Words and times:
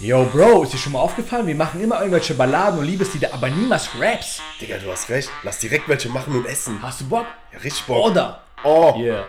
Yo, 0.00 0.24
Bro, 0.26 0.62
ist 0.62 0.72
dir 0.72 0.78
schon 0.78 0.92
mal 0.92 1.00
aufgefallen? 1.00 1.48
Wir 1.48 1.56
machen 1.56 1.80
immer 1.80 1.98
irgendwelche 1.98 2.32
Balladen 2.32 2.78
und 2.78 2.84
Liebeslieder, 2.84 3.34
aber 3.34 3.48
niemals 3.50 3.88
Raps. 3.98 4.40
Digga, 4.60 4.78
du 4.78 4.92
hast 4.92 5.08
recht. 5.08 5.28
Lass 5.42 5.58
direkt 5.58 5.88
welche 5.88 6.08
machen 6.08 6.36
und 6.36 6.46
essen. 6.46 6.80
Hast 6.80 7.00
du 7.00 7.08
Bock? 7.08 7.26
Ja, 7.52 7.58
richtig 7.58 7.84
Bock. 7.84 8.06
Oder? 8.12 8.40
Oh. 8.62 8.94
Yeah. 8.96 9.26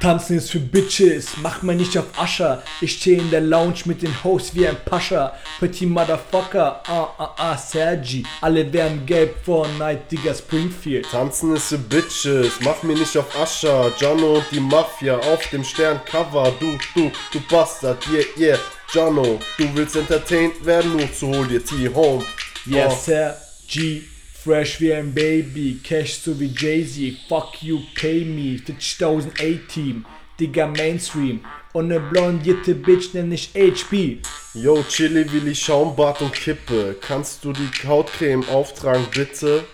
Tanzen 0.00 0.38
ist 0.38 0.50
für 0.52 0.60
Bitches, 0.60 1.38
mach 1.42 1.62
mal 1.62 1.74
nicht 1.74 1.98
auf 1.98 2.06
Ascher. 2.16 2.62
Ich 2.80 2.92
stehe 2.92 3.18
in 3.18 3.30
der 3.30 3.40
Lounge 3.40 3.80
mit 3.86 4.02
den 4.02 4.22
Hosts 4.22 4.54
wie 4.54 4.68
ein 4.68 4.76
Pascha. 4.84 5.34
Petit 5.58 5.88
Motherfucker, 5.88 6.80
ah 6.86 7.08
ah 7.18 7.34
ah, 7.36 7.56
Sergi. 7.56 8.24
Alle 8.40 8.72
werden 8.72 9.04
gelb 9.06 9.34
vor 9.44 9.66
Night, 9.76 10.10
Digga, 10.12 10.32
Springfield. 10.34 11.04
Tanzen 11.10 11.56
ist 11.56 11.68
für 11.68 11.78
Bitches, 11.78 12.52
mach 12.60 12.80
mir 12.84 12.94
nicht 12.94 13.16
auf 13.16 13.36
Ascher. 13.40 13.90
Gianno 13.98 14.36
und 14.36 14.46
die 14.52 14.60
Mafia 14.60 15.16
auf 15.18 15.44
dem 15.50 15.64
Sterncover. 15.64 16.52
Du, 16.60 16.78
du, 16.94 17.10
du 17.32 17.40
Bastard, 17.50 17.98
yeah, 18.08 18.24
yeah. 18.38 18.58
Gianno, 18.92 19.40
du 19.58 19.64
willst 19.74 19.96
entertained 19.96 20.64
werden, 20.64 20.96
nur 20.96 21.12
zu 21.12 21.26
hol 21.26 21.46
dir 21.48 21.64
T-Home. 21.64 22.24
Yes, 22.66 22.92
Oh. 22.92 22.98
Sir, 23.04 23.36
G. 23.66 24.02
Fresh 24.48 24.80
wie 24.80 24.94
ein 24.94 25.12
Baby, 25.12 25.78
Cash 25.84 26.20
so 26.20 26.40
wie 26.40 26.46
Jay-Z, 26.46 27.18
fuck 27.28 27.62
you, 27.62 27.82
pay 27.94 28.24
me, 28.24 28.58
50.000 28.58 29.32
A-Team, 29.38 30.06
Digga 30.40 30.66
Mainstream, 30.68 31.40
und 31.74 31.88
ne 31.88 32.00
blondierte 32.00 32.74
Bitch 32.74 33.12
nenn 33.12 33.30
ich 33.30 33.50
HP. 33.54 34.22
Yo, 34.54 34.82
Chili, 34.88 35.30
Willi, 35.30 35.54
Schaumbad 35.54 36.22
und 36.22 36.32
Kippe. 36.32 36.96
Kannst 36.98 37.44
du 37.44 37.52
die 37.52 37.68
Hautcreme 37.86 38.42
auftragen, 38.48 39.04
bitte? 39.14 39.64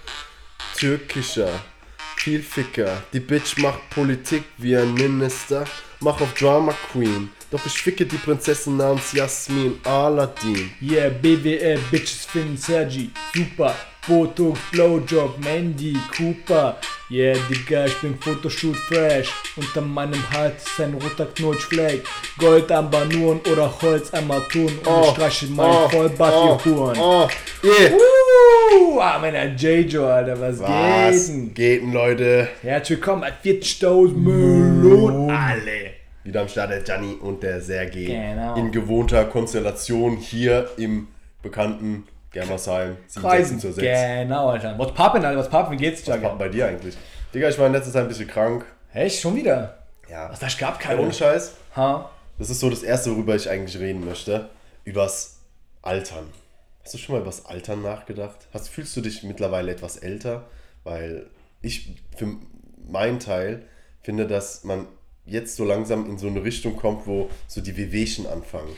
Türkischer, 0.77 1.63
viel 2.17 2.43
Ficker. 2.43 3.01
Die 3.13 3.21
Bitch 3.21 3.57
macht 3.59 3.79
Politik 3.91 4.43
wie 4.59 4.77
ein 4.77 4.93
Minister. 4.95 5.67
Mach 6.01 6.21
auf 6.21 6.35
Drama 6.35 6.75
Queen. 6.91 7.31
Doch 7.53 7.65
ich 7.65 7.75
ficke 7.75 8.05
die 8.05 8.17
Prinzessin 8.17 8.77
namens 8.77 9.13
Jasmin 9.13 9.79
Aladdin. 9.85 10.73
Yeah, 10.83 11.11
BWL, 11.11 11.79
Bitches 11.93 12.25
finden 12.25 12.57
Sergi, 12.57 13.13
super. 13.33 13.77
Botox, 14.07 14.59
Blowjob, 14.71 15.39
Mandy, 15.43 15.97
Cooper. 16.15 16.77
Yeah, 17.11 17.37
Digga, 17.49 17.87
ich 17.87 18.01
bin 18.03 18.15
Photoshoot 18.19 18.77
fresh. 18.77 19.31
Unter 19.57 19.81
meinem 19.81 20.23
Hals 20.31 20.63
ist 20.65 20.81
ein 20.81 20.93
roter 20.95 21.27
Knutschfleck. 21.27 22.05
Gold 22.39 22.71
am 22.71 22.91
Banuren 22.91 23.41
oder 23.51 23.73
Holz 23.81 24.13
am 24.13 24.29
Tun. 24.51 24.67
Und 24.67 25.05
ich 25.05 25.11
streiche 25.11 25.47
mein 25.47 25.91
Vollbart, 25.91 26.35
oh, 26.35 26.59
ihr 26.59 26.65
Huren. 26.65 26.99
oh, 26.99 27.29
yeah. 27.63 27.93
Uh, 27.93 29.01
ah, 29.01 29.19
meiner 29.19 29.47
J-Jo, 29.55 30.07
Alter, 30.07 30.39
was, 30.39 30.61
Was 30.61 31.27
geht 31.27 31.37
denn? 31.37 31.55
geht 31.55 31.83
denn, 31.83 31.93
Leute? 31.93 32.49
Herzlich 32.61 32.99
willkommen 32.99 33.23
bei 33.23 33.51
40.000 33.51 34.17
Millionen 34.17 35.31
alle. 35.31 35.95
Wieder 36.25 36.43
am 36.43 36.49
Start 36.49 36.71
der 36.71 36.81
Gianni 36.81 37.15
und 37.15 37.43
der 37.43 37.61
Sergei. 37.61 38.35
Genau. 38.35 38.57
In 38.57 38.71
gewohnter 38.71 39.25
Konstellation 39.25 40.17
hier 40.17 40.69
im 40.77 41.09
bekannten 41.43 42.05
Germersheim. 42.35 42.97
7 43.07 43.23
Kreisen. 43.27 43.59
zur 43.61 43.73
6. 43.73 43.87
Genau, 43.87 44.51
Alter. 44.51 44.79
Was 44.79 44.93
pappen, 44.93 45.25
Alter, 45.25 45.39
was 45.39 45.49
pappen, 45.49 45.73
wie 45.73 45.77
geht's, 45.77 46.03
Was 46.03 46.09
war 46.09 46.17
Jagger? 46.17 46.37
bei 46.37 46.49
dir 46.49 46.67
eigentlich? 46.67 46.97
Digga, 47.33 47.49
ich 47.49 47.59
war 47.59 47.67
in 47.67 47.73
letzter 47.73 47.93
Zeit 47.93 48.03
ein 48.03 48.09
bisschen 48.09 48.29
krank. 48.29 48.65
Echt, 48.93 49.21
schon 49.21 49.35
wieder? 49.37 49.79
Ja. 50.11 50.31
Was, 50.31 50.41
das 50.41 50.59
gab 50.59 50.81
Ja, 50.83 50.89
keine. 50.89 51.01
ohne 51.01 51.13
Scheiß. 51.13 51.55
Ha? 51.77 52.11
Das 52.39 52.51
ist 52.51 52.61
so 52.61 52.69
das 52.69 52.83
Erste, 52.83 53.11
worüber 53.13 53.35
ich 53.35 53.49
eigentlich 53.49 53.79
reden 53.81 54.05
möchte. 54.05 54.51
Übers 54.85 55.39
Altern. 55.83 56.27
Hast 56.83 56.93
du 56.95 56.99
schon 56.99 57.15
mal 57.15 57.23
übers 57.23 57.47
Altern 57.47 57.81
nachgedacht? 57.83 58.37
Hast, 58.53 58.69
fühlst 58.69 58.95
du 58.97 59.01
dich 59.01 59.23
mittlerweile 59.23 59.73
etwas 59.73 59.97
älter? 59.97 60.45
Weil 60.83 61.27
ich 61.63 61.97
für 62.17 62.29
meinen 62.87 63.19
Teil 63.21 63.63
finde, 64.03 64.27
dass 64.27 64.65
man 64.65 64.87
jetzt 65.25 65.57
so 65.57 65.65
langsam 65.65 66.05
in 66.11 66.19
so 66.19 66.27
eine 66.27 66.45
Richtung 66.45 66.77
kommt, 66.77 67.07
wo 67.07 67.31
so 67.49 67.61
die 67.63 67.77
Wehwehchen 67.77 68.27
anfangen. 68.27 68.77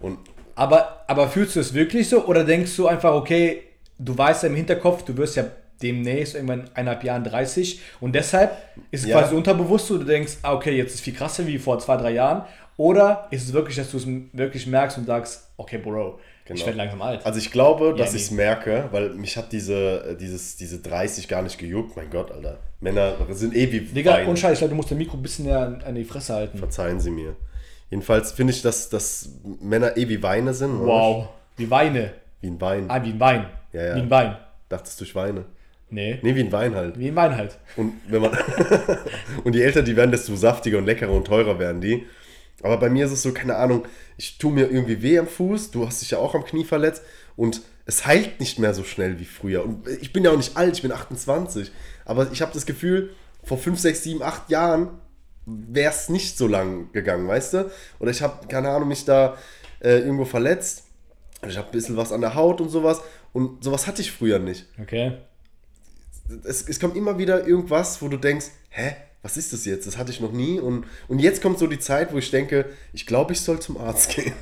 Und 0.00 0.18
Aber, 0.58 1.04
aber 1.06 1.28
fühlst 1.28 1.56
du 1.56 1.60
es 1.60 1.72
wirklich 1.72 2.08
so 2.08 2.24
oder 2.26 2.44
denkst 2.44 2.74
du 2.76 2.88
einfach, 2.88 3.12
okay, 3.14 3.62
du 3.98 4.16
weißt 4.16 4.42
ja 4.42 4.48
im 4.48 4.56
Hinterkopf, 4.56 5.04
du 5.04 5.16
wirst 5.16 5.36
ja 5.36 5.44
demnächst 5.80 6.34
irgendwann 6.34 6.60
in 6.62 6.66
eineinhalb 6.74 7.04
Jahren 7.04 7.22
30 7.22 7.80
und 8.00 8.12
deshalb 8.14 8.56
ist 8.90 9.02
es 9.04 9.08
Ja. 9.08 9.20
quasi 9.20 9.36
unterbewusst 9.36 9.86
so, 9.86 9.98
du 9.98 10.04
denkst, 10.04 10.38
ah, 10.42 10.54
okay, 10.54 10.76
jetzt 10.76 10.88
ist 10.88 10.94
es 10.96 11.00
viel 11.02 11.14
krasser 11.14 11.46
wie 11.46 11.58
vor 11.58 11.78
zwei, 11.78 11.96
drei 11.96 12.10
Jahren 12.10 12.42
oder 12.76 13.28
ist 13.30 13.44
es 13.44 13.52
wirklich, 13.52 13.76
dass 13.76 13.90
du 13.92 13.98
es 13.98 14.06
wirklich 14.32 14.66
merkst 14.66 14.98
und 14.98 15.06
sagst, 15.06 15.48
okay, 15.56 15.78
Bro, 15.78 16.18
ich 16.44 16.54
Genau. 16.54 16.66
werde 16.66 16.78
langsam 16.78 17.02
alt. 17.02 17.26
Also 17.26 17.38
ich 17.38 17.50
glaube, 17.52 17.94
dass 17.94 18.12
nee. 18.12 18.16
ich 18.16 18.24
es 18.24 18.30
merke, 18.30 18.88
weil 18.90 19.10
mich 19.10 19.36
hat 19.36 19.52
diese, 19.52 20.12
äh, 20.12 20.16
dieses, 20.16 20.56
diese 20.56 20.78
30 20.80 21.28
gar 21.28 21.42
nicht 21.42 21.58
gejuckt. 21.58 21.94
Mein 21.94 22.08
Gott, 22.08 22.32
Alter. 22.32 22.58
Männer 22.80 23.14
sind 23.30 23.54
eh 23.54 23.70
wie 23.70 23.80
Digga, 23.80 24.20
ich 24.22 24.40
glaube, 24.42 24.68
du 24.70 24.74
musst 24.74 24.90
dein 24.90 24.98
Mikro 24.98 25.18
ein 25.18 25.22
bisschen 25.22 25.44
näher 25.44 25.78
an 25.84 25.94
die 25.94 26.04
Fresse 26.04 26.34
halten. 26.34 26.58
Verzeihen 26.58 27.00
Sie 27.00 27.10
mir. 27.10 27.36
Jedenfalls 27.90 28.32
finde 28.32 28.52
ich, 28.52 28.62
dass, 28.62 28.88
dass 28.88 29.30
Männer 29.60 29.96
eh 29.96 30.08
wie 30.08 30.22
Weine 30.22 30.52
sind. 30.54 30.76
oder? 30.80 30.86
Wow, 30.86 31.28
wie 31.56 31.70
Weine. 31.70 32.12
Wie 32.40 32.48
ein 32.48 32.60
Wein. 32.60 32.84
Ah, 32.88 33.02
wie 33.02 33.10
ein 33.10 33.20
Wein. 33.20 33.46
Ja, 33.72 33.84
ja. 33.86 33.94
Wie 33.96 34.00
ein 34.00 34.10
Wein. 34.10 34.36
Dachtest 34.68 35.00
du, 35.00 35.04
ich 35.04 35.14
weine? 35.14 35.46
Nee, 35.90 36.18
Nee, 36.22 36.34
wie 36.36 36.40
ein 36.40 36.52
Wein 36.52 36.74
halt. 36.74 36.98
wie 36.98 37.08
ein 37.08 37.16
Wein 37.16 37.34
halt. 37.34 37.56
Und 37.76 37.94
wenn 38.08 38.20
man 38.20 38.36
und 39.44 39.54
je 39.54 39.62
älter 39.62 39.82
die 39.82 39.96
werden, 39.96 40.10
desto 40.10 40.36
saftiger 40.36 40.76
und 40.78 40.84
leckerer 40.84 41.12
und 41.12 41.26
teurer 41.26 41.58
werden 41.58 41.80
die. 41.80 42.06
Aber 42.62 42.76
bei 42.76 42.90
mir 42.90 43.06
ist 43.06 43.12
es 43.12 43.22
so, 43.22 43.32
keine 43.32 43.56
Ahnung, 43.56 43.86
ich 44.18 44.36
tue 44.36 44.52
mir 44.52 44.66
irgendwie 44.70 45.00
weh 45.00 45.18
am 45.18 45.26
Fuß, 45.26 45.70
du 45.70 45.86
hast 45.86 46.02
dich 46.02 46.10
ja 46.10 46.18
auch 46.18 46.34
am 46.34 46.44
Knie 46.44 46.64
verletzt 46.64 47.02
und 47.36 47.62
es 47.86 48.04
heilt 48.04 48.38
nicht 48.40 48.58
mehr 48.58 48.74
so 48.74 48.84
schnell 48.84 49.18
wie 49.18 49.24
früher. 49.24 49.64
Und 49.64 49.88
ich 49.88 50.12
bin 50.12 50.24
ja 50.24 50.30
auch 50.32 50.36
nicht 50.36 50.56
alt, 50.58 50.74
ich 50.76 50.82
bin 50.82 50.92
28. 50.92 51.70
Aber 52.04 52.28
ich 52.32 52.42
habe 52.42 52.52
das 52.52 52.66
Gefühl, 52.66 53.10
vor 53.42 53.56
5, 53.56 53.78
6, 53.78 54.02
7, 54.02 54.22
8 54.22 54.50
Jahren 54.50 54.90
wäre 55.48 55.90
es 55.90 56.08
nicht 56.08 56.36
so 56.36 56.46
lang 56.46 56.92
gegangen, 56.92 57.26
weißt 57.26 57.54
du? 57.54 57.70
Oder 57.98 58.10
ich 58.10 58.22
habe, 58.22 58.46
keine 58.46 58.70
Ahnung, 58.70 58.88
mich 58.88 59.04
da 59.04 59.36
äh, 59.80 59.98
irgendwo 59.98 60.24
verletzt. 60.24 60.84
Ich 61.46 61.56
habe 61.56 61.68
ein 61.68 61.72
bisschen 61.72 61.96
was 61.96 62.12
an 62.12 62.20
der 62.20 62.34
Haut 62.34 62.60
und 62.60 62.68
sowas. 62.68 63.00
Und 63.32 63.62
sowas 63.62 63.86
hatte 63.86 64.02
ich 64.02 64.10
früher 64.12 64.38
nicht 64.38 64.66
Okay. 64.80 65.18
es, 66.44 66.68
es 66.68 66.80
kommt 66.80 66.96
immer 66.96 67.18
wieder 67.18 67.46
irgendwas, 67.46 68.02
wo 68.02 68.08
du 68.08 68.16
denkst, 68.16 68.46
hä, 68.70 68.96
was 69.22 69.36
ist 69.36 69.52
das 69.52 69.64
jetzt? 69.64 69.86
Das 69.86 69.98
hatte 69.98 70.10
ich 70.12 70.20
noch 70.20 70.32
nie. 70.32 70.60
Und, 70.60 70.84
und 71.08 71.18
jetzt 71.18 71.42
kommt 71.42 71.58
so 71.58 71.66
die 71.66 71.78
Zeit, 71.80 72.12
wo 72.12 72.18
ich 72.18 72.30
denke, 72.30 72.66
ich 72.92 73.04
glaube, 73.04 73.32
ich 73.32 73.40
soll 73.40 73.58
zum 73.60 73.76
Arzt 73.76 74.10
gehen. 74.14 74.32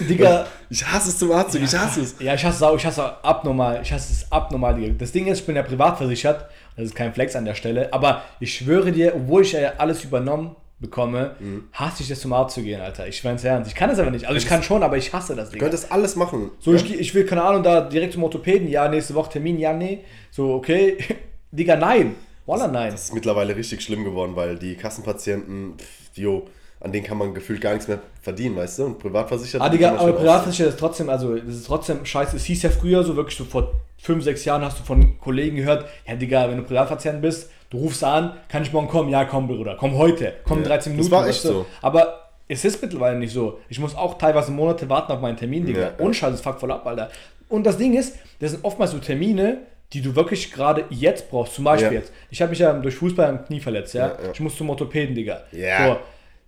Digga. 0.00 0.46
Ich 0.70 0.86
hasse 0.86 1.10
es 1.10 1.18
zum 1.18 1.32
Arzt 1.32 1.52
zu 1.52 1.58
gehen, 1.58 1.66
ich 1.68 1.76
hasse 1.78 2.00
es. 2.00 2.14
Ja, 2.18 2.34
ich 2.34 2.44
hasse 2.44 2.56
es 2.56 2.62
auch, 2.62 2.76
ich 2.76 2.84
hasse 2.86 3.00
es 3.02 3.24
abnormal, 3.24 3.80
ich 3.82 3.92
hasse 3.92 4.12
es 4.12 4.30
abnormal. 4.32 4.74
Digga. 4.76 4.94
Das 4.98 5.12
Ding 5.12 5.26
ist, 5.26 5.40
ich 5.40 5.46
bin 5.46 5.56
ja 5.56 5.62
privat 5.62 5.98
versichert, 5.98 6.46
das 6.76 6.86
ist 6.86 6.94
kein 6.94 7.12
Flex 7.12 7.36
an 7.36 7.44
der 7.44 7.54
Stelle, 7.54 7.92
aber 7.92 8.22
ich 8.40 8.54
schwöre 8.54 8.90
dir, 8.92 9.14
obwohl 9.14 9.42
ich 9.42 9.52
ja 9.52 9.74
alles 9.78 10.02
übernommen 10.04 10.56
bekomme, 10.78 11.36
Mhm. 11.40 11.64
hasse 11.74 12.02
ich 12.02 12.10
es 12.10 12.20
zum 12.20 12.32
Arzt 12.32 12.54
zu 12.54 12.62
gehen, 12.62 12.80
Alter. 12.80 13.06
Ich 13.06 13.18
schwör's 13.18 13.44
ernst. 13.44 13.68
Ich 13.70 13.76
kann 13.76 13.90
es 13.90 13.98
aber 13.98 14.10
nicht. 14.10 14.24
Also 14.24 14.38
ich 14.38 14.46
kann 14.46 14.62
schon, 14.62 14.82
aber 14.82 14.96
ich 14.96 15.12
hasse 15.12 15.36
das, 15.36 15.50
Du 15.50 15.58
könntest 15.58 15.92
alles 15.92 16.16
machen. 16.16 16.50
So, 16.58 16.72
ich, 16.72 16.86
geh- 16.86 16.94
ich 16.94 17.14
will, 17.14 17.26
keine 17.26 17.42
Ahnung, 17.42 17.62
da 17.62 17.82
direkt 17.82 18.14
zum 18.14 18.24
Orthopäden, 18.24 18.66
ja, 18.66 18.88
nächste 18.88 19.12
Woche 19.14 19.32
Termin, 19.32 19.58
ja, 19.58 19.74
nee. 19.74 19.98
So, 20.30 20.54
okay. 20.54 20.96
Digga, 21.52 21.76
nein. 21.76 22.14
Walla, 22.50 22.66
nein. 22.68 22.92
Das 22.92 23.04
ist 23.04 23.14
mittlerweile 23.14 23.54
richtig 23.54 23.80
schlimm 23.82 24.04
geworden, 24.04 24.34
weil 24.34 24.58
die 24.58 24.74
Kassenpatienten, 24.74 25.74
pff, 25.78 26.16
jo, 26.18 26.46
an 26.80 26.92
denen 26.92 27.04
kann 27.04 27.18
man 27.18 27.34
gefühlt 27.34 27.60
gar 27.60 27.72
nichts 27.72 27.88
mehr 27.88 27.98
verdienen, 28.22 28.56
weißt 28.56 28.78
du? 28.80 28.84
Und 28.86 28.98
privatversichert. 28.98 29.60
Ah, 29.60 29.68
Digga, 29.68 29.94
aber 29.96 30.12
Privatversicherer 30.12 30.70
ist 30.70 30.78
trotzdem, 30.78 31.08
also, 31.10 31.36
das 31.36 31.54
ist 31.54 31.66
trotzdem 31.66 32.04
scheiße. 32.04 32.36
Es 32.36 32.44
hieß 32.44 32.62
ja 32.62 32.70
früher 32.70 33.04
so, 33.04 33.16
wirklich 33.16 33.36
so 33.36 33.44
vor 33.44 33.72
fünf, 33.98 34.24
sechs 34.24 34.44
Jahren 34.44 34.64
hast 34.64 34.78
du 34.78 34.82
von 34.82 35.18
Kollegen 35.20 35.56
gehört, 35.56 35.84
ja, 36.06 36.14
Digga, 36.16 36.48
wenn 36.48 36.56
du 36.56 36.62
Privatpatient 36.64 37.20
bist, 37.20 37.50
du 37.68 37.78
rufst 37.78 38.02
an, 38.02 38.32
kann 38.48 38.62
ich 38.62 38.72
morgen 38.72 38.88
kommen? 38.88 39.10
Ja, 39.10 39.24
komm, 39.26 39.46
Bruder, 39.46 39.76
komm 39.78 39.96
heute, 39.96 40.32
komm 40.44 40.58
in 40.58 40.64
Ja, 40.64 40.70
13 40.70 40.92
das 40.92 40.96
Minuten. 40.96 41.10
war 41.12 41.20
weißt 41.26 41.30
echt 41.30 41.44
du? 41.44 41.48
so. 41.48 41.66
Aber 41.82 42.30
es 42.48 42.64
ist 42.64 42.80
mittlerweile 42.82 43.18
nicht 43.18 43.32
so. 43.32 43.60
Ich 43.68 43.78
muss 43.78 43.94
auch 43.94 44.16
teilweise 44.18 44.50
Monate 44.50 44.88
warten 44.88 45.12
auf 45.12 45.20
meinen 45.20 45.36
Termin, 45.36 45.66
Digga. 45.66 45.80
Ja, 45.80 45.86
ja. 45.98 46.04
Und 46.04 46.14
Scheiß, 46.16 46.32
das 46.32 46.40
fuckt 46.40 46.58
voll 46.60 46.72
ab, 46.72 46.86
Alter. 46.86 47.10
Und 47.48 47.64
das 47.64 47.76
Ding 47.76 47.94
ist, 47.96 48.16
das 48.40 48.52
sind 48.52 48.64
oftmals 48.64 48.90
so 48.92 48.98
Termine, 48.98 49.58
die 49.92 50.02
du 50.02 50.14
wirklich 50.14 50.52
gerade 50.52 50.84
jetzt 50.90 51.30
brauchst. 51.30 51.54
Zum 51.54 51.64
Beispiel 51.64 51.88
Ja. 51.92 51.98
jetzt. 51.98 52.12
Ich 52.30 52.40
habe 52.40 52.50
mich 52.50 52.58
ja 52.60 52.72
durch 52.72 52.94
Fußball 52.96 53.26
am 53.28 53.44
Knie 53.44 53.60
verletzt, 53.60 53.94
ja. 53.94 54.08
Ja, 54.08 54.24
ja. 54.24 54.30
Ich 54.32 54.40
muss 54.40 54.56
zum 54.56 54.70
Orthopäden, 54.70 55.14
Digga. 55.14 55.42
Ja. 55.52 55.86
So. 55.86 55.96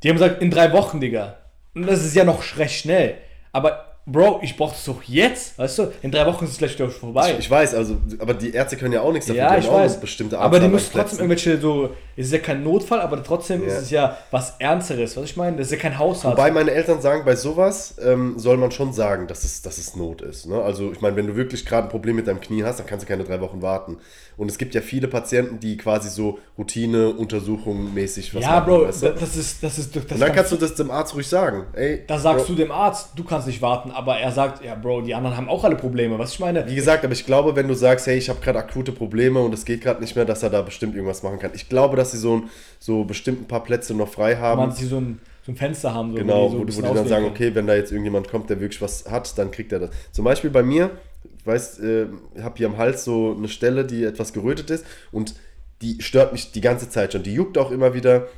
Die 0.02 0.08
haben 0.08 0.16
gesagt, 0.16 0.42
in 0.42 0.50
drei 0.50 0.72
Wochen, 0.72 1.00
Digga. 1.00 1.38
Und 1.74 1.86
das 1.86 2.04
ist 2.04 2.14
ja 2.14 2.24
noch 2.24 2.42
recht 2.58 2.74
schnell. 2.80 3.16
Aber, 3.52 3.91
Bro, 4.04 4.40
ich 4.42 4.56
brauch 4.56 4.72
das 4.72 4.84
doch 4.84 5.00
jetzt, 5.04 5.56
weißt 5.58 5.78
du? 5.78 5.92
In 6.02 6.10
drei 6.10 6.26
Wochen 6.26 6.44
ist 6.44 6.50
es 6.52 6.58
gleich 6.58 6.74
wieder 6.74 6.90
vorbei. 6.90 7.36
Ich 7.38 7.48
weiß, 7.48 7.72
also, 7.76 7.96
aber 8.18 8.34
die 8.34 8.52
Ärzte 8.52 8.76
können 8.76 8.92
ja 8.92 9.00
auch 9.00 9.12
nichts 9.12 9.26
dafür. 9.26 9.42
ja, 9.42 9.56
ich 9.56 9.70
weiß. 9.70 10.00
bestimmte 10.00 10.40
aber 10.40 10.58
die 10.58 10.66
müssen 10.66 10.90
trotzdem 10.92 11.18
irgendwelche 11.20 11.60
so. 11.60 11.90
Es 12.16 12.26
ist 12.26 12.32
ja 12.32 12.40
kein 12.40 12.62
Notfall, 12.64 13.00
aber 13.00 13.22
trotzdem 13.22 13.64
ist 13.64 13.72
Ja. 13.72 13.78
es 13.78 13.90
ja 13.90 14.18
was 14.32 14.56
Ernsteres. 14.58 15.16
Was 15.16 15.24
ich 15.24 15.36
meine? 15.36 15.56
Das 15.56 15.68
ist 15.68 15.72
ja 15.72 15.78
kein 15.78 15.98
Hausarzt. 15.98 16.36
Wobei 16.36 16.50
meine 16.50 16.72
Eltern 16.72 17.00
sagen, 17.00 17.24
bei 17.24 17.36
sowas 17.36 17.94
ähm, 18.04 18.34
soll 18.38 18.56
man 18.56 18.70
schon 18.72 18.92
sagen, 18.92 19.28
dass 19.28 19.44
es, 19.44 19.62
dass 19.62 19.78
es 19.78 19.94
Not 19.96 20.20
ist. 20.20 20.46
Ne? 20.46 20.60
Also 20.60 20.90
ich 20.92 21.00
meine, 21.00 21.14
wenn 21.16 21.28
du 21.28 21.36
wirklich 21.36 21.64
gerade 21.64 21.86
ein 21.86 21.88
Problem 21.90 22.16
mit 22.16 22.26
deinem 22.26 22.40
Knie 22.40 22.64
hast, 22.64 22.80
dann 22.80 22.86
kannst 22.86 23.04
du 23.04 23.08
keine 23.08 23.22
drei 23.24 23.40
Wochen 23.40 23.62
warten. 23.62 23.98
Und 24.36 24.50
es 24.50 24.58
gibt 24.58 24.74
ja 24.74 24.80
viele 24.80 25.08
Patienten, 25.08 25.60
die 25.60 25.76
quasi 25.76 26.08
so 26.10 26.38
Routine-Untersuchungen 26.58 27.94
mäßig 27.94 28.34
was 28.34 28.42
ja, 28.42 28.50
machen. 28.60 28.64
Bro, 28.66 28.88
weißt 28.88 29.02
du? 29.04 29.14
das 29.14 29.36
ist. 29.36 29.62
Das 29.62 29.78
ist, 29.78 29.94
das 29.94 30.04
Und 30.04 30.20
dann 30.20 30.32
kannst 30.32 30.52
du 30.52 30.56
das 30.56 30.74
dem 30.74 30.90
Arzt 30.90 31.14
ruhig 31.14 31.26
sagen. 31.28 31.66
Ey, 31.74 32.04
Da 32.06 32.18
sagst 32.18 32.46
Bro, 32.46 32.54
du 32.54 32.58
dem 32.62 32.72
Arzt, 32.72 33.10
du 33.16 33.24
kannst 33.24 33.46
nicht 33.46 33.62
warten, 33.62 33.90
aber 33.92 34.18
er 34.18 34.32
sagt, 34.32 34.64
ja, 34.64 34.74
Bro, 34.74 35.02
die 35.02 35.14
anderen 35.14 35.36
haben 35.36 35.48
auch 35.48 35.64
alle 35.64 35.76
Probleme. 35.76 36.18
Was 36.18 36.32
ich 36.32 36.40
meine? 36.40 36.66
Wie 36.68 36.74
gesagt, 36.74 37.04
aber 37.04 37.12
ich 37.12 37.24
glaube, 37.26 37.54
wenn 37.56 37.68
du 37.68 37.74
sagst, 37.74 38.06
hey, 38.06 38.16
ich 38.18 38.28
habe 38.28 38.40
gerade 38.40 38.58
akute 38.58 38.92
Probleme 38.92 39.40
und 39.40 39.52
es 39.54 39.64
geht 39.64 39.80
gerade 39.82 40.00
nicht 40.00 40.16
mehr, 40.16 40.24
dass 40.24 40.42
er 40.42 40.50
da 40.50 40.62
bestimmt 40.62 40.94
irgendwas 40.94 41.22
machen 41.22 41.38
kann. 41.38 41.52
Ich 41.54 41.68
glaube, 41.68 41.96
dass 41.96 42.12
sie 42.12 42.18
so, 42.18 42.36
ein, 42.36 42.50
so 42.78 43.04
bestimmt 43.04 43.42
ein 43.42 43.48
paar 43.48 43.62
Plätze 43.62 43.94
noch 43.94 44.08
frei 44.08 44.36
haben. 44.36 44.58
man 44.60 44.72
sie 44.72 44.86
so 44.86 44.98
ein, 44.98 45.20
so 45.44 45.52
ein 45.52 45.56
Fenster 45.56 45.92
haben. 45.94 46.10
So, 46.12 46.16
Genau, 46.18 46.48
so 46.48 46.54
wo, 46.54 46.56
die- 46.58 46.60
wo 46.62 46.64
bisschen 46.66 46.82
die 46.84 46.94
dann 46.94 47.08
sagen, 47.08 47.24
okay, 47.26 47.54
wenn 47.54 47.66
da 47.66 47.74
jetzt 47.74 47.90
irgendjemand 47.92 48.28
kommt, 48.28 48.50
der 48.50 48.60
wirklich 48.60 48.80
was 48.82 49.10
hat, 49.10 49.36
dann 49.38 49.50
kriegt 49.50 49.72
er 49.72 49.80
das. 49.80 49.90
Zum 50.12 50.24
Beispiel 50.24 50.50
bei 50.50 50.62
mir, 50.62 50.90
ich 51.38 51.46
weiß, 51.46 51.78
äh, 51.80 52.06
ich 52.36 52.42
habe 52.42 52.56
hier 52.58 52.66
am 52.68 52.78
Hals 52.78 53.04
so 53.04 53.34
eine 53.36 53.48
Stelle, 53.48 53.84
die 53.84 54.04
etwas 54.04 54.32
gerötet 54.32 54.70
ist 54.70 54.84
und 55.10 55.34
die 55.82 56.00
stört 56.00 56.32
mich 56.32 56.52
die 56.52 56.60
ganze 56.60 56.88
Zeit 56.88 57.12
schon. 57.12 57.22
Die 57.24 57.34
juckt 57.34 57.58
auch 57.58 57.70
immer 57.72 57.92
wieder 57.94 58.28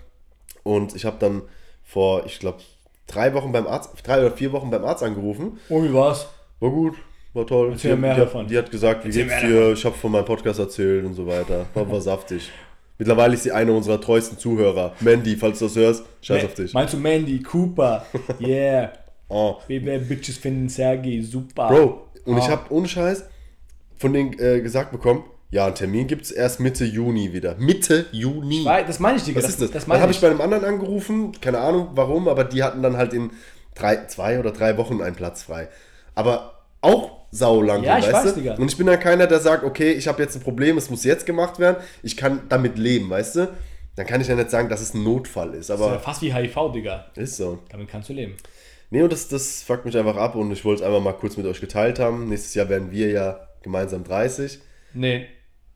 und 0.62 0.96
ich 0.96 1.04
habe 1.04 1.16
dann 1.20 1.42
vor, 1.82 2.24
ich 2.24 2.38
glaube, 2.38 2.58
drei 3.06 3.32
Wochen 3.34 3.52
beim 3.52 3.66
Arzt, 3.66 3.90
drei 4.04 4.20
oder 4.20 4.30
vier 4.30 4.52
Wochen 4.52 4.70
beim 4.70 4.84
Arzt 4.84 5.02
angerufen. 5.02 5.58
Oh, 5.68 5.82
wie 5.82 5.92
war's? 5.92 6.26
War 6.60 6.70
gut, 6.70 6.94
war 7.32 7.46
toll. 7.46 7.70
Erzähl 7.72 7.94
die, 7.96 8.00
mehr 8.00 8.14
die, 8.14 8.20
davon. 8.20 8.42
Hat, 8.44 8.50
die 8.50 8.58
hat 8.58 8.70
gesagt, 8.70 9.04
wie 9.04 9.08
Erzähl 9.08 9.24
geht's 9.26 9.40
dir? 9.40 9.72
Ich 9.72 9.84
habe 9.84 9.96
von 9.96 10.12
meinem 10.12 10.24
Podcast 10.24 10.58
erzählt 10.58 11.04
und 11.04 11.14
so 11.14 11.26
weiter. 11.26 11.66
War, 11.74 11.90
war 11.90 12.00
saftig. 12.00 12.50
Mittlerweile 12.98 13.34
ist 13.34 13.42
sie 13.42 13.50
eine 13.52 13.72
unserer 13.72 14.00
treuesten 14.00 14.38
Zuhörer. 14.38 14.94
Mandy, 15.00 15.36
falls 15.36 15.58
du 15.58 15.64
das 15.64 15.74
hörst, 15.76 16.04
scheiß 16.22 16.44
auf 16.44 16.54
dich. 16.54 16.72
Meinst 16.72 16.94
du 16.94 16.98
Mandy, 16.98 17.42
Cooper? 17.42 18.06
Yeah. 18.40 18.92
Oh. 19.28 19.56
BB 19.66 20.06
Bitches 20.08 20.36
finden 20.38 20.68
Sergei, 20.68 21.20
super. 21.22 21.68
Bro, 21.68 22.02
und 22.24 22.38
ich 22.38 22.44
Ah. 22.44 22.50
habe 22.50 22.72
ohne 22.72 22.86
Scheiß 22.86 23.24
von 23.96 24.12
denen 24.12 24.38
äh, 24.38 24.60
gesagt 24.60 24.92
bekommen, 24.92 25.24
ja, 25.54 25.66
einen 25.66 25.74
Termin 25.76 26.06
gibt 26.08 26.24
es 26.24 26.30
erst 26.32 26.58
Mitte 26.58 26.84
Juni 26.84 27.32
wieder. 27.32 27.54
Mitte 27.58 28.06
Juni. 28.10 28.64
Weil- 28.64 28.84
Das 28.86 28.98
meine 28.98 29.18
ich, 29.18 29.22
Digga. 29.24 29.40
Was 29.42 29.48
ist 29.50 29.62
das? 29.62 29.70
das 29.70 29.86
dann 29.86 30.00
habe 30.00 30.10
ich. 30.10 30.20
bei 30.20 30.28
einem 30.28 30.40
anderen 30.40 30.64
angerufen, 30.64 31.32
keine 31.40 31.58
Ahnung 31.58 31.90
warum, 31.94 32.26
aber 32.28 32.42
die 32.44 32.62
hatten 32.64 32.82
dann 32.82 32.96
halt 32.96 33.12
in 33.12 33.30
drei, 33.76 34.06
zwei 34.06 34.38
oder 34.40 34.50
drei 34.50 34.76
Wochen 34.76 35.00
einen 35.00 35.14
Platz 35.14 35.44
frei. 35.44 35.68
Aber 36.16 36.54
auch 36.80 37.12
saulang, 37.30 37.82
Ja, 37.84 37.98
ich 37.98 38.04
weißt 38.06 38.14
weiß, 38.26 38.34
du? 38.34 38.40
Digga. 38.40 38.54
Und 38.56 38.68
ich 38.70 38.76
bin 38.76 38.86
dann 38.88 38.98
keiner, 38.98 39.26
der 39.28 39.38
sagt, 39.40 39.62
okay, 39.64 39.92
ich 39.92 40.08
habe 40.08 40.22
jetzt 40.22 40.34
ein 40.36 40.42
Problem, 40.42 40.76
es 40.76 40.90
muss 40.90 41.04
jetzt 41.04 41.24
gemacht 41.24 41.58
werden, 41.60 41.76
ich 42.02 42.16
kann 42.16 42.42
damit 42.48 42.76
leben, 42.76 43.08
weißt 43.10 43.36
du? 43.36 43.48
Dann 43.96 44.06
kann 44.06 44.20
ich 44.20 44.26
ja 44.28 44.34
nicht 44.34 44.50
sagen, 44.50 44.68
dass 44.68 44.80
es 44.80 44.92
ein 44.92 45.04
Notfall 45.04 45.54
ist, 45.54 45.70
Das 45.70 45.78
ist 45.78 45.86
ja 45.86 45.92
aber 45.92 46.00
fast 46.00 46.20
wie 46.22 46.34
HIV, 46.34 46.72
Digga. 46.72 47.06
ist 47.14 47.36
so. 47.36 47.60
Damit 47.70 47.88
kannst 47.88 48.08
du 48.08 48.12
leben. 48.12 48.34
Nee, 48.90 49.02
und 49.02 49.12
das, 49.12 49.28
das 49.28 49.62
fuckt 49.62 49.84
mich 49.84 49.96
einfach 49.96 50.16
ab 50.16 50.34
und 50.34 50.50
ich 50.52 50.64
wollte 50.64 50.82
es 50.82 50.86
einfach 50.86 51.00
mal 51.00 51.12
kurz 51.12 51.36
mit 51.36 51.46
euch 51.46 51.60
geteilt 51.60 51.98
haben. 52.00 52.28
Nächstes 52.28 52.54
Jahr 52.54 52.68
werden 52.68 52.90
wir 52.90 53.08
ja 53.10 53.40
gemeinsam 53.62 54.02
30. 54.04 54.58
Nee. 54.94 55.26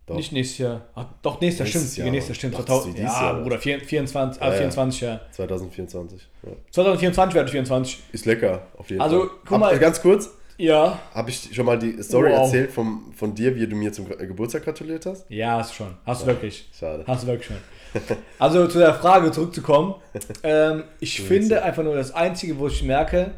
Doch. 0.09 0.17
Nicht 0.17 0.33
nächstes 0.33 0.59
Jahr. 0.59 0.81
Ach, 0.95 1.05
doch, 1.23 1.41
nächstes 1.41 1.59
Jahr 1.59 1.65
Nächstes 1.67 1.93
stimmt. 1.93 1.97
Jahr, 1.99 2.05
Digga, 2.07 2.13
nächstes 2.15 2.29
Jahr 2.29 2.35
stimmt. 2.51 2.55
Ach, 2.57 2.65
2000, 2.65 2.99
dieses 2.99 3.13
ja, 3.13 3.23
Jahr. 3.33 3.43
Bruder, 3.43 3.59
24, 3.59 4.43
ah, 4.43 4.47
Ja, 4.47 4.53
ja. 4.53 4.59
24, 4.59 5.01
ja. 5.03 5.21
2024. 5.33 6.29
Ja. 6.43 6.51
2024 6.71 7.35
werde 7.35 7.47
ich 7.47 7.53
24. 7.53 7.99
Ist 8.13 8.27
lecker, 8.27 8.63
auf 8.77 8.89
jeden 8.91 9.03
Also, 9.03 9.21
Fall. 9.21 9.29
guck 9.45 9.51
Hab- 9.53 9.61
mal- 9.61 9.75
äh, 9.77 9.79
ganz 9.79 10.01
kurz, 10.03 10.31
Ja. 10.57 10.99
habe 11.15 11.31
ich 11.31 11.51
schon 11.55 11.67
mal 11.67 11.79
die 11.79 12.03
Story 12.03 12.31
Wow. 12.33 12.39
erzählt 12.47 12.73
vom, 12.73 13.13
von 13.15 13.35
dir, 13.35 13.55
wie 13.55 13.67
du 13.67 13.77
mir 13.77 13.93
zum 13.93 14.07
Gra- 14.07 14.17
Geburtstag 14.27 14.65
gratuliert 14.65 15.05
hast? 15.07 15.27
Ja, 15.29 15.59
hast 15.59 15.71
du 15.73 15.75
schon. 15.77 15.95
Hast 16.07 16.23
du 16.23 16.27
wirklich. 16.27 16.69
Schade. 16.77 17.05
Hast 17.07 17.23
du 17.23 17.27
wirklich 17.29 17.47
schon. 17.47 17.57
Also 18.39 18.67
zu 18.67 18.79
der 18.79 18.95
Frage 18.95 19.31
zurückzukommen. 19.33 19.95
Ähm, 20.43 20.85
ich 21.01 21.21
finde 21.23 21.63
einfach 21.63 21.83
nur 21.83 21.95
das 21.97 22.15
Einzige, 22.15 22.59
wo 22.59 22.67
ich 22.69 22.83
merke, 22.83 23.33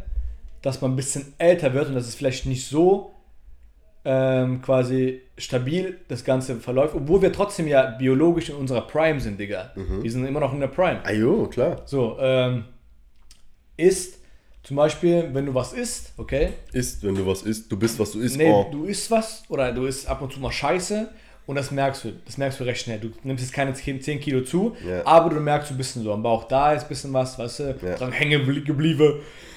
dass 0.62 0.81
man 0.81 0.93
ein 0.93 0.96
bisschen 0.96 1.34
älter 1.38 1.73
wird 1.73 1.88
und 1.88 1.94
dass 1.94 2.06
es 2.08 2.14
vielleicht 2.16 2.46
nicht 2.46 2.66
so 2.66 3.14
ähm, 4.05 4.61
quasi 4.62 5.20
stabil 5.40 5.98
das 6.08 6.25
Ganze 6.25 6.56
verläuft, 6.56 6.94
obwohl 6.94 7.22
wir 7.22 7.32
trotzdem 7.32 7.66
ja 7.66 7.87
biologisch 7.98 8.50
in 8.50 8.56
unserer 8.56 8.82
Prime 8.82 9.20
sind, 9.20 9.40
Digga. 9.40 9.72
Mhm. 9.75 10.02
Wir 10.02 10.10
sind 10.10 10.25
immer 10.26 10.40
noch 10.40 10.52
in 10.52 10.60
der 10.60 10.69
Prime. 10.69 11.00
Ah 11.02 11.12
jo, 11.12 11.46
klar. 11.46 11.82
So, 11.87 12.16
ähm, 12.20 12.64
ist 13.76 14.19
zum 14.62 14.76
Beispiel, 14.76 15.31
wenn 15.32 15.46
du 15.46 15.54
was 15.54 15.72
isst, 15.72 16.12
okay? 16.19 16.50
Isst, 16.72 17.02
wenn 17.02 17.14
du 17.14 17.26
was 17.26 17.42
isst, 17.42 17.72
du 17.72 17.78
bist, 17.78 17.98
was 17.98 18.12
du 18.12 18.20
isst. 18.20 18.37
Nee, 18.37 18.50
oh. 18.52 18.66
du 18.70 18.84
isst 18.84 19.10
was 19.10 19.42
oder 19.48 19.72
du 19.72 19.87
isst 19.87 20.06
ab 20.08 20.20
und 20.20 20.32
zu 20.32 20.38
mal 20.40 20.52
Scheiße 20.52 21.08
und 21.46 21.56
das 21.56 21.70
merkst 21.70 22.04
du. 22.04 22.12
Das 22.26 22.37
merkst 22.37 22.60
du 22.60 22.64
recht 22.64 22.82
schnell. 22.82 23.00
Du 23.00 23.10
nimmst 23.25 23.42
jetzt 23.42 23.54
keine 23.54 23.72
10 23.72 24.02
10 24.02 24.20
Kilo 24.20 24.42
zu, 24.42 24.76
Ja. 24.87 25.06
aber 25.06 25.31
du 25.31 25.40
merkst, 25.40 25.70
du 25.70 25.76
bist 25.76 25.94
so 25.94 26.12
am 26.12 26.22
Bauch. 26.22 26.44
Da 26.44 26.75
ist 26.75 26.82
ein 26.82 26.88
bisschen 26.88 27.12
was, 27.14 27.38
weißt 27.38 27.58
du, 27.60 27.78
Ja. 27.82 27.94
dran 27.96 28.12
hängen 28.12 28.42
geblie- 28.42 28.64
geblieben. 28.64 29.14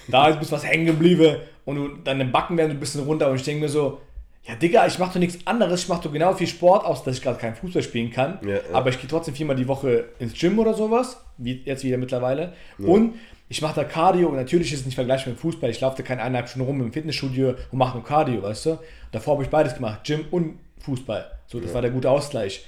Da 0.07 0.30
ist 0.30 0.35
ein 0.35 0.39
bisschen 0.39 0.56
was 0.57 0.65
hängen 0.65 0.85
geblieben 0.85 1.35
und 1.65 1.75
du, 1.75 1.88
deine 2.03 2.25
Backen 2.25 2.57
werden 2.57 2.71
so 2.71 2.77
ein 2.77 2.80
bisschen 2.80 3.01
runter 3.03 3.30
und 3.30 3.35
ich 3.35 3.44
denke 3.44 3.62
mir 3.62 3.69
so, 3.69 4.00
ja 4.45 4.56
Digga, 4.56 4.86
ich 4.88 5.00
mache 5.00 5.13
doch 5.13 5.19
nichts 5.19 5.45
anderes. 5.48 5.84
Ich 5.84 5.90
mache 5.90 6.04
doch 6.04 6.12
genau 6.12 6.34
viel 6.34 6.48
Sport, 6.48 6.86
außer 6.86 7.06
dass 7.06 7.18
ich 7.18 7.22
gerade 7.22 7.40
keinen 7.40 7.56
Fußball 7.56 7.84
spielen 7.84 8.12
kann. 8.12 8.40
Ja, 8.44 8.56
ja. 8.56 8.60
Aber 8.74 8.90
ich 8.90 9.00
gehe 9.00 9.10
trotzdem 9.10 9.36
viermal 9.36 9.56
die 9.56 9.68
Woche 9.68 10.06
ins 10.19 10.34
Gym 10.34 10.60
oder 10.60 10.74
sowas, 10.74 11.24
wie 11.38 11.62
jetzt 11.66 11.84
wieder 11.84 11.98
mittlerweile. 11.98 12.54
Und 12.78 13.16
ich 13.50 13.62
mache 13.62 13.75
da 13.75 13.84
Cardio 13.84 14.30
und 14.30 14.36
natürlich 14.36 14.74
ist 14.74 14.81
es 14.81 14.86
nicht 14.86 14.95
vergleichbar 14.95 15.34
mit 15.34 15.40
Fußball. 15.40 15.69
Ich 15.69 15.80
laufe 15.80 15.98
da 15.98 16.04
keine 16.04 16.22
eineinhalb 16.22 16.50
Stunden 16.50 16.68
rum 16.68 16.81
im 16.81 16.92
Fitnessstudio 16.92 17.56
und 17.72 17.78
mache 17.78 17.95
nur 17.98 18.06
Cardio, 18.06 18.42
weißt 18.42 18.66
du? 18.66 18.80
Davor 19.12 19.36
habe 19.36 19.44
ich 19.44 19.50
beides 19.50 19.75
gemacht, 19.75 20.01
Gym 20.04 20.25
und 20.31 20.60
Fußball. 20.80 21.31
So, 21.48 21.60
das 21.60 21.74
war 21.74 21.81
der 21.81 21.92
gute 21.92 22.10
Ausgleich. 22.10 22.66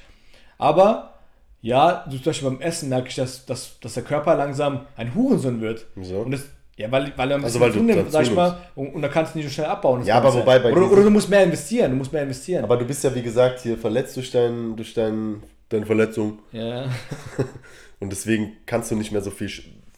Aber 0.57 1.15
ja, 1.61 2.05
so 2.07 2.17
zum 2.17 2.25
Beispiel 2.25 2.49
beim 2.51 2.61
Essen 2.61 2.89
merke 2.89 3.09
ich, 3.09 3.15
dass, 3.15 3.45
dass, 3.45 3.79
dass 3.79 3.95
der 3.95 4.03
Körper 4.03 4.35
langsam 4.35 4.85
ein 4.95 5.15
Hurensohn 5.15 5.61
wird. 5.61 5.87
Wieso? 5.95 6.19
Und 6.19 6.31
das, 6.31 6.43
ja, 6.77 6.91
weil, 6.91 7.13
weil 7.15 7.31
er 7.31 7.37
ein 7.37 7.43
Also 7.43 7.59
weil 7.59 7.71
du 7.71 7.85
dazu 7.87 8.09
sag 8.09 8.23
ich 8.23 8.33
mal, 8.33 8.57
und, 8.75 8.95
und 8.95 9.01
da 9.01 9.07
kannst 9.07 9.33
du 9.33 9.37
nicht 9.39 9.47
so 9.47 9.53
schnell 9.53 9.67
abbauen. 9.67 10.03
Ja, 10.05 10.15
aber 10.17 10.33
wobei 10.33 10.59
bei 10.59 10.71
oder, 10.71 10.91
oder 10.91 11.03
du 11.03 11.09
musst 11.09 11.29
mehr 11.29 11.43
investieren, 11.43 11.91
du 11.91 11.97
musst 11.97 12.11
mehr 12.11 12.23
investieren. 12.23 12.63
Aber 12.63 12.77
du 12.77 12.85
bist 12.85 13.03
ja, 13.03 13.13
wie 13.15 13.21
gesagt, 13.21 13.61
hier 13.61 13.77
verletzt 13.77 14.15
durch, 14.17 14.31
dein, 14.31 14.75
durch 14.75 14.93
dein, 14.93 15.41
deine 15.69 15.85
Verletzung. 15.85 16.39
ja. 16.51 16.85
Und 18.01 18.11
deswegen 18.11 18.57
kannst 18.65 18.91
du 18.91 18.95
nicht 18.95 19.13
mehr 19.13 19.21
so 19.21 19.31
viel 19.31 19.49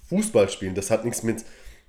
Fußball 0.08 0.50
spielen. 0.50 0.76
Das 0.76 0.92
hat 0.92 1.04
nichts 1.04 1.24
mit, 1.24 1.44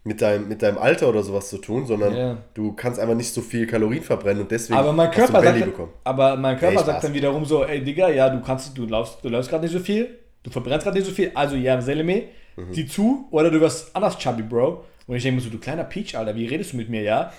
mit, 0.05 0.23
deinem, 0.23 0.49
mit 0.49 0.63
deinem 0.63 0.79
Alter 0.79 1.09
oder 1.11 1.23
sowas 1.23 1.51
zu 1.51 1.59
tun, 1.59 1.85
sondern 1.87 2.17
Ja. 2.17 2.39
du 2.55 2.73
kannst 2.73 2.99
einfach 2.99 3.15
nicht 3.15 3.33
so 3.33 3.43
viel 3.43 3.67
Kalorien 3.67 4.03
verbrennen 4.03 4.43
und 4.43 4.51
deswegen 4.51 4.79
Aber 4.79 4.93
mein 4.95 5.09
hast 5.09 5.17
du 5.19 5.23
Körper, 5.25 5.41
Belly 5.43 5.59
sagt, 5.61 5.71
bekommen. 5.73 5.93
aber 6.05 6.37
mein 6.37 6.59
Körper 6.59 6.81
Ey, 6.81 6.87
sagt 6.87 7.05
dann 7.05 7.13
wiederum 7.13 7.45
so, 7.45 7.63
ey 7.63 7.85
Digga, 7.85 8.09
ja, 8.09 8.31
du 8.31 8.41
kannst, 8.41 8.77
du 8.77 8.87
läufst, 8.87 9.19
du 9.23 9.29
läufst 9.29 9.51
gerade 9.51 9.65
nicht 9.65 9.73
so 9.73 9.81
viel, 9.81 10.19
du 10.43 10.51
verbrennst 10.51 10.85
gerade 10.85 10.99
nicht 10.99 11.07
so 11.09 11.13
viel, 11.15 11.31
also 11.35 11.57
ja, 11.57 11.81
Seleme, 11.81 12.25
Mhm. 12.57 12.73
zieh 12.73 12.87
zu 12.89 13.29
oder 13.31 13.51
du 13.53 13.61
wirst 13.61 13.95
anders 13.95 14.19
chubby, 14.19 14.43
Bro. 14.43 14.85
Und 15.07 15.15
ich 15.17 15.23
denke 15.23 15.37
mir 15.37 15.43
so, 15.43 15.49
du 15.51 15.59
kleiner 15.59 15.85
Peach, 15.85 16.17
Alter, 16.17 16.35
wie 16.35 16.45
redest 16.47 16.73
du 16.73 16.77
mit 16.77 16.89
mir, 16.89 17.03
ja? 17.03 17.33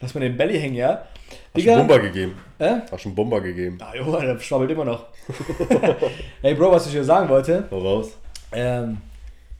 Lass 0.00 0.14
mal 0.14 0.20
den 0.20 0.36
Belly 0.36 0.60
hängen, 0.60 0.74
ja? 0.76 1.06
Hast 1.54 1.64
du 1.66 1.70
einen 1.72 1.86
Bomber 1.88 1.98
gegeben? 1.98 2.34
Äh? 2.58 2.76
Hast 2.92 3.04
du 3.04 3.08
einen 3.08 3.14
Bomber 3.16 3.40
gegeben? 3.40 3.78
Ah, 3.80 3.94
jo, 3.96 4.14
der 4.20 4.38
schwabbelt 4.38 4.70
immer 4.70 4.84
noch. 4.84 5.06
Ey, 6.42 6.54
Bro, 6.54 6.72
was 6.72 6.86
ich 6.86 6.92
dir 6.92 7.04
sagen 7.04 7.28
wollte, 7.28 7.66
Hau 7.70 7.78
raus. 7.78 8.16
ähm, 8.52 8.98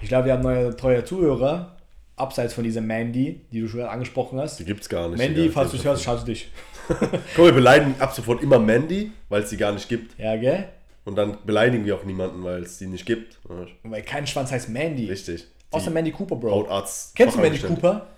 ich 0.01 0.09
glaube, 0.09 0.27
wir 0.27 0.35
haben 0.35 0.43
neue 0.43 0.77
treue 0.77 1.03
Zuhörer, 1.05 1.77
abseits 2.17 2.55
von 2.55 2.63
dieser 2.65 2.81
Mandy, 2.81 3.41
die 3.51 3.61
du 3.61 3.69
schon 3.69 3.81
angesprochen 3.83 4.39
hast. 4.39 4.59
Die 4.61 4.65
gibt's 4.65 4.89
gar 4.89 5.09
nicht. 5.09 5.19
Mandy, 5.19 5.49
falls 5.49 5.71
du 5.73 5.77
es 5.79 5.85
hörst, 5.85 6.05
schau 6.05 6.17
dich. 6.19 6.51
Komm, 7.37 7.45
wir 7.47 7.53
beleidigen 7.53 7.95
ab 7.99 8.13
sofort 8.15 8.43
immer 8.43 8.59
Mandy, 8.59 9.13
weil 9.29 9.43
es 9.43 9.51
sie 9.51 9.57
gar 9.57 9.73
nicht 9.73 9.89
gibt. 9.89 10.19
Ja, 10.19 10.37
gell? 10.37 10.69
Und 11.09 11.17
dann 11.17 11.39
beleidigen 11.47 11.87
wir 11.87 11.97
auch 11.97 12.05
niemanden, 12.05 12.45
weil 12.45 12.63
es 12.63 12.77
die 12.77 12.87
nicht 12.87 13.07
gibt. 13.07 13.39
Weil 13.83 14.03
kein 14.03 14.27
Schwanz 14.27 14.53
heißt 14.53 14.69
Mandy. 14.69 15.07
Richtig. 15.07 15.47
Außer 15.71 15.91
Mandy 15.91 16.13
Cooper, 16.13 16.37
Bro. 16.37 16.51
Hautarzt. 16.51 17.17
Kennst 17.17 17.35
du 17.35 17.41
Mandy. 17.41 17.59
Cooper? 17.61 18.09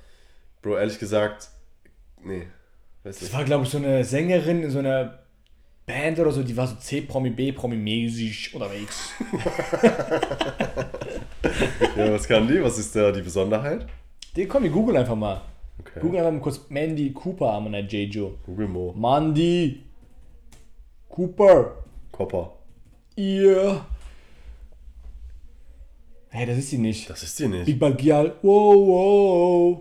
Bro, 0.61 0.77
ehrlich 0.77 0.99
gesagt, 0.99 1.51
nee. 2.25 2.49
Weißt 3.05 3.23
Das 3.23 3.33
war, 3.33 3.45
glaube 3.45 3.63
ich, 3.63 3.71
so 3.71 3.79
eine 3.79 4.03
Sängerin 4.03 4.65
in 4.65 4.73
so 4.73 4.81
einer 4.81 5.21
Band 5.87 6.19
oder 6.19 6.33
so, 6.33 6.43
die 6.43 6.57
war 6.57 6.67
so 6.67 6.75
C-Promi, 6.75 7.31
B-Promi 7.31 7.77
mäßig 7.77 8.55
unterwegs. 8.55 9.13
Ja, 11.97 12.13
was 12.13 12.27
kann 12.27 12.47
die? 12.47 12.63
Was 12.63 12.79
ist 12.79 12.95
da 12.95 13.13
die 13.13 13.23
Besonderheit? 13.23 13.87
Die, 14.37 14.47
komm, 14.47 14.63
wir 14.63 14.71
googeln 14.71 14.97
einfach 14.97 15.17
mal. 15.17 15.41
Okay. 15.79 16.01
Google 16.01 16.21
einfach 16.21 16.33
mal 16.33 16.41
kurz 16.41 16.61
Mandy 16.69 17.13
Cooper 17.13 17.53
an 17.53 17.65
meiner 17.65 17.81
J-Jo. 17.81 18.35
Google 18.45 18.69
Mo. 18.69 18.95
Mandy 18.97 19.83
Cooper. 21.09 21.77
Copper. 22.13 22.53
Ihr. 23.21 23.85
Hey, 26.31 26.47
das 26.47 26.57
ist 26.59 26.71
sie 26.71 26.79
nicht. 26.79 27.11
Das 27.11 27.23
ist 27.23 27.39
die 27.39 27.49
nicht. 27.49 27.67
Big 27.67 27.79
Bad 27.79 27.99
Gyal. 27.99 28.33
Wow, 28.41 28.75
wow. 28.89 29.81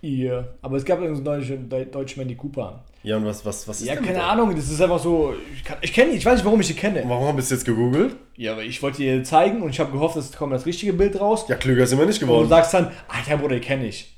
Ihr. 0.00 0.54
Aber 0.62 0.76
es 0.78 0.84
gab 0.86 1.00
irgendeinen 1.00 1.24
deutschen, 1.24 1.68
Deu- 1.68 1.84
deutschen 1.84 2.20
Mandy 2.20 2.34
Cooper. 2.34 2.82
Ja, 3.02 3.18
und 3.18 3.26
was, 3.26 3.44
was, 3.44 3.68
was 3.68 3.80
ist 3.82 3.86
Ja, 3.86 3.94
denn 3.96 4.04
keine 4.04 4.18
da? 4.18 4.28
Ahnung, 4.28 4.54
das 4.56 4.70
ist 4.70 4.80
einfach 4.80 4.98
so. 4.98 5.34
Ich, 5.54 5.62
kann- 5.64 5.76
ich 5.82 5.92
kenne 5.92 6.12
die, 6.12 6.16
ich 6.18 6.24
weiß 6.24 6.36
nicht, 6.36 6.44
warum 6.46 6.60
ich 6.60 6.68
die 6.68 6.74
kenne. 6.74 7.02
Warum 7.06 7.36
bist 7.36 7.50
du 7.50 7.56
jetzt 7.56 7.64
gegoogelt? 7.66 8.16
Ja, 8.36 8.52
aber 8.52 8.62
ich 8.62 8.82
wollte 8.82 8.98
dir 8.98 9.22
zeigen 9.22 9.60
und 9.60 9.68
ich 9.70 9.80
habe 9.80 9.92
gehofft, 9.92 10.16
es 10.16 10.32
kommt 10.32 10.54
das 10.54 10.64
richtige 10.64 10.94
Bild 10.94 11.20
raus. 11.20 11.44
Ja, 11.48 11.56
klüger 11.56 11.86
sind 11.86 11.98
wir 11.98 12.06
nicht 12.06 12.22
Und 12.22 12.28
du 12.28 12.32
geworden. 12.32 12.48
sagst 12.48 12.72
dann, 12.72 12.90
Alter 13.08 13.36
Bruder, 13.36 13.56
die 13.56 13.60
kenne 13.60 13.86
ich. 13.88 14.16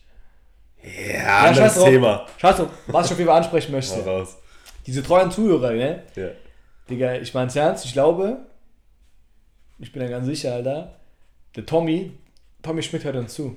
Ja, 1.12 1.38
anderes 1.38 1.56
scheiß 1.58 1.74
drauf. 1.74 1.88
Thema. 1.88 2.26
Scheiß 2.38 2.56
drauf, 2.58 2.68
was 2.86 3.06
ich 3.06 3.12
auf 3.12 3.18
jeden 3.18 3.28
Fall 3.30 3.38
ansprechen 3.38 3.72
möchte. 3.72 4.04
raus. 4.04 4.36
Diese 4.86 5.02
treuen 5.02 5.32
Zuhörer, 5.32 5.72
ne? 5.72 6.04
Ja. 6.14 6.28
Digga, 6.90 7.14
ich 7.16 7.34
mein's 7.34 7.56
ernst, 7.56 7.84
ich 7.84 7.92
glaube, 7.92 8.38
ich 9.78 9.92
bin 9.92 10.02
ja 10.02 10.08
ganz 10.08 10.26
sicher, 10.26 10.54
Alter, 10.54 10.94
der 11.54 11.66
Tommy, 11.66 12.12
Tommy 12.62 12.82
Schmidt 12.82 13.04
hört 13.04 13.16
uns 13.16 13.34
zu. 13.34 13.56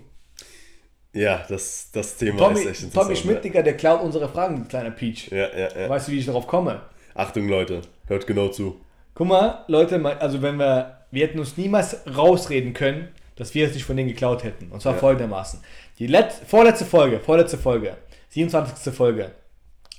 Ja, 1.14 1.44
das, 1.50 1.90
das 1.92 2.18
Thema 2.18 2.38
Tommy, 2.38 2.60
ist 2.60 2.66
echt 2.68 2.84
interessant. 2.84 2.94
Tommy 2.94 3.16
Schmidt, 3.16 3.44
Digga, 3.44 3.62
der 3.62 3.76
klaut 3.78 4.02
unsere 4.02 4.30
Fragen, 4.30 4.68
kleiner 4.68 4.92
Peach. 4.92 5.30
Ja, 5.32 5.50
ja, 5.56 5.70
ja. 5.82 5.90
Weißt 5.90 6.08
du, 6.08 6.12
wie 6.12 6.20
ich 6.20 6.26
darauf 6.26 6.46
komme? 6.48 6.82
Achtung, 7.16 7.48
Leute. 7.50 7.82
Hört 8.08 8.28
genau 8.28 8.50
zu. 8.50 8.80
Guck 9.16 9.28
mal, 9.28 9.66
Leute, 9.68 10.04
also 10.20 10.42
wenn 10.42 10.58
wir, 10.58 11.00
wir 11.12 11.28
hätten 11.28 11.40
uns 11.40 11.58
niemals 11.58 11.98
rausreden 12.16 12.74
können, 12.74 13.10
dass 13.36 13.54
wir 13.56 13.68
es 13.68 13.74
nicht 13.74 13.86
von 13.86 13.98
denen 13.98 14.10
geklaut 14.10 14.44
hätten. 14.44 14.72
Und 14.72 14.82
zwar 14.82 14.94
Ja. 14.94 15.00
folgendermaßen. 15.00 15.62
Die 15.98 16.08
Let 16.08 16.32
vorletzte 16.32 16.86
Folge, 16.86 17.20
vorletzte 17.20 17.58
Folge, 17.58 17.98
27. 18.30 18.94
Folge, 18.94 19.32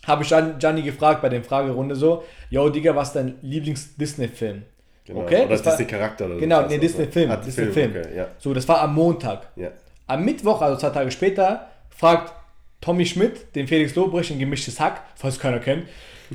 habe 0.07 0.23
ich 0.23 0.29
Gian- 0.31 0.59
Gianni 0.59 0.83
gefragt 0.83 1.23
bei 1.23 1.29
der 1.29 1.43
Fragerunde 1.45 1.95
so, 1.97 2.25
yo 2.49 2.69
Digga, 2.69 2.95
was 2.97 3.09
ist 3.09 3.15
dein 3.17 3.35
Lieblings-Disney-Film? 3.43 4.63
Genau. 5.05 5.21
Okay? 5.21 5.41
Oder 5.45 5.49
Das 5.49 5.63
Disney-Charakter 5.63 6.27
oder 6.27 6.35
so. 6.35 6.41
Genau, 6.41 6.63
Das 6.63 6.71
nee, 6.71 6.79
Disney-Film. 6.79 7.29
ne? 7.29 7.35
Ah, 7.39 7.41
Disney-Film. 7.45 7.91
Okay, 7.91 8.17
ja. 8.17 8.29
So, 8.39 8.55
das 8.55 8.67
war 8.69 8.81
am 8.81 8.95
Montag. 8.95 9.49
ja. 9.57 9.71
Am 10.07 10.25
Mittwoch, 10.25 10.61
also 10.61 10.77
zwei 10.77 10.91
Tage 10.91 11.11
später, 11.13 11.69
fragt 11.97 12.33
Tommy 12.81 13.07
Schmidt 13.07 13.55
den 13.55 13.69
Felix 13.69 13.95
Lobrecht 13.95 14.31
in 14.33 14.41
Gemischtes 14.41 14.81
Hack, 14.81 15.03
falls 15.15 15.39
keiner 15.39 15.61
kennt. 15.61 15.87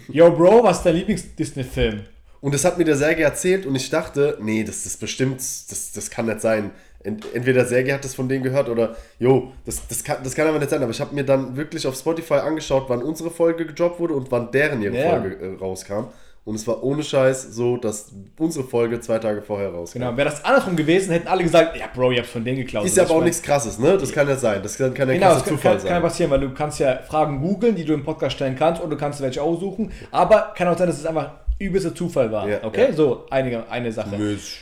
Yo, 0.07 0.31
Bro, 0.31 0.63
was 0.63 0.77
ist 0.77 0.86
dein 0.86 0.95
Lieblings-Disney-Film? 0.95 2.01
Und 2.41 2.53
das 2.53 2.63
hat 2.63 2.77
mir 2.77 2.86
der 2.86 2.95
Sergei 2.95 3.24
erzählt 3.24 3.65
und 3.65 3.75
ich 3.75 3.89
dachte, 3.89 4.38
nee, 4.39 4.63
das 4.63 4.86
ist 4.86 5.00
bestimmt, 5.00 5.39
das, 5.39 5.91
das 5.93 6.10
kann 6.10 6.27
nicht 6.27 6.39
sein. 6.41 6.72
Ent- 7.05 7.25
Entweder 7.33 7.65
Sergei 7.65 7.93
hat 7.93 8.03
das 8.03 8.15
von 8.15 8.27
denen 8.27 8.43
gehört 8.43 8.67
oder, 8.69 8.95
jo, 9.19 9.51
das, 9.65 9.88
das, 9.88 10.03
kann, 10.03 10.17
das 10.24 10.35
kann 10.35 10.47
aber 10.47 10.59
nicht 10.59 10.69
sein. 10.69 10.81
Aber 10.81 10.91
ich 10.91 11.00
habe 11.01 11.13
mir 11.15 11.24
dann 11.24 11.55
wirklich 11.55 11.85
auf 11.88 11.95
Spotify 11.95 12.35
angeschaut, 12.35 12.85
wann 12.88 13.01
unsere 13.03 13.29
Folge 13.29 13.65
gedroppt 13.65 14.00
wurde 14.00 14.13
und 14.15 14.31
wann 14.31 14.51
deren 14.51 14.81
ihre 14.81 14.97
Ja. 14.97 15.09
Folge 15.12 15.35
äh, 15.35 15.57
rauskam. 15.59 16.05
Und 16.43 16.53
es 16.53 16.67
war 16.67 16.83
ohne 16.83 17.01
Scheiß 17.01 17.55
so, 17.55 17.75
dass 17.77 18.12
unsere 18.38 18.63
Folge 18.67 19.00
zwei 19.00 19.17
Tage 19.17 19.41
vorher 19.41 19.69
rauskam. 19.69 19.97
Genau, 19.97 20.15
wäre 20.15 20.29
das 20.29 20.45
andersrum 20.45 20.75
gewesen, 20.75 21.12
hätten 21.12 21.27
alle 21.27 21.41
gesagt, 21.41 21.75
ja, 21.75 21.88
Bro, 21.91 22.12
ihr 22.12 22.19
habt 22.19 22.29
von 22.29 22.45
denen 22.45 22.57
geklaut. 22.57 22.85
Ist 22.85 22.95
ja 22.97 23.03
aber 23.03 23.15
auch 23.15 23.24
nichts 23.24 23.41
krasses, 23.41 23.79
ne? 23.79 23.97
Das 23.97 24.12
kann 24.12 24.27
ja 24.29 24.35
sein. 24.35 24.62
Das 24.62 24.77
kann, 24.77 24.93
kann 24.93 25.07
ja 25.09 25.15
Genau, 25.15 25.27
krasser 25.29 25.41
kann, 25.45 25.50
Zufall 25.55 25.71
kann, 25.71 25.79
kann 25.79 25.88
ja 25.89 25.93
sein. 25.95 26.01
passieren, 26.03 26.31
weil 26.31 26.39
du 26.41 26.53
kannst 26.53 26.79
ja 26.79 26.97
Fragen 26.97 27.41
googeln, 27.41 27.75
die 27.75 27.83
du 27.83 27.93
im 27.95 28.03
Podcast 28.03 28.35
stellen 28.35 28.55
kannst, 28.55 28.79
oder 28.79 28.91
du 28.91 28.97
kannst 28.97 29.21
welche 29.21 29.41
aussuchen. 29.41 29.91
Aber 30.12 30.53
kann 30.55 30.67
auch 30.67 30.77
sein, 30.77 30.85
dass 30.85 31.00
es 31.00 31.05
einfach 31.07 31.31
übelster 31.57 31.95
Zufall 31.95 32.31
war. 32.31 32.47
Ja, 32.47 32.59
okay, 32.63 32.89
ja. 32.89 32.93
so 32.93 33.25
einige, 33.31 33.67
eine 33.71 33.91
Sache. 33.91 34.15
Mensch. 34.15 34.62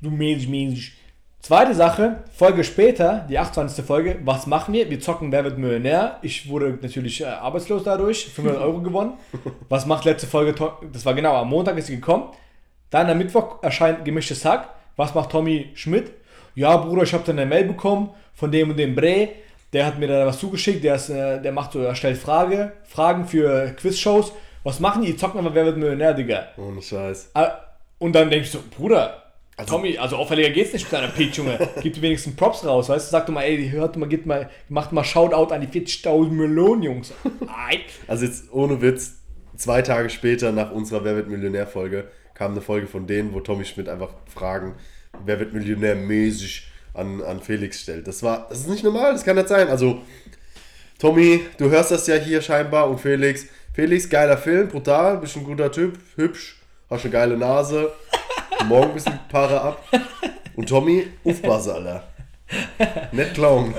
Du 0.00 0.08
Mensch, 0.10 0.48
Mensch. 0.48 0.96
Zweite 1.40 1.72
Sache, 1.74 2.24
Folge 2.32 2.64
später, 2.64 3.24
die 3.28 3.38
28. 3.38 3.84
Folge, 3.84 4.18
was 4.24 4.46
machen 4.46 4.74
wir? 4.74 4.90
Wir 4.90 5.00
zocken 5.00 5.30
Wer 5.32 5.44
wird 5.44 5.56
Millionär. 5.56 6.18
Ich 6.20 6.48
wurde 6.48 6.76
natürlich 6.82 7.20
äh, 7.22 7.26
arbeitslos 7.26 7.84
dadurch, 7.84 8.26
500 8.26 8.60
Euro 8.60 8.80
gewonnen. 8.80 9.14
Was 9.68 9.86
macht 9.86 10.04
letzte 10.04 10.26
Folge? 10.26 10.54
Das 10.92 11.06
war 11.06 11.14
genau, 11.14 11.36
am 11.36 11.48
Montag 11.48 11.78
ist 11.78 11.86
sie 11.86 11.94
gekommen. 11.96 12.24
Dann 12.90 13.08
am 13.08 13.16
Mittwoch 13.18 13.62
erscheint 13.62 14.04
gemischtes 14.04 14.44
Hack. 14.44 14.68
Was 14.96 15.14
macht 15.14 15.30
Tommy 15.30 15.70
Schmidt? 15.74 16.10
Ja, 16.54 16.76
Bruder, 16.76 17.04
ich 17.04 17.14
habe 17.14 17.22
dann 17.24 17.38
eine 17.38 17.48
Mail 17.48 17.64
bekommen 17.64 18.10
von 18.34 18.50
dem 18.50 18.70
und 18.70 18.76
dem 18.76 18.94
Bre. 18.94 19.28
Der 19.72 19.86
hat 19.86 19.98
mir 19.98 20.08
da 20.08 20.26
was 20.26 20.40
zugeschickt. 20.40 20.82
Der, 20.82 20.96
ist, 20.96 21.08
äh, 21.08 21.40
der 21.40 21.52
macht 21.52 21.72
so, 21.72 21.80
er 21.80 21.94
stellt 21.94 22.18
Frage, 22.18 22.72
Fragen 22.84 23.26
für 23.26 23.74
Quizshows. 23.76 24.32
Was 24.64 24.80
machen 24.80 25.02
die? 25.02 25.12
Die 25.12 25.16
zocken 25.16 25.38
aber 25.38 25.54
Wer 25.54 25.66
wird 25.66 25.76
Millionär, 25.76 26.14
Digga. 26.14 26.48
Ohne 26.56 26.82
Scheiß. 26.82 27.30
Ah, 27.34 27.52
Und 27.98 28.12
dann 28.14 28.28
denkst 28.28 28.52
du, 28.52 28.58
Bruder, 28.76 29.22
Tommy, 29.66 29.98
also 29.98 30.16
auffälliger 30.16 30.50
geht's 30.50 30.72
nicht 30.72 30.84
mit 30.84 30.92
deiner 30.92 31.08
Peach, 31.08 31.36
Junge. 31.36 31.68
Gib 31.82 32.00
wenigstens 32.00 32.36
Props 32.36 32.64
raus, 32.64 32.88
weißt 32.88 33.08
du? 33.08 33.10
Sag 33.10 33.26
doch 33.26 33.34
mal, 33.34 33.42
ey, 33.42 33.70
hört 33.70 33.96
mal, 33.96 34.08
geht 34.08 34.24
mal, 34.24 34.50
macht 34.68 34.92
mal 34.92 35.04
Shoutout 35.04 35.52
an 35.52 35.60
die 35.60 35.66
40.000 35.66 36.30
Millionen, 36.30 36.82
Jungs. 36.82 37.12
Also 38.06 38.24
jetzt 38.24 38.52
ohne 38.52 38.80
Witz, 38.80 39.16
zwei 39.56 39.82
Tage 39.82 40.10
später 40.10 40.52
nach 40.52 40.70
unserer 40.70 41.04
Wer 41.04 41.16
wird 41.16 41.28
Millionär-Folge 41.28 42.08
kam 42.38 42.52
eine 42.52 42.60
Folge 42.60 42.86
von 42.86 43.06
denen, 43.06 43.34
wo 43.34 43.40
Tommy 43.40 43.64
Schmidt 43.64 43.88
einfach 43.88 44.10
Fragen, 44.32 44.76
wer 45.24 45.40
wird 45.40 45.52
Millionär 45.52 45.96
mäßig 45.96 46.68
an, 46.94 47.20
an 47.20 47.40
Felix 47.40 47.80
stellt. 47.80 48.06
Das 48.06 48.22
war, 48.22 48.46
das 48.48 48.60
ist 48.60 48.68
nicht 48.68 48.84
normal, 48.84 49.12
das 49.12 49.24
kann 49.24 49.36
nicht 49.36 49.48
sein. 49.48 49.68
Also, 49.68 50.00
Tommy, 51.00 51.42
du 51.58 51.68
hörst 51.68 51.90
das 51.90 52.06
ja 52.06 52.14
hier 52.14 52.40
scheinbar 52.40 52.88
und 52.88 53.00
Felix, 53.00 53.46
Felix, 53.74 54.08
geiler 54.08 54.38
Film, 54.38 54.68
brutal, 54.68 55.18
bist 55.18 55.36
ein 55.36 55.44
guter 55.44 55.70
Typ, 55.70 55.98
hübsch, 56.14 56.60
hast 56.88 57.04
eine 57.04 57.12
geile 57.12 57.36
Nase, 57.36 57.92
morgen 58.66 58.88
ein 58.88 58.94
bisschen 58.94 59.18
Paare 59.28 59.60
ab. 59.60 59.82
Und 60.56 60.68
Tommy, 60.68 61.06
aufpassen, 61.24 61.72
Alter. 61.72 62.02
Nicht 63.12 63.34
klauen. 63.34 63.74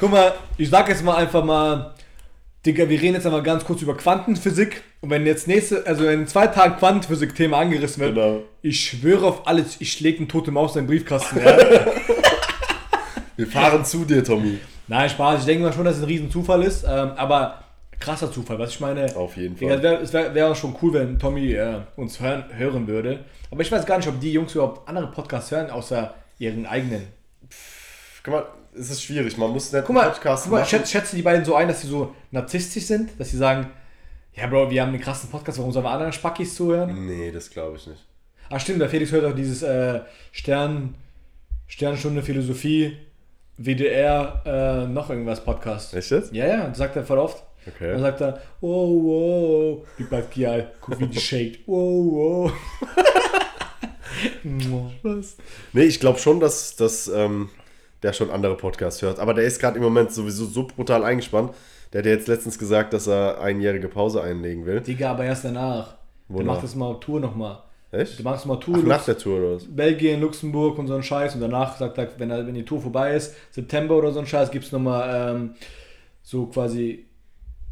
Guck 0.00 0.10
mal, 0.10 0.34
ich 0.56 0.70
sag 0.70 0.88
jetzt 0.88 1.04
mal 1.04 1.16
einfach 1.16 1.44
mal, 1.44 1.94
Digga, 2.66 2.88
wir 2.88 3.00
reden 3.00 3.14
jetzt 3.14 3.26
einmal 3.26 3.42
ganz 3.42 3.64
kurz 3.64 3.82
über 3.82 3.96
Quantenphysik. 3.96 4.82
Und 5.00 5.10
wenn 5.10 5.24
jetzt 5.26 5.46
nächste, 5.46 5.86
also 5.86 6.08
in 6.08 6.26
zwei 6.26 6.48
Tagen 6.48 6.76
Quantenphysik-Thema 6.76 7.58
angerissen 7.58 8.00
wird, 8.02 8.14
Genau. 8.16 8.40
ich 8.62 8.80
schwöre 8.80 9.26
auf 9.26 9.46
alles, 9.46 9.76
ich 9.80 9.92
schläge 9.92 10.18
einen 10.18 10.28
tote 10.28 10.50
Maus 10.50 10.74
in 10.74 10.82
den 10.82 10.88
Briefkasten. 10.88 11.38
Ja? 11.38 11.56
Wir 13.36 13.46
fahren 13.46 13.84
zu 13.84 14.04
dir, 14.04 14.24
Tommy. 14.24 14.58
Nein, 14.88 15.08
Spaß, 15.08 15.40
ich 15.40 15.46
denke 15.46 15.62
mal 15.64 15.72
schon, 15.72 15.84
dass 15.84 15.96
es 15.96 16.02
ein 16.02 16.08
riesen 16.08 16.30
Zufall 16.30 16.62
ist, 16.64 16.82
ähm, 16.84 17.12
aber 17.16 17.62
krasser 18.00 18.30
Zufall, 18.30 18.58
was 18.58 18.70
ich 18.70 18.80
meine. 18.80 19.14
Auf 19.16 19.36
jeden 19.36 19.56
Fall. 19.56 19.84
es 20.02 20.12
wäre 20.12 20.34
wär, 20.34 20.54
schon 20.54 20.74
cool, 20.82 20.94
wenn 20.94 21.18
Tommy 21.18 21.52
äh, 21.52 21.80
uns 21.96 22.20
hören, 22.20 22.44
hören 22.52 22.86
würde. 22.86 23.24
Aber 23.50 23.60
ich 23.60 23.70
weiß 23.70 23.86
gar 23.86 23.96
nicht, 23.98 24.08
ob 24.08 24.20
die 24.20 24.32
Jungs 24.32 24.54
überhaupt 24.54 24.88
andere 24.88 25.10
Podcasts 25.10 25.50
hören, 25.50 25.70
außer 25.70 26.14
ihren 26.38 26.66
eigenen. 26.66 27.06
Guck 28.22 28.34
mal, 28.34 28.46
es 28.74 28.90
ist 28.90 29.02
schwierig. 29.02 29.36
Man 29.36 29.50
muss 29.50 29.72
nicht 29.72 29.84
Guck 29.84 29.94
mal, 29.94 30.08
Podcast 30.10 30.44
guck 30.44 30.52
mal 30.52 30.58
machen. 30.60 30.70
schätze, 30.70 30.92
schätze 30.92 31.16
die 31.16 31.22
beiden 31.22 31.44
so 31.44 31.54
ein, 31.54 31.68
dass 31.68 31.80
sie 31.80 31.88
so 31.88 32.14
narzisstisch 32.30 32.84
sind, 32.84 33.18
dass 33.18 33.30
sie 33.30 33.36
sagen, 33.36 33.70
ja 34.34 34.46
Bro, 34.46 34.70
wir 34.70 34.82
haben 34.82 34.90
einen 34.90 35.00
krassen 35.00 35.30
Podcast, 35.30 35.58
warum 35.58 35.72
sollen 35.72 35.84
wir 35.84 35.90
anderen 35.90 36.12
Spackis 36.12 36.54
zuhören? 36.54 37.06
Nee, 37.06 37.32
das 37.32 37.50
glaube 37.50 37.76
ich 37.76 37.86
nicht. 37.86 38.04
Ach 38.50 38.60
stimmt, 38.60 38.80
der 38.80 38.88
Felix 38.88 39.12
hört 39.12 39.24
auch 39.24 39.34
dieses 39.34 39.62
äh, 39.62 40.00
Stern, 40.32 40.94
Sternstunde 41.66 42.22
Philosophie, 42.22 42.96
WDR, 43.58 44.42
äh, 44.46 44.86
noch 44.86 45.10
irgendwas 45.10 45.44
Podcast. 45.44 45.92
Echt 45.94 46.10
jetzt? 46.10 46.32
Ja, 46.32 46.46
ja, 46.46 46.68
das 46.68 46.78
sagt 46.78 46.96
er 46.96 47.04
voll 47.04 47.18
oft. 47.18 47.42
Okay. 47.74 47.92
Dann 47.92 48.00
sagt 48.00 48.20
er, 48.20 48.40
wow, 48.60 49.02
wow, 49.02 49.86
wie 49.96 50.04
bleibt 50.04 50.30
Gial, 50.32 50.72
guck 50.80 50.98
wie 51.00 51.06
die 51.06 51.20
shake, 51.20 51.60
wow, 51.66 52.52
wow. 54.44 54.90
Was? 55.02 55.36
Nee, 55.72 55.84
ich 55.84 56.00
glaube 56.00 56.18
schon, 56.18 56.40
dass, 56.40 56.76
dass 56.76 57.08
ähm, 57.08 57.50
der 58.02 58.12
schon 58.12 58.30
andere 58.30 58.56
Podcasts 58.56 59.02
hört. 59.02 59.18
Aber 59.18 59.34
der 59.34 59.44
ist 59.44 59.60
gerade 59.60 59.76
im 59.76 59.82
Moment 59.82 60.12
sowieso 60.12 60.46
so 60.46 60.66
brutal 60.66 61.04
eingespannt. 61.04 61.52
Der 61.92 62.00
hat 62.00 62.06
ja 62.06 62.12
jetzt 62.12 62.28
letztens 62.28 62.58
gesagt, 62.58 62.92
dass 62.92 63.06
er 63.06 63.40
einjährige 63.40 63.88
Pause 63.88 64.22
einlegen 64.22 64.66
will. 64.66 64.80
Digga, 64.80 65.10
aber 65.10 65.24
erst 65.24 65.44
danach. 65.44 65.96
Der 66.28 66.36
Wonach? 66.36 66.54
macht 66.54 66.64
das 66.64 66.74
mal 66.74 66.94
Tour 67.00 67.20
nochmal. 67.20 67.62
Echt? 67.90 68.18
Du 68.18 68.22
machst 68.22 68.44
mal 68.44 68.56
Tour, 68.56 68.78
Ach, 68.80 68.86
nach 68.86 69.04
der 69.04 69.16
Tour 69.16 69.38
oder 69.38 69.54
was? 69.56 69.64
Belgien, 69.64 70.20
Luxemburg 70.20 70.78
und 70.78 70.88
so 70.88 70.94
ein 70.94 71.02
Scheiß. 71.02 71.34
Und 71.34 71.40
danach 71.40 71.78
sagt 71.78 71.96
er, 71.96 72.08
wenn, 72.18 72.30
er, 72.30 72.46
wenn 72.46 72.54
die 72.54 72.64
Tour 72.64 72.82
vorbei 72.82 73.14
ist, 73.14 73.34
September 73.50 73.96
oder 73.96 74.12
so 74.12 74.20
ein 74.20 74.26
Scheiß, 74.26 74.50
gibt 74.50 74.66
es 74.66 74.72
nochmal 74.72 75.34
ähm, 75.34 75.54
so 76.22 76.46
quasi, 76.46 77.06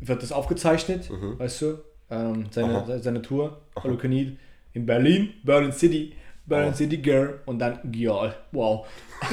wird 0.00 0.22
das 0.22 0.32
aufgezeichnet, 0.32 1.10
weißt 1.10 1.62
du? 1.62 1.78
Ähm, 2.10 2.46
seine, 2.50 2.82
Aha. 2.82 2.98
seine 2.98 3.20
Tour, 3.22 3.60
All 3.74 3.90
You 3.90 3.96
Can 3.96 4.12
Eat, 4.12 4.36
in 4.74 4.86
Berlin, 4.86 5.34
Berlin 5.42 5.72
City, 5.72 6.12
Berlin 6.44 6.70
Oh. 6.72 6.76
City 6.76 6.98
Girl 6.98 7.40
und 7.46 7.58
dann 7.58 7.80
Gial. 7.90 8.34
Wow. 8.52 8.86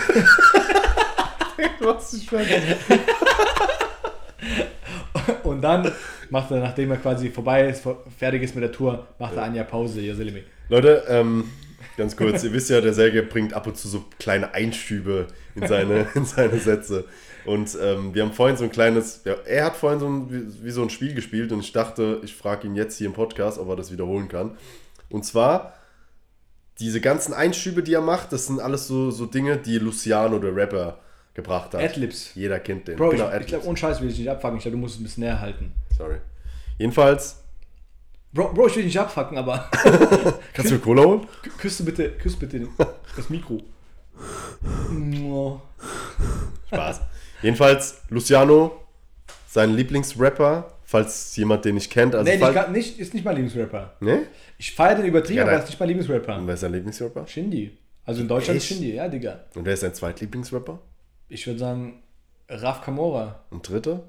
Was 1.79 2.13
ich 2.13 2.29
Und 5.43 5.61
dann 5.61 5.91
macht 6.29 6.51
er, 6.51 6.59
nachdem 6.59 6.91
er 6.91 6.97
quasi 6.97 7.29
vorbei 7.29 7.67
ist, 7.67 7.83
fertig 8.17 8.41
ist 8.43 8.55
mit 8.55 8.63
der 8.63 8.71
Tour, 8.71 9.05
macht 9.19 9.35
er 9.35 9.43
ein 9.43 9.53
Jahr 9.55 9.65
Pause, 9.65 10.01
Yoselimi. 10.01 10.43
Leute, 10.69 11.03
ähm, 11.07 11.49
ganz 11.97 12.15
kurz, 12.17 12.43
ihr 12.43 12.53
wisst 12.53 12.69
ja, 12.69 12.81
der 12.81 12.93
Sergej 12.93 13.23
bringt 13.23 13.53
ab 13.53 13.67
und 13.67 13.77
zu 13.77 13.87
so 13.87 14.05
kleine 14.17 14.53
Einstübe 14.53 15.27
in 15.55 15.67
seine, 15.67 16.07
in 16.15 16.25
seine 16.25 16.57
Sätze. 16.57 17.05
Und 17.45 17.77
ähm, 17.81 18.13
wir 18.13 18.23
haben 18.23 18.33
vorhin 18.33 18.57
so 18.57 18.63
ein 18.63 18.71
kleines, 18.71 19.21
ja, 19.25 19.33
er 19.45 19.65
hat 19.65 19.75
vorhin 19.75 19.99
so 19.99 20.07
ein, 20.07 20.31
wie, 20.31 20.65
wie 20.65 20.71
so 20.71 20.81
ein 20.81 20.89
Spiel 20.89 21.13
gespielt 21.13 21.51
und 21.51 21.59
ich 21.59 21.71
dachte, 21.71 22.21
ich 22.23 22.35
frage 22.35 22.67
ihn 22.67 22.75
jetzt 22.75 22.97
hier 22.97 23.07
im 23.07 23.13
Podcast, 23.13 23.59
ob 23.59 23.69
er 23.69 23.75
das 23.75 23.91
wiederholen 23.91 24.27
kann. 24.27 24.57
Und 25.09 25.25
zwar, 25.25 25.73
diese 26.79 27.01
ganzen 27.01 27.33
Einstübe, 27.33 27.83
die 27.83 27.93
er 27.93 28.01
macht, 28.01 28.31
das 28.31 28.47
sind 28.47 28.59
alles 28.59 28.87
so, 28.87 29.11
so 29.11 29.25
Dinge, 29.25 29.57
die 29.57 29.77
Luciano, 29.77 30.39
der 30.39 30.55
Rapper, 30.55 30.99
gebracht 31.33 31.73
hat. 31.73 31.81
Adlibs. 31.81 32.31
Jeder 32.35 32.59
kennt 32.59 32.87
den. 32.87 32.95
Bro, 32.95 33.09
genau, 33.09 33.29
ich, 33.33 33.41
ich 33.41 33.47
glaube, 33.47 33.65
ohne 33.65 33.77
Scheiß 33.77 34.01
will 34.01 34.09
ich 34.09 34.19
nicht 34.19 34.29
abfangen. 34.29 34.57
Ich 34.57 34.63
glaube, 34.63 34.77
du 34.77 34.81
musst 34.81 34.95
es 34.95 35.01
ein 35.01 35.03
bisschen 35.03 35.23
näher 35.23 35.39
halten. 35.39 35.73
Sorry. 35.97 36.17
Jedenfalls, 36.77 37.43
Bro, 38.33 38.53
Bro 38.53 38.67
ich 38.67 38.75
will 38.75 38.83
dich 38.83 38.93
nicht 38.93 38.99
abfacken, 38.99 39.37
aber 39.37 39.69
kannst 40.53 40.71
du 40.71 40.75
mir 40.75 40.79
Cola 40.81 41.03
holen? 41.03 41.27
küsse 41.57 41.83
bitte, 41.83 42.11
küsse 42.11 42.37
bitte 42.37 42.67
das 43.15 43.29
Mikro. 43.29 43.61
Spaß. 46.67 47.01
Jedenfalls, 47.43 48.01
Luciano, 48.09 48.71
sein 49.47 49.75
Lieblingsrapper, 49.75 50.71
falls 50.83 51.35
jemand 51.35 51.65
den 51.65 51.75
nicht 51.75 51.91
kennt. 51.91 52.15
Also 52.15 52.29
nee, 52.29 52.37
nicht, 52.37 52.69
nicht, 52.69 52.99
ist 52.99 53.13
nicht 53.13 53.23
mein 53.25 53.35
Lieblingsrapper. 53.35 53.95
Nee? 53.99 54.19
Ich 54.57 54.73
feiere 54.73 54.95
den 54.95 55.05
übertrieben, 55.05 55.37
Ja, 55.37 55.43
aber 55.43 55.51
er 55.51 55.59
ist 55.59 55.67
nicht 55.67 55.79
mein 55.79 55.89
Lieblingsrapper. 55.89 56.37
Und 56.37 56.47
wer 56.47 56.53
ist 56.55 56.61
sein 56.61 56.71
Lieblingsrapper? 56.71 57.27
Shindy. 57.27 57.77
Also 58.05 58.21
in 58.21 58.27
Deutschland 58.27 58.57
ist 58.57 58.63
Echt? 58.63 58.73
Shindy, 58.73 58.95
ja, 58.95 59.07
Digga. 59.07 59.41
Und 59.55 59.65
wer 59.65 59.73
ist 59.73 59.81
sein 59.81 59.93
zweitlieblingsrapper? 59.93 60.79
Ich 61.29 61.45
würde 61.47 61.59
sagen, 61.59 62.01
Raf 62.49 62.81
Kamora. 62.81 63.43
Und 63.49 63.67
dritter? 63.67 64.03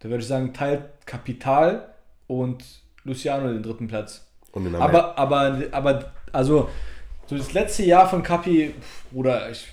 Da 0.00 0.08
würde 0.08 0.22
ich 0.22 0.28
sagen, 0.28 0.52
teilt 0.52 0.82
Kapital 1.06 1.94
und 2.26 2.64
Luciano 3.04 3.48
den 3.48 3.62
dritten 3.62 3.88
Platz. 3.88 4.26
Und 4.52 4.66
in 4.66 4.74
Aber, 4.74 5.16
aber, 5.18 5.62
aber, 5.70 6.12
also, 6.32 6.68
so 7.26 7.36
das 7.36 7.52
letzte 7.52 7.84
Jahr 7.84 8.08
von 8.08 8.22
Kapi, 8.22 8.74
Bruder, 9.10 9.50
ich, 9.50 9.66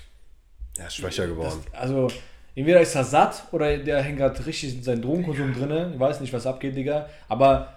Ja, 0.78 0.86
ist 0.86 0.96
schwächer 0.96 1.26
geworden. 1.26 1.60
also, 1.72 2.08
entweder 2.54 2.80
ist 2.80 2.94
er 2.94 3.04
satt 3.04 3.44
oder 3.52 3.76
der 3.78 4.02
hängt 4.02 4.18
gerade 4.18 4.44
richtig 4.46 4.74
in 4.76 4.82
seinem 4.82 5.02
Drogenkonsum 5.02 5.52
drin. 5.54 5.92
Ich 5.94 6.00
weiß 6.00 6.20
nicht, 6.20 6.32
was 6.32 6.46
abgeht, 6.46 6.76
Digga. 6.76 7.06
Aber 7.28 7.74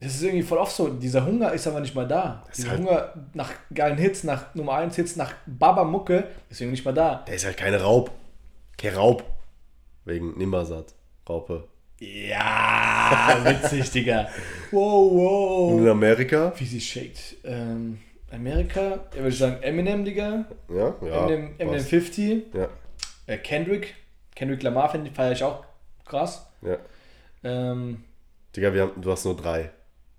das 0.00 0.14
ist 0.14 0.22
irgendwie 0.22 0.42
voll 0.42 0.58
oft 0.58 0.74
so. 0.74 0.88
Dieser 0.88 1.24
Hunger 1.26 1.52
ist 1.52 1.66
aber 1.66 1.80
nicht 1.80 1.94
mal 1.94 2.08
da. 2.08 2.42
ist 2.48 2.58
Dieser 2.58 2.70
halt- 2.70 2.80
Hunger 2.80 3.12
nach 3.34 3.50
geilen 3.74 3.98
Hits, 3.98 4.24
nach 4.24 4.54
Nummer 4.54 4.74
1 4.74 4.96
Hits, 4.96 5.16
nach 5.16 5.34
Baba-Mucke 5.46 6.24
ist 6.48 6.60
irgendwie 6.60 6.72
nicht 6.76 6.84
mal 6.84 6.94
da. 6.94 7.24
Der 7.26 7.34
ist 7.34 7.44
halt 7.44 7.56
keine 7.58 7.80
Raub. 7.82 8.10
Kein 8.78 8.94
Raub. 8.94 9.24
Wegen 10.06 10.36
Nimmersatt. 10.38 10.94
Raupe. 11.28 11.64
Ja, 12.00 13.36
witzig, 13.44 13.90
Digga. 13.92 14.26
Wow, 14.70 15.10
Und 15.12 15.18
wow. 15.18 15.80
in 15.82 15.88
Amerika? 15.88 16.52
Wie 16.56 16.64
sie 16.64 16.80
shaked. 16.80 17.36
Ähm, 17.44 17.98
Amerika, 18.32 18.80
ja, 18.80 19.16
würde 19.16 19.28
ich 19.28 19.38
sagen 19.38 19.62
Eminem, 19.62 20.04
Digga. 20.04 20.46
Ja, 20.74 20.94
ja. 21.04 21.26
Eminem, 21.26 21.50
Eminem 21.58 21.76
passt. 21.76 21.90
50. 21.90 22.44
Ja, 22.54 22.68
Äh, 23.30 23.38
Kendrick. 23.38 23.94
Kendrick 24.34 24.62
Lamar 24.62 24.90
finde 24.90 25.08
ich, 25.08 25.14
feiere 25.14 25.32
ich 25.32 25.44
auch 25.44 25.64
krass. 26.04 26.46
ja. 26.62 26.78
Ähm, 27.42 28.02
Digga, 28.54 28.74
wir 28.74 28.82
haben, 28.82 29.00
du 29.00 29.10
hast 29.12 29.24
nur 29.24 29.36
drei. 29.36 29.70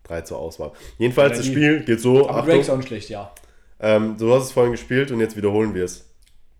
Drei 0.03 0.21
zur 0.21 0.39
Auswahl. 0.39 0.71
Jedenfalls, 0.97 1.37
das 1.37 1.45
Spiel 1.45 1.83
geht 1.83 1.99
so. 1.99 2.21
aber 2.21 2.29
Achtung, 2.29 2.45
Drake 2.45 2.59
ist 2.61 2.69
auch 2.69 2.77
nicht 2.77 2.87
schlecht, 2.87 3.09
ja. 3.09 3.31
ähm, 3.79 4.15
du 4.17 4.33
hast 4.33 4.45
es 4.45 4.51
vorhin 4.53 4.71
gespielt 4.71 5.11
und 5.11 5.19
jetzt 5.19 5.35
wiederholen 5.35 5.75
wir 5.75 5.83
es. 5.83 6.09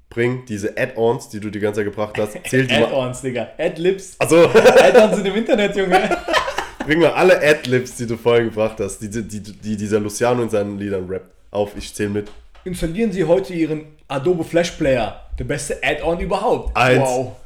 Bring 0.10 0.46
diese 0.46 0.77
Add-ons, 0.77 1.29
die 1.29 1.39
du 1.39 1.50
die 1.50 1.60
ganze 1.60 1.79
Zeit 1.79 1.86
gebracht 1.86 2.17
hast, 2.17 2.38
zähl 2.50 2.67
die. 2.67 2.75
Add-ons, 2.75 3.22
Digga. 3.22 3.48
Ad-Libs. 3.58 4.17
Also, 4.20 4.48
Add-ons 4.50 5.15
sind 5.15 5.27
im 5.27 5.36
Internet, 5.36 5.75
Junge. 5.75 6.17
bring 6.86 7.00
mal 7.00 7.12
alle 7.13 7.41
Ad-Libs, 7.41 7.96
die 7.96 8.08
du 8.08 8.17
vorhin 8.17 8.50
gebracht 8.50 8.79
hast, 8.79 9.00
die, 9.00 9.10
die, 9.10 9.24
die, 9.24 9.41
die 9.41 9.77
dieser 9.77 10.01
Luciano 10.01 10.43
in 10.43 10.50
seinen 10.50 10.77
Liedern 10.77 11.08
rappt, 11.10 11.31
auf. 11.50 11.75
Ich 11.77 11.93
zähl 11.93 12.10
mit. 12.10 12.29
Installieren 12.65 13.12
Sie 13.12 13.24
heute 13.24 13.53
Ihren 13.53 13.86
Adobe 14.12 14.44
Flash 14.44 14.72
Player. 14.72 15.22
Der 15.39 15.46
beste 15.46 15.80
Add-on 15.82 16.20
überhaupt. 16.20 16.75
Eins. 16.75 17.00
Wow. 17.01 17.38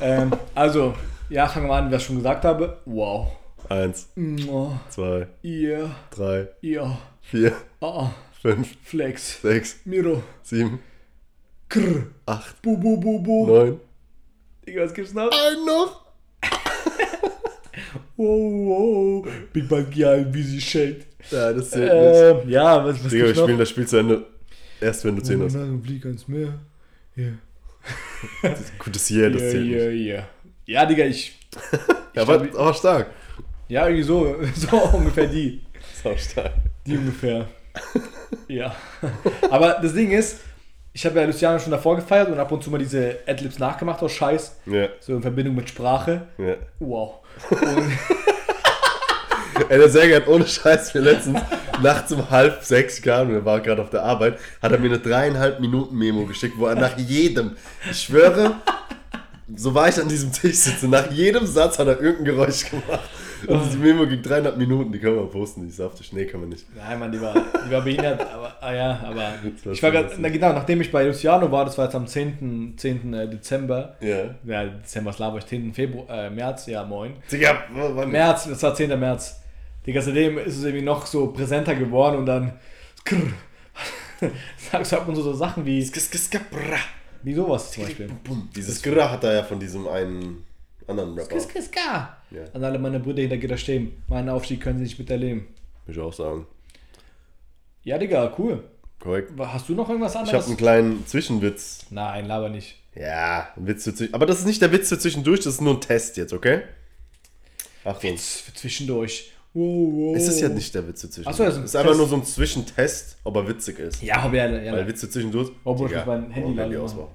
ähm, 0.00 0.30
also, 0.54 0.94
ja, 1.28 1.48
fangen 1.48 1.66
wir 1.66 1.74
an, 1.74 1.90
wie 1.90 1.96
ich 1.96 2.02
schon 2.04 2.16
gesagt 2.16 2.44
habe. 2.44 2.78
Wow. 2.84 3.26
Eins, 3.68 4.08
Mua. 4.14 4.80
zwei, 4.88 5.26
Ihr, 5.42 5.90
drei, 6.10 6.48
ihr, 6.60 6.96
vier, 7.22 7.52
ah, 7.80 8.10
fünf, 8.40 8.68
Flex, 8.84 9.40
sechs, 9.40 9.80
Miro, 9.84 10.22
sieben, 10.42 10.80
Krr, 11.68 12.06
acht, 12.26 12.60
Bu, 12.60 12.76
Bu, 12.76 13.00
Bu, 13.00 13.20
Bu. 13.22 13.46
neun. 13.46 13.80
Digga, 14.66 14.82
was 14.84 14.92
gibt's 14.94 15.14
noch? 15.14 15.30
Ein 15.30 15.64
noch. 15.66 16.02
Wow, 18.16 19.24
wow. 19.24 19.26
Big 19.52 19.68
Bad 19.68 19.90
Girl, 19.90 20.26
wie 20.32 20.42
sie 20.42 20.60
shaked. 20.60 21.06
Ja, 21.32 21.52
das 21.52 21.70
zählt 21.70 21.92
nicht. 21.92 22.44
Ähm, 22.44 22.50
ja, 22.50 22.84
was, 22.84 23.02
was 23.02 23.10
Digga, 23.10 23.26
wir 23.26 23.34
spielen 23.34 23.58
das 23.58 23.70
Spiel 23.70 23.86
zu 23.88 23.96
Ende. 23.96 24.26
Erst 24.82 25.04
wenn 25.04 25.16
du 25.16 25.22
10 25.22 25.42
hast. 25.42 25.56
Oh, 25.56 25.78
flieg 25.84 26.04
ans 26.06 26.26
Meer. 26.28 26.54
Yeah. 27.16 27.32
Gutes 28.78 29.10
Yeah, 29.10 29.28
das 29.30 29.42
Yeah, 29.42 29.50
zählt 29.50 29.66
yeah, 29.70 29.90
nicht. 29.90 30.06
yeah. 30.06 30.24
Ja, 30.66 30.86
Digga, 30.86 31.04
ich. 31.04 31.38
Ja, 32.14 32.22
aber, 32.22 32.40
glaub, 32.40 32.58
aber 32.60 32.74
stark. 32.74 33.06
ja, 33.68 33.86
irgendwie 33.86 34.02
so, 34.02 34.36
so 34.54 34.76
ungefähr 34.92 35.26
die. 35.26 35.62
Sau 36.02 36.14
stark. 36.16 36.52
Die 36.86 36.96
ungefähr. 36.98 37.46
ja. 38.48 38.74
Aber 39.50 39.78
das 39.80 39.94
Ding 39.94 40.10
ist, 40.10 40.40
ich 40.92 41.06
habe 41.06 41.18
ja 41.20 41.24
Luciano 41.26 41.58
schon 41.58 41.70
davor 41.70 41.96
gefeiert 41.96 42.28
und 42.28 42.38
ab 42.38 42.52
und 42.52 42.62
zu 42.62 42.70
mal 42.70 42.76
diese 42.78 43.16
Adlibs 43.26 43.58
nachgemacht 43.58 44.02
aus 44.02 44.12
Scheiß. 44.12 44.56
Ja, 44.66 44.88
So 45.00 45.14
in 45.16 45.22
Verbindung 45.22 45.54
mit 45.54 45.70
Sprache. 45.70 46.26
ja. 46.36 46.56
Wow. 46.80 47.20
Und 47.50 47.92
Ey, 49.70 49.78
der 49.78 49.88
Säger 49.88 50.16
hat 50.16 50.28
ohne 50.28 50.46
Scheiß 50.46 50.92
mir 50.94 51.00
letztens 51.00 51.40
nachts 51.82 52.12
um 52.12 52.30
halb 52.30 52.62
sechs 52.62 53.02
kam, 53.02 53.28
und 53.28 53.34
er 53.34 53.44
war 53.44 53.60
gerade 53.60 53.82
auf 53.82 53.90
der 53.90 54.02
Arbeit, 54.02 54.38
hat 54.62 54.72
er 54.72 54.78
mir 54.78 54.86
eine 54.88 54.98
dreieinhalb 54.98 55.60
Minuten 55.60 55.96
Memo 55.96 56.24
geschickt, 56.24 56.54
wo 56.58 56.66
er 56.66 56.74
nach 56.74 56.96
jedem, 56.98 57.52
ich 57.90 58.00
schwöre, 58.02 58.56
so 59.54 59.74
war 59.74 59.88
ich 59.88 60.00
an 60.00 60.08
diesem 60.08 60.32
Tisch 60.32 60.56
sitze, 60.56 60.88
nach 60.88 61.10
jedem 61.10 61.46
Satz 61.46 61.78
hat 61.78 61.86
er 61.88 62.00
irgendein 62.00 62.36
Geräusch 62.36 62.70
gemacht. 62.70 63.00
Und 63.46 63.64
diese 63.64 63.78
Memo 63.78 64.06
ging 64.06 64.22
dreieinhalb 64.22 64.56
Minuten, 64.56 64.92
die 64.92 64.98
können 64.98 65.16
wir 65.16 65.26
posten, 65.26 65.62
die 65.62 65.68
ist 65.68 65.80
auf 65.80 65.92
Nee, 66.12 66.26
können 66.26 66.44
wir 66.44 66.48
nicht. 66.48 66.64
Nein, 66.76 66.98
Mann, 66.98 67.10
die 67.10 67.20
war, 67.20 67.34
die 67.34 67.70
war 67.72 67.82
behindert, 67.82 68.20
aber, 68.20 68.56
ah 68.60 68.72
ja, 68.72 69.00
aber 69.04 69.16
war 69.16 69.32
ich 69.72 69.82
war 69.82 69.90
grad, 69.90 70.12
na 70.18 70.28
genau, 70.28 70.52
nachdem 70.52 70.80
ich 70.80 70.92
bei 70.92 71.04
Luciano 71.04 71.50
war, 71.50 71.64
das 71.64 71.76
war 71.76 71.86
jetzt 71.86 71.94
am 71.94 72.06
10. 72.06 72.74
10. 72.76 73.14
äh, 73.14 73.28
Dezember, 73.28 73.96
Ja. 74.00 74.34
ja, 74.44 74.64
Dezember, 74.66 75.10
was 75.10 75.18
laber 75.18 75.38
ich, 75.38 75.46
10. 75.46 75.74
Februar, 75.74 76.08
äh, 76.08 76.30
März, 76.30 76.66
ja, 76.66 76.84
moin. 76.84 77.14
Digga? 77.30 77.64
März, 78.06 78.48
das 78.48 78.62
war 78.62 78.74
10. 78.74 78.98
März. 78.98 79.41
Digga, 79.86 80.00
seitdem 80.00 80.38
ist 80.38 80.56
es 80.58 80.64
irgendwie 80.64 80.84
noch 80.84 81.06
so 81.06 81.28
präsenter 81.28 81.74
geworden 81.74 82.18
und 82.18 82.26
dann 82.26 82.58
skrr, 83.00 83.18
sagst 84.70 84.92
du 84.92 84.96
ab 84.96 85.08
und 85.08 85.16
zu 85.16 85.22
so 85.22 85.34
Sachen 85.34 85.66
wie, 85.66 85.80
wie 87.22 87.34
sowas 87.34 87.72
zum 87.72 87.84
Beispiel. 87.84 88.10
Dieses 88.54 88.82
Grrr 88.82 89.10
hat 89.10 89.24
er 89.24 89.34
ja 89.34 89.42
von 89.42 89.58
diesem 89.58 89.88
einen 89.88 90.44
anderen 90.86 91.18
Rapper. 91.18 91.40
Skis, 91.40 91.44
skis, 91.50 91.66
ska. 91.66 92.16
Ja. 92.30 92.42
An 92.52 92.64
alle 92.64 92.78
meine 92.78 93.00
Brüder 93.00 93.22
hinter 93.22 93.36
Gitter 93.36 93.56
stehen. 93.56 94.02
Meinen 94.08 94.28
Aufstieg 94.28 94.60
können 94.60 94.78
sie 94.78 94.84
nicht 94.84 94.98
miterleben. 94.98 95.46
Würde 95.86 96.00
ich 96.00 96.06
auch 96.06 96.12
sagen. 96.12 96.46
Ja, 97.84 97.98
Digga, 97.98 98.32
cool. 98.38 98.62
Korrekt. 99.00 99.32
Hast 99.38 99.68
du 99.68 99.74
noch 99.74 99.88
irgendwas 99.88 100.12
Ich 100.12 100.18
habe 100.18 100.28
anderes? 100.28 100.46
einen 100.46 100.56
kleinen 100.56 101.06
Zwischenwitz. 101.06 101.86
Nein, 101.90 102.26
laber 102.26 102.48
nicht. 102.48 102.76
Ja, 102.94 103.48
ein 103.56 103.66
Witz 103.66 103.84
für 103.84 103.90
zwischendurch. 103.90 104.14
Aber 104.14 104.26
das 104.26 104.38
ist 104.40 104.46
nicht 104.46 104.62
der 104.62 104.70
Witz 104.70 104.88
für 104.90 104.98
zwischendurch, 104.98 105.40
das 105.40 105.54
ist 105.54 105.60
nur 105.60 105.74
ein 105.74 105.80
Test 105.80 106.16
jetzt, 106.16 106.32
okay? 106.32 106.62
Achtung. 107.84 108.12
Witz 108.12 108.40
für 108.42 108.54
zwischendurch. 108.54 109.31
Wow, 109.54 109.92
wow. 109.92 110.16
Ist 110.16 110.28
es 110.28 110.40
ja 110.40 110.48
nicht 110.48 110.74
der 110.74 110.88
Witz 110.88 111.02
für 111.02 111.10
zwischendurch. 111.10 111.34
Ach 111.34 111.36
so, 111.36 111.44
das 111.44 111.54
ist 111.54 111.58
ein 111.58 111.64
ist 111.64 111.76
einfach 111.76 111.96
nur 111.96 112.06
so 112.08 112.16
ein 112.16 112.24
Zwischentest, 112.24 113.18
ob 113.22 113.36
er 113.36 113.46
witzig 113.48 113.78
ist. 113.78 114.02
Ja, 114.02 114.22
hab 114.22 114.32
ja, 114.32 114.46
ja. 114.46 114.72
Weil 114.72 114.86
Witz 114.86 115.00
für 115.00 115.10
zwischendurch. 115.10 115.50
Obwohl, 115.64 115.92
ich 115.92 116.06
mein 116.06 116.30
Handy 116.30 116.76
ausmachen. 116.76 117.10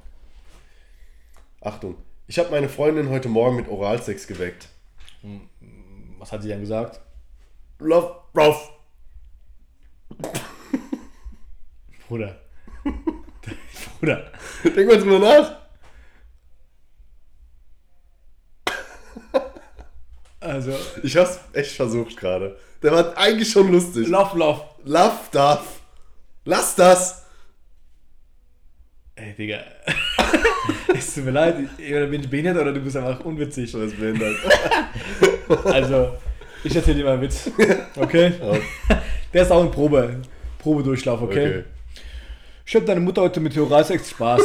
Achtung. 1.61 1.95
Ich 2.27 2.37
habe 2.37 2.51
meine 2.51 2.69
Freundin 2.69 3.09
heute 3.09 3.29
Morgen 3.29 3.55
mit 3.55 3.67
Oralsex 3.67 4.27
geweckt. 4.27 4.69
Was 6.19 6.31
hat 6.31 6.43
sie 6.43 6.49
denn 6.49 6.61
gesagt? 6.61 6.99
Love, 7.79 8.15
rough. 8.35 8.71
Bruder. 12.07 12.39
Bruder. 13.99 14.31
Denk 14.63 14.87
mal 14.87 14.97
drüber 14.97 15.19
nach. 15.19 15.66
Also, 20.47 20.73
Ich 21.03 21.17
hab's 21.17 21.39
echt 21.51 21.71
versucht 21.75 22.15
gerade. 22.15 22.55
Der 22.81 22.91
war 22.93 23.17
eigentlich 23.17 23.51
schon 23.51 23.69
lustig. 23.69 24.07
Love, 24.07 24.37
Love. 24.37 24.61
Love 24.85 25.17
darf. 25.31 25.81
Lass 26.45 26.75
das. 26.75 27.25
Ey, 29.15 29.33
Digga. 29.33 29.59
es 30.97 31.15
tut 31.15 31.25
mir 31.25 31.31
leid, 31.31 31.55
entweder 31.77 32.05
bin 32.05 32.21
ich 32.21 32.29
behindert 32.29 32.57
oder 32.57 32.71
du 32.71 32.79
bist 32.79 32.95
einfach 32.95 33.25
unwitzig. 33.25 33.71
Du 33.71 33.79
bist 33.79 33.99
behindert. 33.99 34.35
Also, 35.63 36.17
ich 36.61 36.75
erzähl 36.75 36.95
dir 36.95 37.05
mal 37.05 37.13
einen 37.13 37.21
Witz. 37.21 37.49
Okay? 37.95 38.33
Der 39.33 39.43
ist 39.43 39.51
auch 39.51 39.63
ein 39.63 39.71
Probe. 39.71 40.21
Probedurchlauf, 40.59 41.21
okay? 41.21 41.47
Okay. 41.47 41.63
Ich 42.65 42.75
hab 42.75 42.85
deine 42.85 42.99
Mutter 42.99 43.21
heute 43.21 43.39
mit 43.39 43.57
Oralsex 43.57 44.09
Spaß. 44.09 44.41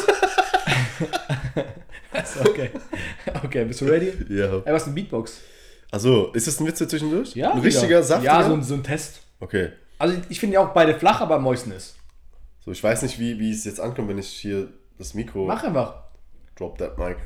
also, 2.13 2.41
okay. 2.49 2.71
Okay, 3.43 3.65
bist 3.65 3.81
du 3.81 3.87
ready? 3.87 4.13
Ja. 4.29 4.63
Ey, 4.65 4.73
was 4.73 4.83
ist 4.83 4.89
eine 4.89 4.95
Beatbox? 4.95 5.41
Also, 5.93 6.33
ist 6.33 6.47
das 6.47 6.59
ein 6.59 6.67
Witz 6.67 6.79
zwischendurch? 6.79 7.37
Ja. 7.37 7.53
Ein 7.53 7.61
richtiger, 7.61 8.03
saftiger? 8.03 8.33
Ja, 8.33 8.43
so 8.49 8.55
ein, 8.55 8.63
so 8.63 8.73
ein 8.73 8.83
Test. 8.83 9.21
Okay. 9.41 9.73
Also, 9.99 10.17
ich 10.31 10.41
finde 10.41 10.55
ja 10.55 10.61
auch 10.61 10.73
beide 10.73 10.99
flach, 10.99 11.21
aber 11.21 11.35
am 11.35 11.45
neuesten 11.45 11.71
ist. 11.71 11.97
So, 12.65 12.73
ich 12.73 12.83
weiß 12.83 13.03
nicht, 13.03 13.19
wie, 13.19 13.39
wie 13.39 13.51
es 13.51 13.65
jetzt 13.65 13.79
ankommt, 13.79 14.09
wenn 14.09 14.17
ich 14.17 14.29
hier 14.29 14.73
das 14.97 15.13
Mikro 15.13 15.45
Mach 15.45 15.63
einfach. 15.65 16.05
drop 16.57 16.79
that 16.79 16.97
mic. 16.97 17.19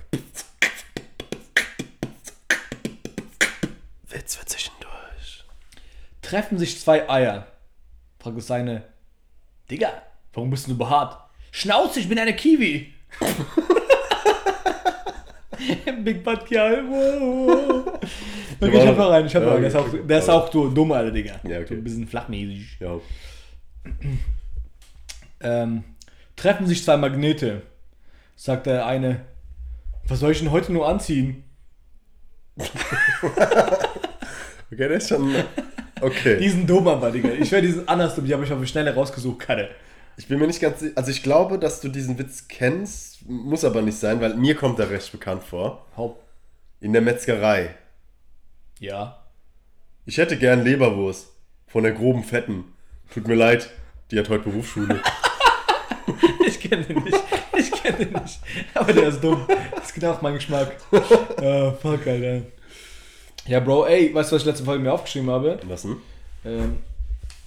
Witz 4.08 4.34
für 4.34 4.46
zwischendurch. 4.46 5.44
Treffen 6.20 6.58
sich 6.58 6.80
zwei 6.80 7.08
Eier. 7.08 7.46
Fragt 8.18 8.36
es 8.36 8.48
seine. 8.48 8.82
Digga, 9.70 10.02
warum 10.32 10.50
bist 10.50 10.66
du 10.66 10.72
so 10.72 10.76
behaart? 10.76 11.30
Schnauze, 11.52 12.00
ich 12.00 12.08
bin 12.08 12.18
eine 12.18 12.34
Kiwi. 12.34 12.92
Big 16.02 16.24
Bad 16.24 16.46
Girl. 16.46 16.82
Wow. 16.88 18.00
Okay, 18.60 18.78
ich 18.78 18.86
hab 18.86 18.96
noch 18.96 19.10
einen, 19.10 19.26
ich 19.26 19.36
hab 19.36 19.42
noch 19.42 19.52
einen. 19.52 19.60
Der 19.60 19.68
ist 19.68 19.76
auch, 19.76 19.88
der 20.06 20.18
ist 20.18 20.30
auch 20.30 20.52
so 20.52 20.68
dumm, 20.68 20.92
Alter, 20.92 21.10
Digga. 21.10 21.40
Ja, 21.44 21.60
okay. 21.60 21.74
Ein 21.74 21.84
bisschen 21.84 22.06
flachmäßig. 22.06 22.78
Ja. 22.80 22.98
Ähm, 25.40 25.84
treffen 26.36 26.66
sich 26.66 26.82
zwei 26.84 26.96
Magnete. 26.96 27.62
Sagt 28.34 28.66
der 28.66 28.86
eine. 28.86 29.20
Was 30.08 30.20
soll 30.20 30.32
ich 30.32 30.38
denn 30.38 30.50
heute 30.50 30.72
nur 30.72 30.88
anziehen? 30.88 31.44
Okay, 34.68 34.88
der 34.88 34.96
ist 34.96 35.08
schon. 35.08 35.32
Okay. 36.00 36.38
Die 36.38 36.48
sind 36.48 36.68
dumm, 36.68 36.88
aber, 36.88 37.12
Digga. 37.12 37.28
Ich 37.30 37.52
werde 37.52 37.68
diesen 37.68 37.86
anders 37.86 38.16
dumm, 38.16 38.26
die 38.26 38.34
habe 38.34 38.44
ich 38.44 38.52
auf 38.52 38.60
die 38.60 38.66
Schnelle 38.66 38.92
rausgesucht, 38.92 39.38
Kadde. 39.38 39.70
Ich 40.16 40.26
bin 40.26 40.38
mir 40.40 40.46
nicht 40.48 40.60
ganz 40.60 40.80
sicher. 40.80 40.92
Also, 40.96 41.12
ich 41.12 41.22
glaube, 41.22 41.58
dass 41.58 41.80
du 41.80 41.88
diesen 41.88 42.18
Witz 42.18 42.48
kennst. 42.48 43.28
Muss 43.28 43.64
aber 43.64 43.80
nicht 43.80 43.98
sein, 43.98 44.20
weil 44.20 44.34
mir 44.34 44.56
kommt 44.56 44.78
er 44.78 44.90
recht 44.90 45.10
bekannt 45.12 45.44
vor. 45.44 45.86
Haupt. 45.96 46.20
In 46.80 46.92
der 46.92 47.00
Metzgerei. 47.02 47.76
Ja. 48.78 49.22
Ich 50.04 50.18
hätte 50.18 50.36
gern 50.38 50.62
Leberwurst. 50.64 51.28
Von 51.68 51.82
der 51.82 51.92
groben 51.92 52.22
Fetten. 52.24 52.64
Tut 53.12 53.26
mir 53.26 53.34
leid, 53.34 53.70
die 54.10 54.18
hat 54.18 54.28
heute 54.28 54.44
Berufsschule. 54.44 55.00
Ich 56.46 56.60
kenne 56.60 56.84
den 56.84 57.02
nicht. 57.02 57.18
Ich 57.58 57.70
kenne 57.72 57.98
den 58.06 58.12
nicht. 58.12 58.38
Aber 58.74 58.92
der 58.92 59.08
ist 59.08 59.20
dumm. 59.22 59.44
Das 59.74 59.86
ist 59.86 59.94
genau 59.94 60.12
auf 60.12 60.22
meinen 60.22 60.36
Geschmack. 60.36 60.76
Ah, 60.92 61.72
fuck, 61.72 62.06
Alter. 62.06 62.42
Ja, 63.46 63.58
Bro, 63.60 63.86
ey, 63.86 64.14
weißt 64.14 64.30
du, 64.30 64.36
was 64.36 64.42
ich 64.42 64.46
letzte 64.46 64.64
Folge 64.64 64.82
mir 64.84 64.92
aufgeschrieben 64.92 65.28
habe? 65.30 65.58
Was 65.66 65.82
denn? 65.82 65.96
Ähm, 66.44 66.78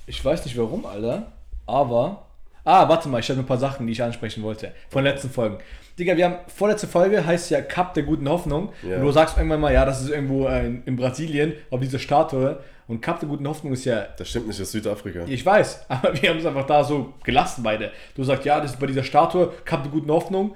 ich 0.08 0.24
weiß 0.24 0.44
nicht 0.44 0.58
warum, 0.58 0.86
Alter. 0.86 1.32
Aber 1.66 2.26
Ah, 2.66 2.88
warte 2.90 3.08
mal, 3.08 3.20
ich 3.20 3.30
habe 3.30 3.40
ein 3.40 3.46
paar 3.46 3.58
Sachen, 3.58 3.88
die 3.88 3.94
ich 3.94 4.04
ansprechen 4.04 4.44
wollte. 4.44 4.74
Von 4.90 5.04
letzten 5.06 5.30
Folgen. 5.30 5.58
Digga, 6.00 6.16
wir 6.16 6.26
haben 6.26 6.36
vorletzte 6.48 6.88
Folge 6.88 7.26
heißt 7.26 7.52
ja 7.52 7.62
Cup 7.62 7.94
der 7.94 8.04
guten 8.04 8.28
Hoffnung. 8.30 8.72
Ja. 8.88 8.98
Und 8.98 9.04
du 9.04 9.12
sagst 9.12 9.38
irgendwann 9.38 9.60
mal, 9.60 9.74
ja, 9.74 9.86
das 9.86 10.02
ist 10.02 10.10
irgendwo 10.10 10.48
äh, 10.48 10.66
in, 10.66 10.84
in 10.86 10.96
Brasilien, 10.96 11.54
auf 11.70 11.82
diese 11.82 12.00
Statue. 12.00 12.60
Und 12.88 13.02
Cup 13.02 13.20
der 13.20 13.30
guten 13.30 13.48
Hoffnung 13.48 13.74
ist 13.74 13.86
ja 13.86 14.08
Das 14.18 14.30
stimmt 14.30 14.48
nicht, 14.48 14.60
das 14.60 14.68
ist 14.68 14.72
Südafrika. 14.72 15.26
Ich 15.28 15.46
weiß, 15.46 15.86
aber 15.90 16.20
wir 16.20 16.30
haben 16.30 16.40
es 16.40 16.46
einfach 16.46 16.66
da 16.66 16.84
so 16.84 17.14
gelassen 17.24 17.64
beide. 17.64 17.92
Du 18.16 18.24
sagst, 18.24 18.46
ja, 18.46 18.60
das 18.60 18.72
ist 18.72 18.80
bei 18.80 18.88
dieser 18.88 19.04
Statue, 19.04 19.52
Cup 19.66 19.84
der 19.84 19.92
guten 19.92 20.10
Hoffnung. 20.10 20.56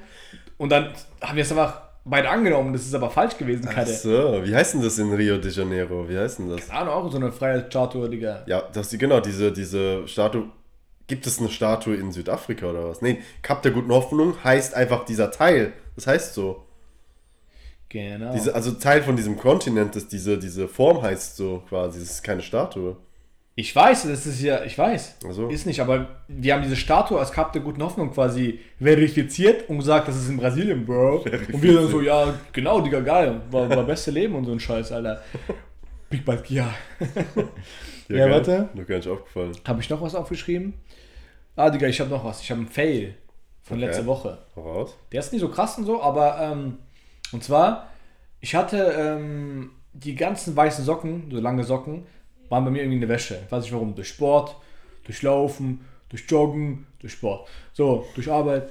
Und 0.57 0.71
dann 0.71 0.93
haben 1.21 1.35
wir 1.35 1.43
es 1.43 1.51
einfach 1.51 1.81
beide 2.05 2.29
angenommen. 2.29 2.73
Das 2.73 2.83
ist 2.83 2.95
aber 2.95 3.09
falsch 3.09 3.37
gewesen, 3.37 3.65
Ach 3.69 3.75
keine. 3.75 3.87
so, 3.87 4.41
wie 4.43 4.55
heißt 4.55 4.75
denn 4.75 4.81
das 4.81 4.97
in 4.97 5.13
Rio 5.13 5.37
de 5.37 5.51
Janeiro? 5.51 6.07
Wie 6.07 6.17
heißt 6.17 6.39
denn 6.39 6.49
das? 6.49 6.67
Keine 6.67 6.81
Ahnung, 6.81 6.93
auch 6.93 7.11
so 7.11 7.17
eine 7.17 7.31
freie 7.31 7.65
Statue, 7.69 8.09
Digga. 8.09 8.43
Ja, 8.45 8.63
das 8.73 8.89
genau, 8.91 9.19
diese, 9.19 9.51
diese 9.51 10.07
Statue. 10.07 10.45
Gibt 11.07 11.27
es 11.27 11.39
eine 11.39 11.49
Statue 11.49 11.95
in 11.95 12.11
Südafrika 12.11 12.67
oder 12.67 12.87
was? 12.87 13.01
Nee, 13.01 13.21
Kap 13.41 13.61
der 13.61 13.71
guten 13.71 13.91
Hoffnung 13.91 14.41
heißt 14.43 14.73
einfach 14.73 15.05
dieser 15.05 15.31
Teil. 15.31 15.73
Das 15.95 16.07
heißt 16.07 16.33
so. 16.33 16.63
Genau. 17.89 18.33
Diese, 18.33 18.55
also 18.55 18.71
Teil 18.71 19.03
von 19.03 19.15
diesem 19.15 19.37
Kontinent, 19.37 19.95
das, 19.95 20.07
diese, 20.07 20.39
diese 20.39 20.67
Form 20.67 21.01
heißt 21.01 21.35
so 21.35 21.63
quasi. 21.69 21.99
Das 21.99 22.09
ist 22.09 22.23
keine 22.23 22.41
Statue. 22.41 22.95
ich 23.55 23.75
weiß, 23.75 24.07
das 24.07 24.25
ist 24.25 24.41
ja, 24.41 24.63
ich 24.63 24.77
weiß. 24.77 25.17
Ach 25.27 25.33
so. 25.33 25.49
Ist 25.49 25.67
nicht, 25.67 25.79
aber 25.79 26.07
wir 26.27 26.53
haben 26.53 26.63
diese 26.63 26.75
Statue 26.75 27.19
als 27.19 27.31
Cup 27.31 27.53
der 27.53 27.61
guten 27.61 27.83
Hoffnung 27.83 28.11
quasi 28.11 28.61
verifiziert 28.81 29.69
und 29.69 29.77
gesagt, 29.77 30.07
das 30.07 30.15
ist 30.15 30.29
in 30.29 30.37
Brasilien, 30.37 30.85
Bro. 30.85 31.25
Und 31.51 31.61
wir 31.61 31.73
dann 31.73 31.89
so, 31.89 32.01
ja, 32.01 32.33
genau, 32.51 32.81
Digga, 32.81 33.01
geil. 33.01 33.41
War, 33.51 33.69
war 33.69 33.83
beste 33.83 34.09
Leben 34.09 34.33
und 34.35 34.45
so 34.45 34.53
ein 34.53 34.59
Scheiß, 34.59 34.91
Alter. 34.91 35.21
Big 36.09 36.25
Bad, 36.25 36.49
ja. 36.49 36.73
Ja, 38.09 38.17
geil. 38.17 38.31
warte. 38.31 38.69
Mir 38.73 38.85
gar 38.85 38.97
nicht 38.97 39.07
aufgefallen. 39.07 39.51
Habe 39.67 39.81
ich 39.81 39.89
noch 39.89 40.01
was 40.01 40.15
aufgeschrieben? 40.15 40.73
Ah, 41.55 41.69
Digga, 41.69 41.87
ich 41.87 41.99
habe 41.99 42.09
noch 42.09 42.23
was. 42.25 42.41
Ich 42.41 42.49
habe 42.51 42.59
einen 42.61 42.69
Fail 42.69 43.15
von 43.61 43.77
Okay. 43.77 43.85
letzter 43.85 44.05
Woche. 44.05 44.39
Hau 44.55 44.61
raus. 44.61 44.97
Der 45.11 45.19
ist 45.19 45.31
nicht 45.31 45.41
so 45.41 45.49
krass 45.49 45.77
und 45.77 45.85
so, 45.85 46.01
aber 46.01 46.39
ähm, 46.41 46.79
und 47.31 47.43
zwar, 47.43 47.89
ich 48.41 48.55
hatte 48.55 48.77
ähm, 48.97 49.71
die 49.93 50.15
ganzen 50.15 50.55
weißen 50.55 50.83
Socken, 50.83 51.29
so 51.31 51.39
lange 51.39 51.63
Socken, 51.63 52.05
waren 52.49 52.65
bei 52.65 52.71
mir 52.71 52.79
irgendwie 52.79 52.95
in 52.95 53.01
der 53.01 53.09
Wäsche. 53.09 53.39
Ich 53.45 53.51
weiß 53.51 53.63
nicht 53.63 53.73
warum. 53.73 53.95
Durch 53.95 54.09
Sport, 54.09 54.55
durch 55.05 55.21
Laufen, 55.21 55.85
durch 56.09 56.25
Joggen, 56.29 56.85
durch 56.99 57.13
Sport. 57.13 57.47
So, 57.73 58.05
durch 58.15 58.29
Arbeit, 58.29 58.69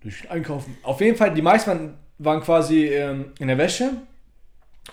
durch 0.00 0.30
Einkaufen. 0.30 0.76
Auf 0.82 1.00
jeden 1.00 1.16
Fall, 1.16 1.34
die 1.34 1.42
meisten 1.42 1.70
waren, 1.70 1.98
waren 2.18 2.40
quasi 2.40 2.86
ähm, 2.86 3.32
in 3.38 3.48
der 3.48 3.58
Wäsche. 3.58 3.90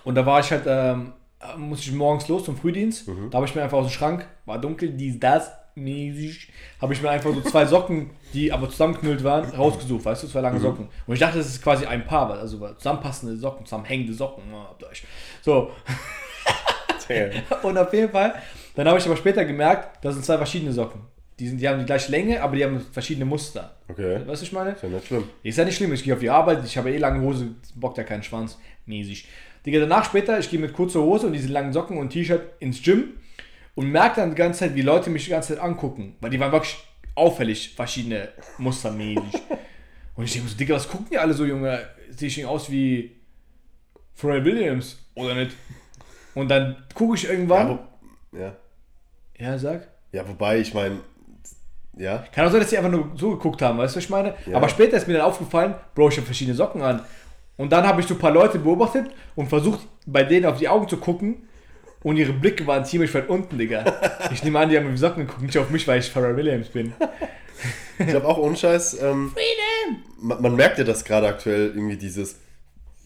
Und 0.03 0.15
da 0.15 0.25
war 0.25 0.39
ich 0.39 0.51
halt, 0.51 0.63
ähm, 0.67 1.13
äh, 1.43 1.57
musste 1.57 1.89
ich 1.89 1.95
morgens 1.95 2.27
los 2.27 2.45
zum 2.45 2.57
Frühdienst. 2.57 3.07
Da 3.29 3.37
habe 3.37 3.45
ich 3.45 3.55
mir 3.55 3.63
einfach 3.63 3.77
aus 3.77 3.87
dem 3.87 3.91
Schrank, 3.91 4.27
war 4.45 4.59
dunkel, 4.59 4.89
dies, 4.89 5.19
das, 5.19 5.51
mäßig, 5.75 6.49
habe 6.81 6.93
ich 6.93 7.01
mir 7.01 7.09
einfach 7.09 7.33
so 7.33 7.41
zwei 7.41 7.65
Socken, 7.65 8.11
die 8.33 8.51
aber 8.51 8.69
zusammengeknüllt 8.69 9.23
waren, 9.23 9.49
rausgesucht, 9.49 10.05
weißt 10.05 10.23
du, 10.23 10.27
zwei 10.27 10.41
lange 10.41 10.59
Socken. 10.59 10.87
Und 11.07 11.13
ich 11.13 11.19
dachte, 11.19 11.37
das 11.37 11.47
ist 11.47 11.61
quasi 11.61 11.85
ein 11.85 12.05
Paar, 12.05 12.31
also 12.31 12.73
zusammenpassende 12.75 13.37
Socken, 13.37 13.65
zusammenhängende 13.65 14.13
Socken, 14.13 14.43
euch. 14.89 15.03
So, 15.41 15.71
und 17.63 17.77
auf 17.77 17.93
jeden 17.93 18.11
Fall, 18.11 18.35
dann 18.75 18.87
habe 18.87 18.99
ich 18.99 19.05
aber 19.05 19.17
später 19.17 19.45
gemerkt, 19.45 20.03
das 20.03 20.15
sind 20.15 20.25
zwei 20.25 20.37
verschiedene 20.37 20.71
Socken. 20.71 21.01
Die, 21.39 21.47
sind, 21.47 21.59
die 21.59 21.67
haben 21.67 21.79
die 21.79 21.85
gleiche 21.85 22.11
Länge, 22.11 22.41
aber 22.41 22.55
die 22.55 22.63
haben 22.63 22.79
verschiedene 22.91 23.25
Muster. 23.25 23.75
Okay. 23.87 24.15
Weißt 24.15 24.25
du, 24.25 24.31
was 24.31 24.41
ich 24.43 24.51
meine? 24.51 24.71
Ist 24.71 24.83
ja 24.83 24.89
nicht 24.89 25.07
schlimm. 25.07 25.23
Ist 25.41 25.57
ja 25.57 25.65
nicht 25.65 25.75
schlimm, 25.75 25.93
ich 25.93 26.03
gehe 26.03 26.13
auf 26.13 26.19
die 26.19 26.29
Arbeit, 26.29 26.63
ich 26.63 26.77
habe 26.77 26.91
eh 26.91 26.97
lange 26.97 27.21
Hose, 27.21 27.55
bockt 27.75 27.97
ja 27.97 28.03
keinen 28.03 28.21
Schwanz, 28.21 28.59
mäßig. 28.85 29.27
Digga, 29.65 29.79
danach 29.79 30.05
später, 30.05 30.39
ich 30.39 30.49
gehe 30.49 30.59
mit 30.59 30.73
kurzer 30.73 31.01
Hose 31.01 31.27
und 31.27 31.33
diesen 31.33 31.51
langen 31.51 31.71
Socken 31.73 31.97
und 31.97 32.09
T-Shirt 32.09 32.41
ins 32.59 32.81
Gym 32.81 33.17
und 33.75 33.91
merke 33.91 34.21
dann 34.21 34.31
die 34.31 34.35
ganze 34.35 34.59
Zeit, 34.61 34.75
wie 34.75 34.81
Leute 34.81 35.09
mich 35.09 35.25
die 35.25 35.31
ganze 35.31 35.53
Zeit 35.53 35.63
angucken, 35.63 36.15
weil 36.19 36.29
die 36.31 36.39
waren 36.39 36.51
wirklich 36.51 36.77
auffällig, 37.15 37.73
verschiedene 37.75 38.29
Muster 38.57 38.91
mäßig. 38.91 39.41
und 40.15 40.23
ich 40.23 40.33
denke 40.33 40.47
so, 40.49 40.57
Digga, 40.57 40.75
was 40.75 40.87
gucken 40.89 41.07
die 41.11 41.17
alle 41.17 41.33
so, 41.33 41.45
Junge? 41.45 41.79
Sehe 42.09 42.27
ich 42.27 42.45
aus 42.45 42.71
wie 42.71 43.17
Pharrell 44.15 44.43
Williams 44.43 44.97
oder 45.15 45.35
nicht? 45.35 45.55
Und 46.33 46.49
dann 46.49 46.83
gucke 46.93 47.15
ich 47.15 47.23
Ja, 47.23 47.29
irgendwann. 47.31 47.79
wo, 48.31 48.37
ja. 48.37 48.55
Ja, 49.37 49.57
sag. 49.57 49.87
ja, 50.11 50.27
wobei, 50.27 50.59
ich 50.59 50.73
meine, 50.73 50.99
ja, 51.97 52.19
Kann 52.33 52.47
auch 52.47 52.51
sein, 52.51 52.61
dass 52.61 52.69
die 52.69 52.77
einfach 52.77 52.89
nur 52.91 53.11
so 53.15 53.31
geguckt 53.31 53.61
haben, 53.61 53.77
weißt 53.77 53.95
du, 53.95 53.97
was 53.97 54.03
ich 54.05 54.09
meine? 54.09 54.33
Ja. 54.45 54.55
Aber 54.55 54.69
später 54.69 54.95
ist 54.97 55.07
mir 55.07 55.13
dann 55.15 55.23
aufgefallen, 55.23 55.75
Bro, 55.93 56.09
ich 56.09 56.17
habe 56.17 56.25
verschiedene 56.25 56.55
Socken 56.55 56.81
an. 56.81 57.01
Und 57.61 57.71
dann 57.71 57.85
habe 57.85 58.01
ich 58.01 58.07
so 58.07 58.15
ein 58.15 58.19
paar 58.19 58.31
Leute 58.31 58.57
beobachtet 58.57 59.11
und 59.35 59.47
versucht, 59.47 59.81
bei 60.07 60.23
denen 60.23 60.47
auf 60.47 60.57
die 60.57 60.67
Augen 60.67 60.89
zu 60.89 60.97
gucken. 60.97 61.47
Und 62.01 62.17
ihre 62.17 62.33
Blicke 62.33 62.65
waren 62.65 62.83
ziemlich 62.85 63.13
weit 63.13 63.29
unten, 63.29 63.59
Digga. 63.59 63.85
Ich 64.33 64.43
nehme 64.43 64.57
an, 64.57 64.67
die 64.67 64.77
haben 64.77 64.87
auf 64.87 64.93
die 64.93 64.97
Socken 64.97 65.27
geguckt, 65.27 65.43
nicht 65.43 65.57
auf 65.59 65.69
mich, 65.69 65.87
weil 65.87 65.99
ich 65.99 66.09
Pharrell 66.09 66.35
Williams 66.35 66.69
bin. 66.69 66.93
ich 67.99 68.15
habe 68.15 68.27
auch 68.27 68.39
Unscheiß. 68.39 69.03
Ähm, 69.03 69.31
man, 70.19 70.41
man 70.41 70.55
merkt 70.55 70.79
ja, 70.79 70.83
dass 70.83 71.05
gerade 71.05 71.27
aktuell 71.27 71.67
irgendwie 71.75 71.97
dieses, 71.97 72.37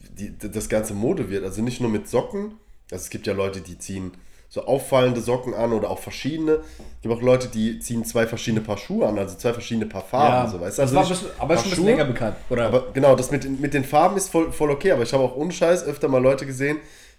die, 0.08 0.32
das 0.38 0.70
ganze 0.70 0.94
Mode 0.94 1.28
wird. 1.28 1.44
Also 1.44 1.60
nicht 1.60 1.82
nur 1.82 1.90
mit 1.90 2.08
Socken. 2.08 2.54
Also 2.90 3.02
es 3.02 3.10
gibt 3.10 3.26
ja 3.26 3.34
Leute, 3.34 3.60
die 3.60 3.76
ziehen 3.76 4.12
so 4.56 4.64
auffallende 4.66 5.20
Socken 5.20 5.54
an 5.54 5.72
oder 5.72 5.90
auch 5.90 5.98
verschiedene. 5.98 6.52
Es 6.78 7.02
gibt 7.02 7.14
auch 7.14 7.20
Leute, 7.22 7.48
die 7.48 7.78
ziehen 7.78 8.04
zwei 8.04 8.26
verschiedene 8.26 8.62
Paar 8.62 8.78
Schuhe 8.78 9.06
an, 9.06 9.18
also 9.18 9.36
zwei 9.36 9.52
verschiedene 9.52 9.86
Paar 9.86 10.02
Farben. 10.02 10.50
so, 10.50 10.60
weißt 10.60 10.78
du? 10.78 10.82
das 10.82 10.94
also 10.94 10.96
war 10.96 11.08
bisschen, 11.08 11.28
aber 11.38 11.54
ist 11.54 11.60
schon 11.60 11.66
ein 11.66 11.70
bisschen 11.70 11.84
länger 11.86 12.04
bekannt. 12.06 12.36
Oder? 12.50 12.66
Aber 12.66 12.92
genau, 12.92 13.14
das 13.14 13.30
mit, 13.30 13.44
den- 13.44 13.60
mit 13.60 13.74
den 13.74 13.84
Farben 13.84 14.16
ist 14.16 14.30
voll, 14.30 14.50
voll 14.50 14.70
okay, 14.70 14.92
aber 14.92 15.02
ich 15.02 15.12
habe 15.12 15.22
auch 15.22 15.36
unscheiß 15.36 15.84
öfter 15.84 16.08
mal 16.08 16.22
Leute 16.22 16.46
gesehen, 16.46 16.78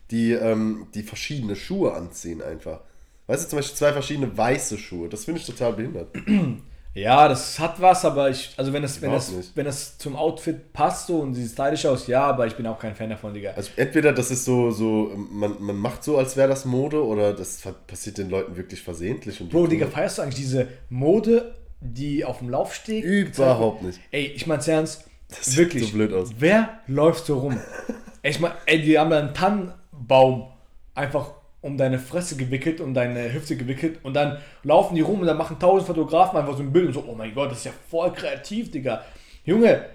die, 0.09 0.31
ähm, 0.33 0.87
die 0.95 1.03
verschiedene 1.03 1.55
Schuhe 1.55 1.93
anziehen 1.93 2.41
einfach. 2.41 2.79
Weißt 3.27 3.45
du, 3.45 3.49
zum 3.49 3.59
Beispiel 3.59 3.77
zwei 3.77 3.93
verschiedene 3.93 4.35
weiße 4.35 4.77
Schuhe. 4.77 5.09
Das 5.09 5.25
finde 5.25 5.39
ich 5.41 5.45
total 5.45 5.73
behindert. 5.73 6.07
ja, 6.97 7.27
das 7.27 7.59
hat 7.59 7.79
was, 7.79 8.03
aber 8.05 8.29
ich, 8.29 8.53
also 8.57 8.73
wenn 8.73 8.83
es, 8.83 9.01
wenn 9.01 9.11
nicht. 9.11 9.51
wenn 9.53 9.67
es 9.67 9.97
zum 9.99 10.15
Outfit 10.15 10.73
passt 10.73 11.07
so 11.07 11.19
und 11.19 11.35
sieht 11.35 11.51
stylisch 11.51 11.85
aus, 11.85 12.07
ja, 12.07 12.23
aber 12.23 12.47
ich 12.47 12.55
bin 12.55 12.65
auch 12.65 12.79
kein 12.79 12.95
Fan 12.95 13.11
davon, 13.11 13.35
Digga. 13.35 13.51
Also 13.55 13.69
entweder 13.75 14.13
das 14.13 14.31
ist 14.31 14.45
so, 14.45 14.71
so 14.71 15.11
man, 15.15 15.55
man 15.59 15.75
macht 15.75 16.03
so, 16.03 16.17
als 16.17 16.35
wäre 16.35 16.47
das 16.47 16.65
Mode, 16.65 17.05
oder 17.05 17.33
das 17.33 17.61
passiert 17.85 18.17
den 18.17 18.29
Leuten 18.29 18.57
wirklich 18.57 18.81
versehentlich. 18.81 19.39
Und 19.39 19.51
Bro, 19.51 19.67
Digga, 19.67 19.85
feierst 19.85 20.17
du 20.17 20.23
eigentlich 20.23 20.35
diese 20.35 20.67
Mode, 20.89 21.53
die 21.81 22.25
auf 22.25 22.39
dem 22.39 22.49
Laufsteg 22.49 23.03
Überhaupt 23.03 23.83
nicht. 23.83 23.99
Ey, 24.09 24.25
ich 24.35 24.47
mein's 24.47 24.67
ernst, 24.67 25.05
sieht 25.39 25.57
wirklich. 25.57 25.85
so 25.85 25.93
blöd 25.93 26.11
aus. 26.13 26.31
Wer 26.39 26.79
läuft 26.87 27.27
so 27.27 27.37
rum? 27.37 27.59
Ey, 28.23 28.31
ich 28.31 28.39
mein, 28.39 28.53
ey, 28.65 28.81
die 28.81 28.97
haben 28.97 29.11
da 29.11 29.19
einen 29.19 29.33
Tannenbaum 29.35 30.47
einfach 30.95 31.36
um 31.61 31.77
deine 31.77 31.99
Fresse 31.99 32.37
gewickelt, 32.37 32.79
um 32.81 32.93
deine 32.93 33.33
Hüfte 33.33 33.57
gewickelt 33.57 33.99
und 34.03 34.13
dann 34.13 34.37
laufen 34.63 34.95
die 34.95 35.01
rum 35.01 35.21
und 35.21 35.27
dann 35.27 35.37
machen 35.37 35.57
tausend 35.59 35.87
Fotografen 35.87 36.37
einfach 36.37 36.55
so 36.55 36.63
ein 36.63 36.71
Bild 36.71 36.87
und 36.87 36.93
so, 36.93 37.03
oh 37.07 37.15
mein 37.15 37.33
Gott, 37.33 37.51
das 37.51 37.59
ist 37.59 37.65
ja 37.65 37.71
voll 37.89 38.11
kreativ, 38.13 38.71
Digga. 38.71 39.01
Junge, 39.43 39.85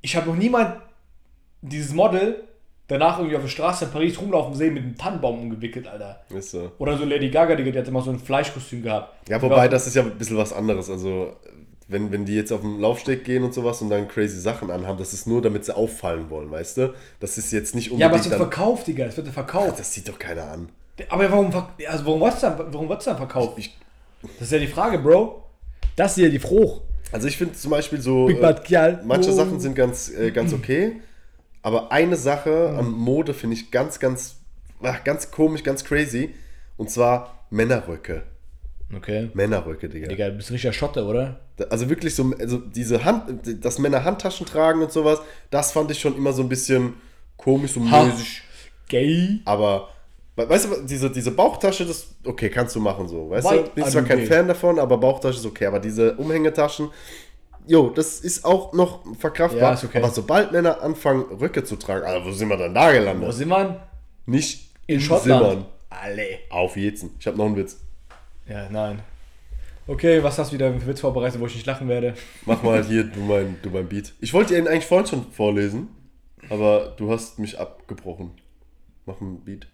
ich 0.00 0.16
habe 0.16 0.28
noch 0.30 0.36
niemand 0.36 0.76
dieses 1.62 1.92
Model 1.92 2.44
danach 2.88 3.18
irgendwie 3.18 3.36
auf 3.36 3.42
der 3.42 3.48
Straße 3.48 3.84
in 3.84 3.90
Paris 3.92 4.20
rumlaufen 4.20 4.54
sehen 4.54 4.74
mit 4.74 4.82
einem 4.82 4.96
Tannenbaum 4.96 5.40
umgewickelt, 5.42 5.86
Alter. 5.86 6.22
Ist 6.30 6.50
so. 6.52 6.72
Oder 6.78 6.96
so 6.98 7.04
Lady 7.04 7.30
Gaga, 7.30 7.54
Digga, 7.54 7.70
die 7.70 7.78
hat 7.78 7.86
immer 7.88 8.02
so 8.02 8.10
ein 8.10 8.18
Fleischkostüm 8.18 8.82
gehabt. 8.82 9.28
Ja, 9.28 9.40
wobei 9.42 9.68
das 9.68 9.86
ist 9.86 9.94
ja 9.94 10.02
ein 10.02 10.16
bisschen 10.18 10.36
was 10.36 10.52
anderes. 10.52 10.90
Also, 10.90 11.36
wenn, 11.86 12.10
wenn 12.10 12.24
die 12.24 12.34
jetzt 12.34 12.50
auf 12.52 12.62
den 12.62 12.80
Laufsteg 12.80 13.24
gehen 13.24 13.44
und 13.44 13.52
sowas 13.54 13.80
und 13.82 13.90
dann 13.90 14.08
crazy 14.08 14.40
Sachen 14.40 14.70
anhaben, 14.70 14.98
das 14.98 15.12
ist 15.12 15.26
nur, 15.28 15.40
damit 15.42 15.64
sie 15.66 15.76
auffallen 15.76 16.30
wollen, 16.30 16.50
weißt 16.50 16.78
du? 16.78 16.94
Das 17.20 17.38
ist 17.38 17.52
jetzt 17.52 17.74
nicht 17.76 17.88
Ja, 17.88 17.92
unbedingt. 17.92 18.12
aber 18.12 18.20
es 18.20 18.30
wird 18.30 18.36
verkauft, 18.38 18.86
Digga, 18.88 19.04
es 19.04 19.16
wird 19.16 19.28
verkauft. 19.28 19.78
das 19.78 19.92
sieht 19.92 20.08
doch 20.08 20.18
keiner 20.18 20.50
an. 20.50 20.68
Aber 21.08 21.30
warum, 21.30 21.46
also 21.88 22.06
warum 22.06 22.20
wird's 22.20 22.40
dann, 22.40 22.58
warum 22.72 22.88
wird's 22.88 23.04
dann 23.04 23.16
verkauft? 23.16 23.58
das 24.22 24.42
ist 24.42 24.52
ja 24.52 24.58
die 24.58 24.66
Frage, 24.66 24.98
Bro. 24.98 25.44
Das 25.96 26.16
ist 26.16 26.22
ja 26.22 26.28
die 26.28 26.38
Frucht. 26.38 26.82
Also 27.12 27.26
ich 27.26 27.36
finde 27.36 27.54
zum 27.54 27.70
Beispiel 27.70 28.00
so, 28.00 28.28
äh, 28.28 28.96
manche 29.04 29.30
Oh. 29.30 29.34
Sachen 29.34 29.58
sind 29.60 29.74
ganz, 29.74 30.10
äh, 30.10 30.30
ganz 30.30 30.52
okay, 30.52 31.00
aber 31.62 31.90
eine 31.90 32.16
Sache 32.16 32.74
an 32.78 32.90
Mode 32.90 33.34
finde 33.34 33.56
ich 33.56 33.70
ganz, 33.70 33.98
ganz, 33.98 34.36
ach, 34.82 35.02
ganz 35.04 35.30
komisch, 35.30 35.62
ganz 35.62 35.84
crazy. 35.84 36.34
Und 36.76 36.90
zwar 36.90 37.44
Männerröcke. 37.50 38.22
Okay. 38.96 39.30
Männerröcke, 39.34 39.88
Digga. 39.88 40.08
Digga, 40.08 40.30
du 40.30 40.36
bist 40.36 40.50
richtiger 40.50 40.72
Schotte, 40.72 41.04
oder? 41.04 41.40
Also 41.68 41.88
wirklich 41.90 42.14
so, 42.14 42.32
also 42.38 42.58
diese 42.58 43.04
Hand, 43.04 43.64
dass 43.64 43.78
Männer 43.78 44.04
Handtaschen 44.04 44.46
tragen 44.46 44.82
und 44.82 44.90
sowas, 44.90 45.20
das 45.50 45.72
fand 45.72 45.90
ich 45.90 46.00
schon 46.00 46.16
immer 46.16 46.32
so 46.32 46.42
ein 46.42 46.48
bisschen 46.48 46.94
komisch 47.36 47.76
und 47.76 47.90
Ha. 47.90 48.04
mäßig. 48.04 48.42
Gay. 48.88 49.40
Aber, 49.44 49.88
weißt 50.36 50.64
du, 50.66 50.86
diese, 50.86 51.10
diese 51.10 51.30
Bauchtasche, 51.32 51.84
das, 51.84 52.08
okay, 52.24 52.48
kannst 52.50 52.74
du 52.76 52.80
machen 52.80 53.08
so. 53.08 53.30
Weißt 53.30 53.50
White 53.50 53.64
du, 53.64 53.70
bin 53.70 53.84
zwar 53.84 54.02
kein. 54.02 54.26
Fan 54.26 54.48
davon, 54.48 54.78
aber 54.78 54.96
Bauchtasche 54.98 55.38
ist 55.38 55.46
okay. 55.46 55.66
Aber 55.66 55.80
diese 55.80 56.14
Umhängetaschen, 56.16 56.90
jo, 57.66 57.90
das 57.90 58.20
ist 58.20 58.44
auch 58.44 58.72
noch 58.72 59.04
verkraftbar. 59.16 59.70
Ja, 59.70 59.74
ist 59.74 59.84
okay. 59.84 59.98
Aber 59.98 60.10
sobald 60.10 60.52
Männer 60.52 60.82
anfangen, 60.82 61.24
Röcke 61.40 61.64
zu 61.64 61.76
tragen, 61.76 62.04
also 62.04 62.26
wo 62.26 62.32
sind 62.32 62.48
wir 62.48 62.56
dann 62.56 62.74
da 62.74 62.92
gelandet? 62.92 63.28
Wo 63.28 63.32
sind 63.32 63.48
wir? 63.48 63.88
Nicht 64.26 64.70
In 64.86 64.96
in 64.96 65.00
Schottland. 65.00 65.44
Simmern. 65.44 65.66
Alle. 65.90 66.38
Auf 66.50 66.76
jetzt. 66.76 67.04
Ich 67.18 67.26
habe 67.26 67.36
noch 67.36 67.46
einen 67.46 67.56
Witz. 67.56 67.78
Ja, 68.48 68.68
nein. 68.70 69.00
Okay, 69.86 70.22
was 70.22 70.38
hast 70.38 70.52
du 70.52 70.54
wieder 70.54 70.72
für 70.72 70.86
Witz 70.86 71.00
vorbereitet, 71.00 71.40
wo 71.40 71.46
ich 71.46 71.54
nicht 71.54 71.66
lachen 71.66 71.88
werde? 71.88 72.14
Mach 72.46 72.62
mal 72.62 72.84
hier, 72.84 73.04
du 73.04 73.18
mein, 73.20 73.56
du 73.60 73.70
mein 73.70 73.88
Beat. 73.88 74.12
Ich 74.20 74.32
wollte 74.32 74.56
ihn 74.56 74.68
eigentlich 74.68 74.86
vorhin 74.86 75.06
schon 75.06 75.32
vorlesen, 75.32 75.88
aber 76.48 76.94
du 76.96 77.10
hast 77.10 77.40
mich 77.40 77.58
abgebrochen. 77.58 78.30
Mach 79.04 79.20
einen 79.20 79.40
Beat. 79.40 79.66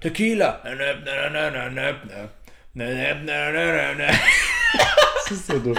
Tequila. 0.00 0.60
das 5.28 5.30
ist 5.30 5.46
so 5.46 5.58
dumm. 5.58 5.78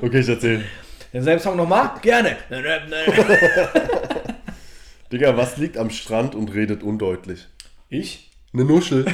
Okay, 0.00 0.20
ich 0.20 0.28
erzähle. 0.28 0.64
Denselben 1.12 1.42
Song 1.42 1.56
nochmal? 1.56 1.92
Gerne. 2.02 2.36
Digga, 5.12 5.36
was 5.36 5.56
liegt 5.58 5.76
am 5.76 5.90
Strand 5.90 6.34
und 6.34 6.52
redet 6.54 6.82
undeutlich? 6.82 7.46
Ich? 7.88 8.30
Eine 8.52 8.64
Nuschel. 8.64 9.04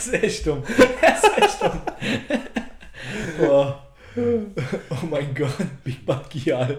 Das 0.00 0.06
ist 0.06 0.22
echt 0.22 0.46
dumm. 0.46 0.62
Das 1.02 1.22
ist 1.22 1.38
echt 1.38 1.62
dumm. 1.62 1.80
Boah. 3.38 3.86
Oh 4.16 5.06
mein 5.10 5.34
Gott, 5.34 5.52
Big 5.84 6.06
Bad 6.06 6.30
Gial. 6.30 6.78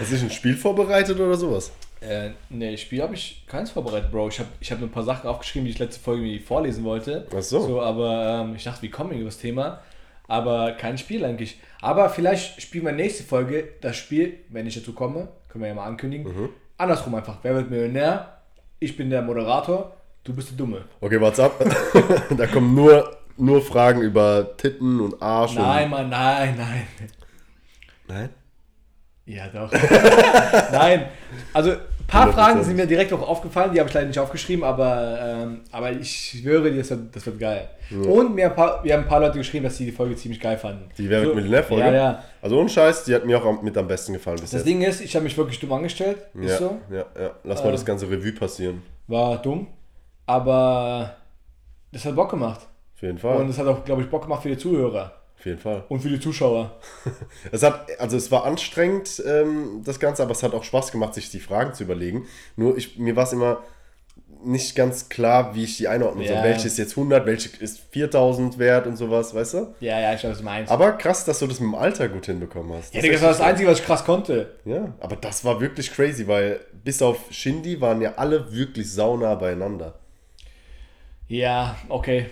Hast 0.00 0.12
du 0.12 0.16
ein 0.16 0.30
Spiel 0.30 0.56
vorbereitet 0.56 1.20
oder 1.20 1.36
sowas? 1.36 1.72
Äh, 2.00 2.30
ne, 2.48 2.78
Spiel 2.78 3.02
habe 3.02 3.14
ich 3.14 3.44
keins 3.46 3.70
vorbereitet, 3.70 4.10
Bro. 4.10 4.28
Ich 4.28 4.38
habe 4.38 4.48
ich 4.60 4.72
hab 4.72 4.78
nur 4.78 4.88
ein 4.88 4.92
paar 4.92 5.02
Sachen 5.02 5.28
aufgeschrieben, 5.28 5.66
die 5.66 5.72
ich 5.72 5.78
letzte 5.78 6.00
Folge 6.00 6.40
vorlesen 6.40 6.84
wollte. 6.84 7.26
Ach 7.36 7.42
so. 7.42 7.60
so 7.60 7.82
aber 7.82 8.44
ähm, 8.44 8.56
ich 8.56 8.64
dachte, 8.64 8.80
wie 8.80 8.90
kommen 8.90 9.10
wir 9.10 9.18
über 9.18 9.26
das 9.26 9.36
Thema? 9.38 9.82
Aber 10.26 10.72
kein 10.72 10.96
Spiel 10.96 11.22
eigentlich. 11.22 11.60
Aber 11.82 12.08
vielleicht 12.08 12.62
spielen 12.62 12.86
wir 12.86 12.92
nächste 12.92 13.24
Folge 13.24 13.68
das 13.82 13.96
Spiel, 13.96 14.38
wenn 14.48 14.66
ich 14.66 14.74
dazu 14.74 14.94
komme, 14.94 15.28
können 15.50 15.62
wir 15.62 15.68
ja 15.68 15.74
mal 15.74 15.84
ankündigen. 15.84 16.26
Mhm. 16.26 16.48
Andersrum 16.78 17.14
einfach. 17.14 17.40
Wer 17.42 17.54
wird 17.56 17.70
Millionär? 17.70 18.38
Ich 18.80 18.96
bin 18.96 19.10
der 19.10 19.20
Moderator, 19.20 19.94
du 20.26 20.34
bist 20.34 20.50
der 20.50 20.56
Dumme. 20.56 20.84
Okay, 21.00 21.20
what's 21.20 21.38
up? 21.38 21.64
da 22.36 22.46
kommen 22.46 22.74
nur, 22.74 23.16
nur 23.36 23.62
Fragen 23.62 24.02
über 24.02 24.56
Titten 24.56 25.00
und 25.00 25.20
Arsch 25.22 25.54
Nein, 25.54 25.90
Mann, 25.90 26.08
nein, 26.10 26.54
nein. 26.56 26.86
und. 28.08 28.14
Nein? 28.14 28.28
Ja, 29.24 29.48
doch. 29.48 29.72
Nein. 30.72 31.06
Also, 31.52 31.72
ein 31.72 31.78
paar 32.06 32.28
100%. 32.28 32.32
Fragen 32.32 32.62
sind 32.62 32.76
mir 32.76 32.86
direkt 32.86 33.12
auch 33.12 33.26
aufgefallen, 33.28 33.72
die 33.72 33.80
habe 33.80 33.88
ich 33.88 33.94
leider 33.94 34.06
nicht 34.06 34.20
aufgeschrieben, 34.20 34.64
aber, 34.64 35.18
ähm, 35.20 35.60
aber 35.72 35.90
ich 35.90 36.38
schwöre 36.40 36.70
dir, 36.70 36.78
das 36.78 36.90
wird, 36.90 37.16
das 37.16 37.26
wird 37.26 37.40
geil. 37.40 37.68
Und 37.90 38.36
mir 38.36 38.50
paar, 38.50 38.84
wir 38.84 38.94
haben 38.94 39.02
ein 39.02 39.08
paar 39.08 39.18
Leute 39.18 39.38
geschrieben, 39.38 39.64
dass 39.64 39.76
sie 39.78 39.86
die 39.86 39.90
Folge 39.90 40.14
ziemlich 40.14 40.40
geil 40.40 40.56
fanden. 40.56 40.88
Die 40.96 41.10
wird 41.10 41.24
So, 41.24 41.34
Millionär-Folge? 41.34 41.86
Ja, 41.86 41.92
ja. 41.92 42.24
Also 42.40 42.60
ohne 42.60 42.68
Scheiß, 42.68 43.02
die 43.02 43.16
hat 43.16 43.24
mir 43.24 43.42
auch 43.44 43.60
mit 43.62 43.76
am 43.76 43.88
besten 43.88 44.12
gefallen 44.12 44.38
Das 44.40 44.52
jetzt. 44.52 44.64
Ding 44.64 44.82
ist, 44.82 45.00
ich 45.00 45.12
habe 45.16 45.24
mich 45.24 45.36
wirklich 45.36 45.58
dumm 45.58 45.72
angestellt. 45.72 46.18
Ist 46.34 46.50
ja, 46.50 46.58
so. 46.58 46.80
ja, 46.88 47.04
ja. 47.20 47.30
Lass 47.42 47.64
mal 47.64 47.72
das 47.72 47.84
ganze 47.84 48.08
Revue 48.08 48.30
passieren. 48.30 48.82
War 49.08 49.42
dumm. 49.42 49.66
Aber 50.26 51.16
das 51.92 52.04
hat 52.04 52.16
Bock 52.16 52.30
gemacht. 52.30 52.60
Auf 52.94 53.02
jeden 53.02 53.18
Fall. 53.18 53.36
Und 53.36 53.48
es 53.48 53.58
hat 53.58 53.66
auch, 53.66 53.84
glaube 53.84 54.02
ich, 54.02 54.10
Bock 54.10 54.22
gemacht 54.22 54.42
für 54.42 54.48
die 54.48 54.58
Zuhörer. 54.58 55.12
Auf 55.38 55.44
jeden 55.44 55.58
Fall. 55.58 55.84
Und 55.88 56.00
für 56.00 56.08
die 56.08 56.20
Zuschauer. 56.20 56.78
Es 57.52 57.62
hat, 57.62 57.88
also 58.00 58.16
es 58.16 58.32
war 58.32 58.44
anstrengend, 58.44 59.22
ähm, 59.26 59.82
das 59.84 60.00
Ganze, 60.00 60.22
aber 60.22 60.32
es 60.32 60.42
hat 60.42 60.54
auch 60.54 60.64
Spaß 60.64 60.90
gemacht, 60.92 61.14
sich 61.14 61.30
die 61.30 61.40
Fragen 61.40 61.74
zu 61.74 61.84
überlegen. 61.84 62.26
Nur 62.56 62.76
ich, 62.76 62.98
mir 62.98 63.14
war 63.14 63.24
es 63.24 63.32
immer 63.32 63.62
nicht 64.42 64.76
ganz 64.76 65.08
klar, 65.08 65.54
wie 65.54 65.64
ich 65.64 65.76
die 65.76 65.88
einordnen 65.88 66.26
soll. 66.26 66.36
Ja. 66.36 66.42
Welche 66.44 66.66
ist 66.66 66.78
jetzt 66.78 66.92
100, 66.92 67.26
welche 67.26 67.50
ist 67.62 67.80
4000 67.90 68.58
wert 68.58 68.86
und 68.86 68.96
sowas, 68.96 69.34
weißt 69.34 69.54
du? 69.54 69.74
Ja, 69.80 70.00
ja, 70.00 70.14
ich 70.14 70.24
weiß, 70.24 70.30
was 70.32 70.42
meinst. 70.42 70.72
Aber 70.72 70.92
krass, 70.92 71.24
dass 71.24 71.38
du 71.38 71.46
das 71.46 71.60
mit 71.60 71.68
dem 71.68 71.74
Alter 71.74 72.08
gut 72.08 72.26
hinbekommen 72.26 72.72
hast. 72.76 72.94
ja, 72.94 72.98
ist 72.98 73.04
Digga, 73.04 73.14
das 73.14 73.22
war 73.22 73.28
das. 73.30 73.40
Einzige, 73.40 73.70
was 73.70 73.80
ich 73.80 73.84
krass 73.84 74.04
konnte. 74.04 74.54
Ja, 74.64 74.94
aber 75.00 75.16
das 75.16 75.44
war 75.44 75.60
wirklich 75.60 75.92
crazy, 75.92 76.26
weil 76.26 76.60
bis 76.84 77.02
auf 77.02 77.18
Shindy 77.30 77.80
waren 77.80 78.00
ja 78.00 78.14
alle 78.16 78.52
wirklich 78.52 78.92
saunah 78.92 79.34
beieinander. 79.34 79.94
Ja, 81.28 81.76
okay. 81.88 82.26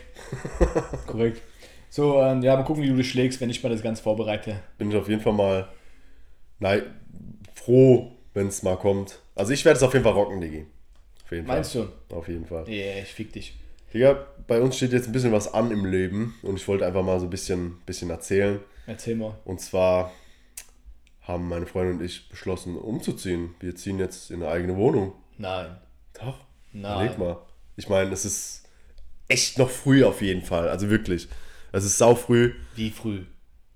Korrekt. 1.07 1.42
So, 1.90 2.20
ähm, 2.20 2.42
ja, 2.42 2.57
mal 2.57 2.64
gucken, 2.64 2.83
wie 2.83 2.88
du 2.88 2.96
dich 2.96 3.11
schlägst, 3.11 3.40
wenn 3.40 3.50
ich 3.50 3.62
mal 3.62 3.68
das 3.68 3.83
Ganze 3.83 4.02
vorbereite. 4.02 4.61
Bin 4.78 4.90
ich 4.90 4.96
auf 4.96 5.09
jeden 5.09 5.20
Fall 5.20 5.33
mal 5.33 5.68
nein, 6.59 6.83
froh, 7.54 8.12
wenn 8.33 8.48
es 8.48 8.62
mal 8.62 8.76
kommt. 8.76 9.20
Also 9.35 9.52
ich 9.52 9.64
werde 9.64 9.76
es 9.76 9.83
auf 9.83 9.92
jeden 9.92 10.04
Fall 10.04 10.12
rocken, 10.12 10.40
Digi. 10.40 10.66
Auf 11.24 11.33
jeden 11.33 11.46
Meinst 11.46 11.72
Fall. 11.72 11.88
du? 12.09 12.16
Auf 12.16 12.28
jeden 12.28 12.46
Fall. 12.46 12.68
Ja, 12.68 12.98
ich 13.02 13.12
fick 13.12 13.33
dich. 13.33 13.54
Digga, 13.92 14.26
bei 14.46 14.61
uns 14.61 14.76
steht 14.76 14.92
jetzt 14.92 15.07
ein 15.07 15.12
bisschen 15.12 15.33
was 15.33 15.54
an 15.54 15.70
im 15.70 15.85
Leben 15.87 16.35
und 16.42 16.57
ich 16.57 16.66
wollte 16.66 16.85
einfach 16.85 17.02
mal 17.04 17.20
so 17.20 17.26
ein 17.26 17.30
bisschen, 17.30 17.78
bisschen 17.87 18.11
erzählen. 18.11 18.61
Erzähl 18.87 19.14
mal. 19.14 19.37
Und 19.44 19.61
zwar 19.61 20.12
haben 21.22 21.48
meine 21.48 21.66
Freundin 21.66 21.98
und 21.98 22.04
ich 22.04 22.28
beschlossen, 22.28 22.76
umzuziehen. 22.76 23.54
Wir 23.61 23.76
ziehen 23.76 23.98
jetzt 23.98 24.30
in 24.30 24.42
eine 24.42 24.50
eigene 24.50 24.76
Wohnung. 24.76 25.12
Nein. 25.38 25.76
Doch, 26.14 26.38
Nein. 26.72 27.07
überleg 27.07 27.18
mal. 27.18 27.38
Ich 27.76 27.88
meine, 27.88 28.12
es 28.12 28.24
ist 28.24 28.63
echt 29.29 29.59
noch 29.59 29.71
früh 29.71 30.05
auf 30.05 30.23
jeden 30.23 30.43
Fall. 30.43 30.69
Also 30.69 30.91
wirklich. 30.91 31.29
Es 31.73 31.85
ist 31.85 31.99
sau 31.99 32.15
früh. 32.15 32.55
Wie 32.77 32.91
früh? 32.91 33.25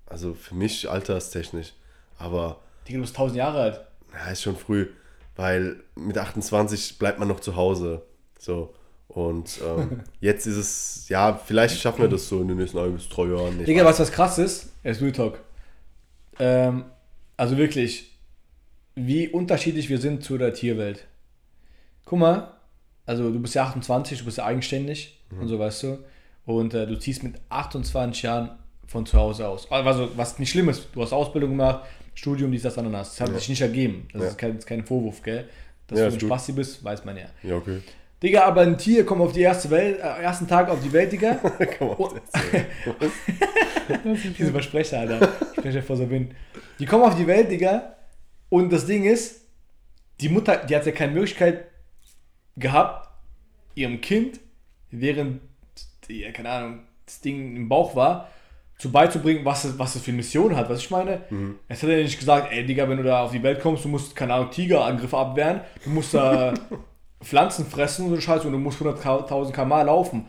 Also 0.07 0.35
für 0.35 0.55
mich 0.55 0.89
alterstechnisch. 0.89 1.73
Aber 2.19 2.61
Digga, 2.87 2.99
du 2.99 3.03
bist 3.03 3.15
1000 3.15 3.37
Jahre 3.37 3.61
alt. 3.61 3.81
ja, 4.13 4.31
ist 4.31 4.43
schon 4.43 4.57
früh. 4.57 4.89
Weil 5.37 5.77
mit 5.95 6.17
28 6.19 6.99
bleibt 6.99 7.19
man 7.19 7.29
noch 7.29 7.41
zu 7.41 7.57
Hause. 7.57 8.03
So. 8.39 8.75
Und 9.09 9.61
ähm, 9.65 10.03
jetzt 10.21 10.47
ist 10.47 10.57
es, 10.57 11.09
ja, 11.09 11.35
vielleicht 11.35 11.81
schaffen 11.81 12.03
wir 12.03 12.09
das 12.09 12.29
so 12.29 12.41
in 12.41 12.49
den 12.49 12.59
nächsten 12.59 12.79
ein 12.79 12.95
bis 12.95 13.09
drei 13.09 13.25
Jahren 13.25 13.57
nicht. 13.57 13.69
Digga, 13.69 13.85
was 13.85 13.99
was 13.99 14.13
krass 14.13 14.39
ist, 14.39 14.73
ist 14.85 15.01
Real 15.01 15.13
Talk. 15.13 15.41
Ähm, 16.39 16.85
also 17.37 17.57
wirklich, 17.57 18.13
wie 18.95 19.29
unterschiedlich 19.29 19.89
wir 19.89 19.99
sind 19.99 20.25
zu 20.25 20.39
der 20.39 20.55
Tierwelt. 20.55 21.07
Guck 22.05 22.19
mal, 22.19 22.58
also 23.09 23.31
du 23.31 23.40
bist 23.40 23.55
ja 23.55 23.64
28, 23.64 24.18
du 24.21 24.25
bist 24.25 24.38
ja 24.38 24.44
eigenständig 24.44 25.18
und 25.40 25.49
so, 25.49 25.59
weißt 25.59 25.83
du. 25.83 25.99
Und 26.47 26.73
äh, 26.75 26.87
du 26.87 26.99
ziehst 26.99 27.23
mit 27.23 27.35
28 27.51 28.23
Jahren 28.23 28.51
von 28.87 29.05
zu 29.05 29.18
Hause 29.18 29.47
aus. 29.49 29.71
Also, 29.71 30.09
was 30.16 30.38
nicht 30.38 30.51
schlimm 30.51 30.68
ist, 30.68 30.88
du 30.94 31.03
hast 31.03 31.12
Ausbildung 31.12 31.51
gemacht, 31.51 31.85
Studium, 32.14 32.51
dies, 32.51 32.62
das, 32.62 32.79
Ananas. 32.79 33.16
Das 33.16 33.29
hat 33.29 33.37
sich 33.38 33.49
nicht 33.51 33.61
ergeben. 33.61 34.09
Das 34.12 34.23
Ja. 34.23 34.29
ist 34.29 34.38
kein, 34.38 34.57
ist 34.59 34.66
kein 34.66 34.85
Vorwurf, 34.85 35.23
gell? 35.23 35.44
Dass 35.87 35.99
Ja, 35.99 36.09
du 36.09 36.14
ein. 36.14 36.21
Spasti 36.21 36.53
bist, 36.53 36.83
weiß 36.83 37.05
man 37.05 37.16
ja. 37.16 37.27
Ja, 37.42 37.57
okay. 37.57 37.81
Digga, 38.23 38.44
aber 38.47 38.62
ein 38.62 38.77
Tier 38.79 39.07
kommt 39.07 39.21
auf 39.21 39.33
die 39.33 39.42
erste 39.42 39.71
Welt, 39.71 39.99
äh, 40.01 40.23
ersten 40.23 40.49
Tag 40.49 40.68
auf 40.71 40.81
die 40.83 40.92
Welt, 40.92 41.12
Digga. 41.12 41.38
Oh. 41.81 42.11
erzählen. 42.14 42.66
Diese 44.38 44.51
Versprecher, 44.53 45.01
Alter. 45.01 45.33
Sprecher 45.57 45.83
vor 45.83 45.97
so 45.97 46.09
Wind. 46.11 46.35
Die 46.79 46.87
kommen 46.87 47.05
auf 47.05 47.16
die 47.16 47.27
Welt, 47.27 47.51
Digga. 47.51 47.94
Und 48.49 48.73
das 48.73 48.87
Ding 48.87 49.05
ist, 49.05 49.42
die 50.21 50.29
Mutter, 50.29 50.57
die 50.57 50.75
hat 50.75 50.87
ja 50.87 50.92
keine 50.92 51.12
Möglichkeit 51.12 51.66
gehabt, 52.59 53.09
ihrem 53.75 54.01
Kind, 54.01 54.40
während, 54.90 55.40
die, 56.09 56.21
ja, 56.21 56.33
keine 56.33 56.51
Ahnung, 56.51 56.81
das 57.07 57.21
Ding 57.21 57.57
im 57.57 57.68
Bauch 57.68 57.94
war, 57.94 58.29
zu 58.79 58.92
beizubringen, 58.92 59.44
was 59.44 59.64
es, 59.64 59.79
was 59.79 59.97
es 59.97 60.03
für 60.03 60.11
eine 60.11 60.18
Mission 60.18 60.55
hat. 60.57 60.68
Was 60.71 60.79
ich 60.81 60.90
meine? 60.90 61.23
Es 61.68 61.83
hat 61.83 61.90
ja 61.90 61.97
nicht 61.97 62.18
gesagt, 62.18 62.53
ey, 62.53 62.64
Digga, 62.64 62.88
wenn 62.88 62.99
du 62.99 63.03
da 63.03 63.23
auf 63.25 63.33
die 63.33 63.42
Welt 63.42 63.61
kommst, 63.61 63.85
du 63.85 63.88
musst, 63.88 64.14
keine 64.14 64.35
Ahnung, 64.35 64.51
Tigerangriffe 64.51 65.16
abwehren, 65.16 65.61
du 65.85 65.90
musst 65.90 66.14
da 66.14 66.55
Pflanzen 67.23 67.66
fressen 67.66 68.07
und 68.07 68.14
so 68.14 68.21
Scheiße 68.21 68.47
und 68.47 68.53
du 68.53 68.59
musst 68.59 68.81
100.000 68.81 69.53
km 69.53 69.87
laufen. 69.87 70.27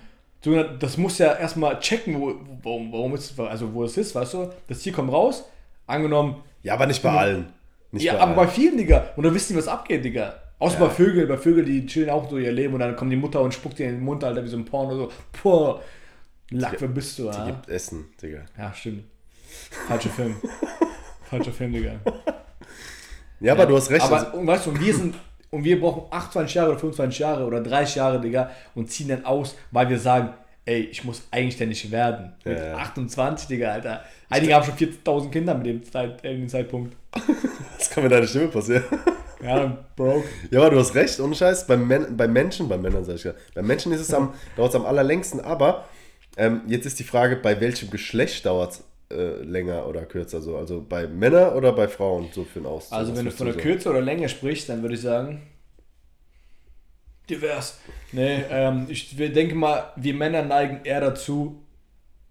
Das 0.80 0.98
muss 0.98 1.18
ja 1.20 1.34
erstmal 1.36 1.80
checken, 1.80 2.20
wo, 2.20 2.34
warum, 2.63 2.92
warum 2.92 3.13
ist, 3.13 3.39
also 3.39 3.72
wo 3.74 3.84
es 3.84 3.98
ist, 3.98 4.15
weißt 4.15 4.34
du? 4.34 4.50
Das 4.68 4.80
Tier 4.80 4.94
kommt 4.94 5.12
raus, 5.12 5.44
angenommen, 5.86 6.38
Ja, 6.63 6.74
aber 6.74 6.88
nicht 6.88 7.04
bei 7.04 7.12
allen. 7.12 7.54
Nicht 7.92 8.04
ja, 8.06 8.13
bei 8.13 8.20
aber 8.22 8.34
bei 8.34 8.42
allen. 8.44 8.52
vielen, 8.52 8.78
Digga. 8.78 9.10
Und 9.15 9.26
da 9.26 9.34
wissen 9.34 9.54
die, 9.54 9.60
was 9.60 9.68
abgeht, 9.68 10.04
Digga. 10.04 10.34
Außer 10.60 10.80
Ja. 10.80 10.86
bei 10.88 10.93
Vögeln, 10.93 11.28
bei 11.28 11.38
Vögeln, 11.38 11.65
die 11.65 11.86
chillen 11.86 12.10
auch 12.10 12.30
so 12.30 12.38
ihr 12.38 12.52
Leben 12.52 12.74
und 12.74 12.82
dann 12.82 12.95
kommt 12.95 13.12
die 13.12 13.15
Mutter 13.15 13.41
und 13.41 13.54
spuckt 13.54 13.80
dir 13.80 13.88
in 13.88 13.95
den 13.95 14.04
Mund, 14.04 14.24
Alter, 14.24 14.43
wie 14.43 14.48
so 14.50 14.58
ein 14.58 14.65
Porno, 14.65 14.95
so, 14.95 15.12
boah, 15.41 15.82
Lack, 16.52 16.82
wer 16.82 16.88
bist 16.88 17.17
du, 17.19 17.24
Die 17.30 17.38
ja? 17.38 17.45
gibt 17.45 17.69
Essen, 17.69 18.06
Digga. 18.22 18.39
Ja, 18.58 18.74
stimmt. 18.74 19.04
Falscher 19.88 20.10
Film. 20.10 20.36
Falscher 21.30 21.52
Film, 21.54 21.74
Digga. 21.74 21.91
Ja, 23.39 23.54
aber 23.54 23.65
du 23.67 23.76
hast 23.78 23.89
recht. 23.91 24.04
Aber, 24.04 24.17
also, 24.26 24.38
und 24.38 24.48
weißt 24.48 24.65
du, 24.65 24.72
und 24.72 24.82
wir 24.84 24.93
sind, 24.95 25.15
und 25.52 25.63
wir 25.63 25.80
brauchen 25.80 26.12
28 26.12 26.56
Jahre 26.56 26.72
oder 26.72 26.80
25 26.80 27.19
Jahre 27.19 27.45
oder 27.45 27.62
30 27.62 27.95
Jahre, 27.95 28.19
Digga, 28.19 28.50
und 28.76 28.89
ziehen 28.91 29.08
dann 29.10 29.26
aus, 29.26 29.56
weil 29.72 29.89
wir 29.89 30.00
sagen, 30.00 30.34
ey, 30.65 30.82
ich 30.91 31.04
muss 31.04 31.22
eigenständig 31.32 31.89
werden. 31.91 32.34
Mit 32.43 32.58
Ja, 32.58 32.65
ja. 32.69 32.76
28, 32.78 33.48
Digga, 33.48 33.72
Alter. 33.72 34.04
Einige 34.30 34.56
haben 34.56 34.65
schon 34.65 34.76
40.000 34.76 35.30
Kinder 35.32 35.54
mit 35.56 35.67
dem, 35.67 35.84
Zeit, 35.84 36.24
äh, 36.26 36.36
dem 36.36 36.50
Zeitpunkt. 36.50 36.95
was 37.78 37.89
kann 37.91 38.04
mit 38.04 38.12
deiner 38.12 38.28
Stimme 38.28 38.48
passieren? 38.48 38.84
Ja, 39.41 39.78
broke. 39.95 40.28
Ja, 40.52 40.60
aber 40.60 40.71
du 40.71 40.80
hast 40.80 40.95
recht, 40.95 41.19
ohne 41.19 41.36
Scheiß. 41.36 41.67
Bei, 41.67 41.78
Men 41.78 42.17
bei 42.17 42.28
Menschen, 42.28 42.67
bei 42.67 42.78
Männern 42.78 43.06
sag 43.06 43.15
ich 43.15 43.23
ja, 43.23 43.34
bei 43.54 43.62
Menschen 43.62 43.91
ist 43.91 44.02
es 44.02 44.13
am, 44.13 44.34
dauert 44.56 44.69
es 44.69 44.75
am 44.75 44.86
allerlängsten, 44.86 45.39
aber 45.39 45.86
ähm, 46.38 46.62
jetzt 46.67 46.86
ist 46.86 46.99
die 46.99 47.04
Frage, 47.04 47.36
bei 47.38 47.60
welchem 47.60 47.89
Geschlecht 47.89 48.45
dauert 48.45 48.71
es 48.71 48.84
äh, 49.12 49.41
länger 49.43 49.88
oder 49.88 50.04
kürzer 50.06 50.41
so? 50.41 50.58
Also 50.58 50.86
bei 50.88 51.08
Männern 51.08 51.54
oder 51.56 51.71
bei 51.73 51.88
Frauen 51.88 52.30
so 52.32 52.43
für 52.43 52.60
ein 52.60 52.65
Aus? 52.65 52.91
Also 52.91 53.15
wenn 53.15 53.25
du 53.25 53.32
von 53.32 53.47
der 53.47 53.56
so? 53.56 53.62
Kürze 53.62 53.89
oder 53.89 54.02
Länge 54.02 54.30
sprichst, 54.30 54.69
dann 54.69 54.82
würde 54.82 54.95
ich 54.95 55.02
sagen, 55.02 55.41
divers. 57.30 57.80
Nee, 58.12 58.43
ähm, 58.49 58.88
ich 58.89 59.15
denke 59.15 59.56
mal, 59.56 59.91
wir 59.95 60.13
Männer 60.13 60.43
neigen 60.43 60.82
eher 60.84 61.02
dazu, 61.02 61.63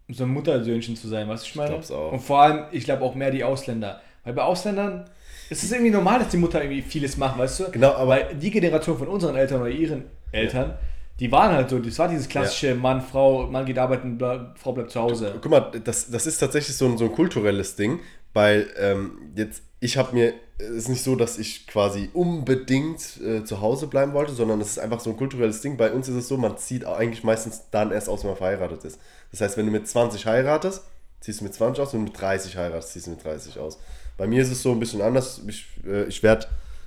so 0.09 0.25
ein 0.25 0.31
Muttersöhnchen 0.31 0.97
zu 0.97 1.09
sein, 1.09 1.29
was 1.29 1.45
ich 1.45 1.55
meine? 1.55 1.71
glaub's 1.71 1.91
auch. 1.91 2.13
Und 2.13 2.21
vor 2.21 2.41
allem, 2.43 2.65
ich 2.73 2.85
glaube 2.85 3.03
auch 3.03 3.15
mehr 3.15 3.31
die 3.31 3.45
Ausländer. 3.45 4.01
Weil 4.25 4.33
bei 4.33 4.43
Ausländern 4.43 5.09
ist 5.51 5.63
es 5.63 5.73
irgendwie 5.73 5.91
normal, 5.91 6.19
dass 6.21 6.29
die 6.29 6.37
Mutter 6.37 6.63
irgendwie 6.63 6.83
vieles 6.83 7.17
macht, 7.17 7.39
weißt 7.39 7.61
du? 7.61 7.71
Genau, 7.71 7.93
aber- 7.93 8.09
Weil 8.11 8.35
die 8.35 8.51
Generation 8.51 8.99
von 8.99 9.09
unseren 9.09 9.37
Eltern 9.37 9.61
oder 9.63 9.71
ihren 9.71 10.05
Eltern, 10.33 10.75
die 11.21 11.31
waren 11.33 11.53
halt 11.53 11.71
so, 11.71 11.79
das 11.79 11.99
war 11.99 12.09
dieses 12.09 12.29
klassische 12.29 12.75
Mann, 12.75 13.01
Frau, 13.01 13.47
Mann 13.47 13.67
geht 13.67 13.79
arbeiten, 13.79 14.19
Frau 14.57 14.73
bleibt 14.73 14.91
zu 14.91 15.01
Hause. 15.01 15.35
Guck 15.41 15.51
mal, 15.51 15.71
das, 15.83 16.11
das 16.11 16.27
ist 16.27 16.39
tatsächlich 16.39 16.77
so 16.77 16.87
ein, 16.87 16.97
so 16.99 17.07
ein 17.07 17.13
kulturelles 17.13 17.75
Ding, 17.77 18.01
weil 18.35 18.69
ähm, 18.79 19.19
jetzt, 19.35 19.63
ich 19.81 19.97
habe 19.97 20.15
mir, 20.15 20.35
es 20.59 20.69
ist 20.71 20.89
nicht 20.89 21.03
so, 21.03 21.17
dass 21.17 21.39
ich 21.39 21.67
quasi 21.67 22.11
unbedingt 22.13 23.21
äh, 23.25 23.45
zu 23.45 23.61
Hause 23.61 23.87
bleiben 23.87 24.13
wollte, 24.13 24.33
sondern 24.33 24.61
es 24.61 24.69
ist 24.71 24.79
einfach 24.79 25.01
so 25.01 25.11
ein 25.11 25.17
kulturelles 25.17 25.61
Ding. 25.61 25.77
Bei 25.77 25.91
uns 25.93 26.09
ist 26.09 26.17
es 26.17 26.29
so, 26.29 26.37
man 26.37 26.57
zieht 26.57 26.85
eigentlich 26.85 27.25
meistens 27.25 27.63
dann 27.71 27.91
erst 27.93 28.09
aus, 28.09 28.23
wenn 28.23 28.31
man 28.31 28.37
verheiratet 28.39 28.85
ist. 28.85 28.99
Das 29.31 29.41
heißt, 29.41 29.57
wenn 29.57 29.67
du 29.67 29.73
mit 29.73 29.87
20 29.89 30.25
heiratest, 30.27 30.85
ziehst 31.21 31.41
du 31.41 31.45
mit 31.45 31.55
20 31.55 31.83
aus, 31.83 31.93
wenn 31.93 32.05
du 32.05 32.11
mit 32.13 32.21
30 32.21 32.57
heiratest, 32.57 32.93
ziehst 32.93 33.07
du 33.07 33.11
mit 33.13 33.25
30 33.25 33.59
aus. 33.59 33.79
Bei 34.19 34.27
mir 34.27 34.43
ist 34.43 34.51
es 34.51 34.63
so 34.63 34.73
ein 34.73 34.81
bisschen 34.81 35.01
anders. 35.01 35.41
Ich, 35.47 35.67
äh, 35.87 36.05
ich 36.05 36.23
werde 36.23 36.47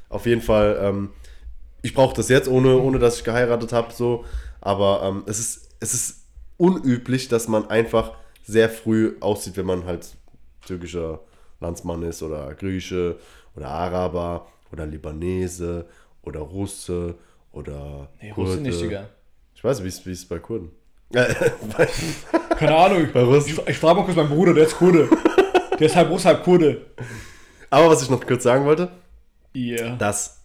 auf 0.09 0.27
jeden 0.27 0.41
Fall, 0.41 0.77
ähm, 0.79 1.09
ich 1.81 1.95
brauche 1.95 2.15
das 2.15 2.29
jetzt, 2.29 2.47
ohne, 2.47 2.77
ohne 2.77 2.99
dass 2.99 3.17
ich 3.17 3.23
geheiratet 3.23 3.73
habe, 3.73 3.91
so. 3.91 4.25
Aber 4.59 5.01
ähm, 5.03 5.23
es, 5.25 5.39
ist, 5.39 5.69
es 5.79 5.93
ist 5.95 6.25
unüblich, 6.57 7.29
dass 7.29 7.47
man 7.47 7.67
einfach 7.69 8.11
sehr 8.43 8.69
früh 8.69 9.15
aussieht, 9.21 9.57
wenn 9.57 9.65
man 9.65 9.85
halt 9.85 10.15
türkischer 10.67 11.21
Landsmann 11.59 12.03
ist 12.03 12.21
oder 12.21 12.53
Grieche 12.53 13.17
oder 13.55 13.69
Araber 13.69 14.47
oder 14.71 14.85
Libanese 14.85 15.85
oder 16.23 16.41
Russe 16.41 17.15
oder 17.51 18.09
Nee, 18.21 18.31
Russe 18.31 18.59
nicht, 18.59 18.79
Digga. 18.79 19.09
Ich 19.55 19.63
weiß, 19.63 19.83
wie 19.83 19.87
es 19.87 20.05
wie 20.05 20.11
es 20.11 20.27
bei 20.27 20.39
Kurden. 20.39 20.71
Keine 22.57 22.75
Ahnung. 22.75 23.07
bei 23.13 23.23
Russen. 23.23 23.51
Ich, 23.51 23.67
ich 23.67 23.77
frage 23.77 23.99
mal 23.99 24.05
kurz 24.05 24.17
meinen 24.17 24.29
Bruder, 24.29 24.53
der 24.53 24.65
ist 24.65 24.75
Kurde. 24.75 25.09
Der 25.81 25.89
ist 25.89 25.95
halb 25.95 26.09
Russe, 26.09 26.29
halb 26.29 26.43
Kurde. 26.43 26.85
Aber 27.69 27.89
was 27.89 28.01
ich 28.01 28.09
noch 28.09 28.25
kurz 28.25 28.43
sagen 28.43 28.65
wollte, 28.65 28.89
Yeah. 29.55 29.97
dass 29.97 30.37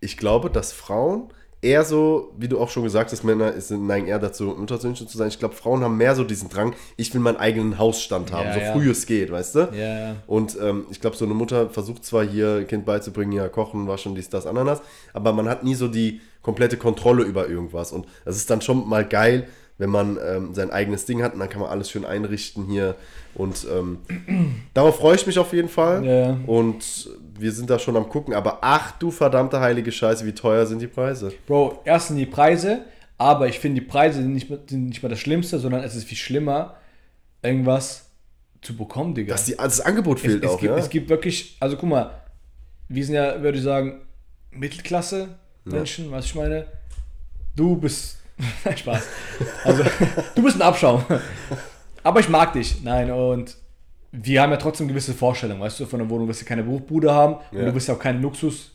ich 0.00 0.16
glaube, 0.16 0.48
dass 0.48 0.72
Frauen 0.72 1.28
eher 1.60 1.84
so, 1.84 2.32
wie 2.38 2.48
du 2.48 2.58
auch 2.60 2.68
schon 2.70 2.82
gesagt 2.82 3.10
hast, 3.12 3.24
Männer 3.24 3.58
sind- 3.60 3.86
neigen 3.86 4.06
eher 4.06 4.18
dazu, 4.18 4.50
untersüchtig 4.50 5.08
zu 5.08 5.16
sein. 5.18 5.28
Ich 5.28 5.38
glaube, 5.38 5.54
Frauen 5.54 5.82
haben 5.82 5.96
mehr 5.96 6.14
so 6.14 6.24
diesen 6.24 6.48
Drang, 6.50 6.74
ich 6.96 7.12
will 7.14 7.20
meinen 7.22 7.36
eigenen 7.38 7.78
Hausstand 7.78 8.32
haben, 8.32 8.48
Ja, 8.48 8.54
so 8.54 8.60
ja. 8.60 8.72
früh 8.72 8.90
es 8.90 9.06
geht, 9.06 9.30
weißt 9.32 9.54
du? 9.54 9.58
Ja. 9.74 10.16
Und 10.26 10.56
ähm, 10.60 10.86
ich 10.90 11.00
glaube, 11.00 11.16
so 11.16 11.24
eine 11.24 11.32
Mutter 11.34 11.68
versucht 11.70 12.04
zwar 12.04 12.22
hier 12.24 12.58
ihr 12.60 12.64
Kind 12.66 12.84
beizubringen, 12.86 13.32
ja, 13.32 13.48
kochen, 13.48 13.86
waschen, 13.88 14.14
dies, 14.14 14.28
das, 14.28 14.46
Ananas, 14.46 14.80
aber 15.14 15.32
man 15.32 15.48
hat 15.48 15.64
nie 15.64 15.74
so 15.74 15.88
die 15.88 16.20
komplette 16.42 16.76
Kontrolle 16.76 17.22
über 17.24 17.48
irgendwas. 17.48 17.92
Und 17.92 18.06
es 18.26 18.36
ist 18.36 18.50
dann 18.50 18.60
schon 18.60 18.86
mal 18.88 19.06
geil, 19.06 19.46
wenn 19.78 19.90
man 19.90 20.18
ähm, 20.24 20.54
sein 20.54 20.70
eigenes 20.70 21.04
Ding 21.04 21.22
hat 21.22 21.34
und 21.34 21.40
dann 21.40 21.48
kann 21.48 21.60
man 21.60 21.70
alles 21.70 21.90
schön 21.90 22.04
einrichten 22.04 22.66
hier. 22.66 22.94
Und 23.34 23.66
ähm, 23.72 23.98
darauf 24.74 24.98
freue 24.98 25.16
ich 25.16 25.26
mich 25.26 25.38
auf 25.38 25.52
jeden 25.52 25.68
Fall. 25.68 26.04
Ja, 26.04 26.12
ja. 26.12 26.38
Und 26.46 27.08
wir 27.38 27.50
sind 27.50 27.68
da 27.68 27.78
schon 27.78 27.96
am 27.96 28.08
gucken. 28.08 28.34
Aber 28.34 28.58
ach 28.60 28.92
du 28.98 29.10
verdammte 29.10 29.58
heilige 29.60 29.90
Scheiße, 29.90 30.24
wie 30.24 30.32
teuer 30.32 30.66
sind 30.66 30.80
die 30.80 30.86
Preise? 30.86 31.32
Bro, 31.46 31.80
erstens 31.84 32.18
die 32.18 32.26
Preise, 32.26 32.84
aber 33.18 33.48
ich 33.48 33.58
finde, 33.58 33.80
die 33.80 33.86
Preise 33.86 34.22
sind 34.22 34.32
nicht, 34.32 34.48
mal- 34.48 34.60
sind 34.68 34.86
nicht 34.86 35.02
mal 35.02 35.08
das 35.08 35.18
Schlimmste, 35.18 35.58
sondern 35.58 35.82
es 35.82 35.96
ist 35.96 36.04
viel 36.04 36.18
schlimmer, 36.18 36.76
irgendwas 37.42 38.10
zu 38.62 38.76
bekommen, 38.76 39.14
Digga. 39.14 39.32
Dass 39.34 39.44
die, 39.44 39.56
das 39.56 39.80
Angebot 39.80 40.18
es, 40.18 40.22
fehlt 40.22 40.44
es, 40.44 40.50
auch, 40.50 40.60
gibt, 40.60 40.72
ja? 40.72 40.78
es 40.78 40.88
gibt 40.88 41.08
wirklich, 41.08 41.56
also 41.60 41.76
guck 41.76 41.88
mal, 41.88 42.12
wir 42.88 43.04
sind 43.04 43.16
ja, 43.16 43.42
würde 43.42 43.58
ich 43.58 43.64
sagen, 43.64 44.00
Mittelklasse 44.52 45.28
Menschen, 45.64 46.10
was 46.10 46.26
ich 46.26 46.34
meine. 46.34 46.66
Du 47.56 47.76
bist, 47.76 48.18
Nein, 48.64 48.76
Spaß. 48.76 49.06
Also, 49.64 49.84
du 50.34 50.42
bist 50.42 50.56
ein 50.56 50.62
Abschaum. 50.62 51.04
Aber 52.02 52.20
ich 52.20 52.28
mag 52.28 52.52
dich. 52.52 52.82
Nein, 52.82 53.10
und 53.10 53.56
wir 54.12 54.42
haben 54.42 54.50
ja 54.50 54.56
trotzdem 54.56 54.88
gewisse 54.88 55.14
Vorstellungen, 55.14 55.60
weißt 55.60 55.80
du, 55.80 55.86
von 55.86 55.98
der 56.00 56.08
Wohnung, 56.10 56.28
dass 56.28 56.40
wir 56.40 56.46
keine 56.46 56.62
Buchbude 56.64 57.12
haben 57.12 57.36
und 57.52 57.58
Ja. 57.58 57.64
du 57.64 57.72
bist 57.72 57.88
ja 57.88 57.94
auch 57.94 57.98
kein 57.98 58.20
Luxus. 58.22 58.70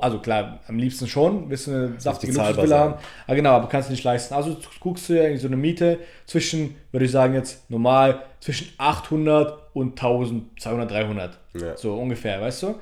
Also 0.00 0.20
klar, 0.20 0.60
am 0.68 0.78
liebsten 0.78 1.08
schon, 1.08 1.50
willst 1.50 1.66
du 1.66 1.72
eine 1.72 1.94
saftige 2.00 2.32
Luxusvilla 2.34 2.78
haben. 2.78 2.94
Ah, 3.26 3.34
genau, 3.34 3.50
aber 3.50 3.68
kannst 3.68 3.88
du 3.88 3.92
nicht 3.92 4.04
leisten. 4.04 4.32
Also 4.32 4.56
guckst 4.78 5.08
du 5.08 5.14
ja 5.14 5.22
irgendwie 5.22 5.40
so 5.40 5.48
eine 5.48 5.56
Miete 5.56 5.98
zwischen, 6.24 6.76
würde 6.92 7.06
ich 7.06 7.10
sagen 7.10 7.34
jetzt 7.34 7.68
normal, 7.68 8.22
zwischen 8.38 8.68
800 8.78 9.74
und 9.74 9.98
1200, 10.00 10.88
300. 10.88 11.38
Ja. 11.54 11.76
So 11.76 11.94
ungefähr, 11.94 12.40
weißt 12.40 12.62
du? 12.62 12.74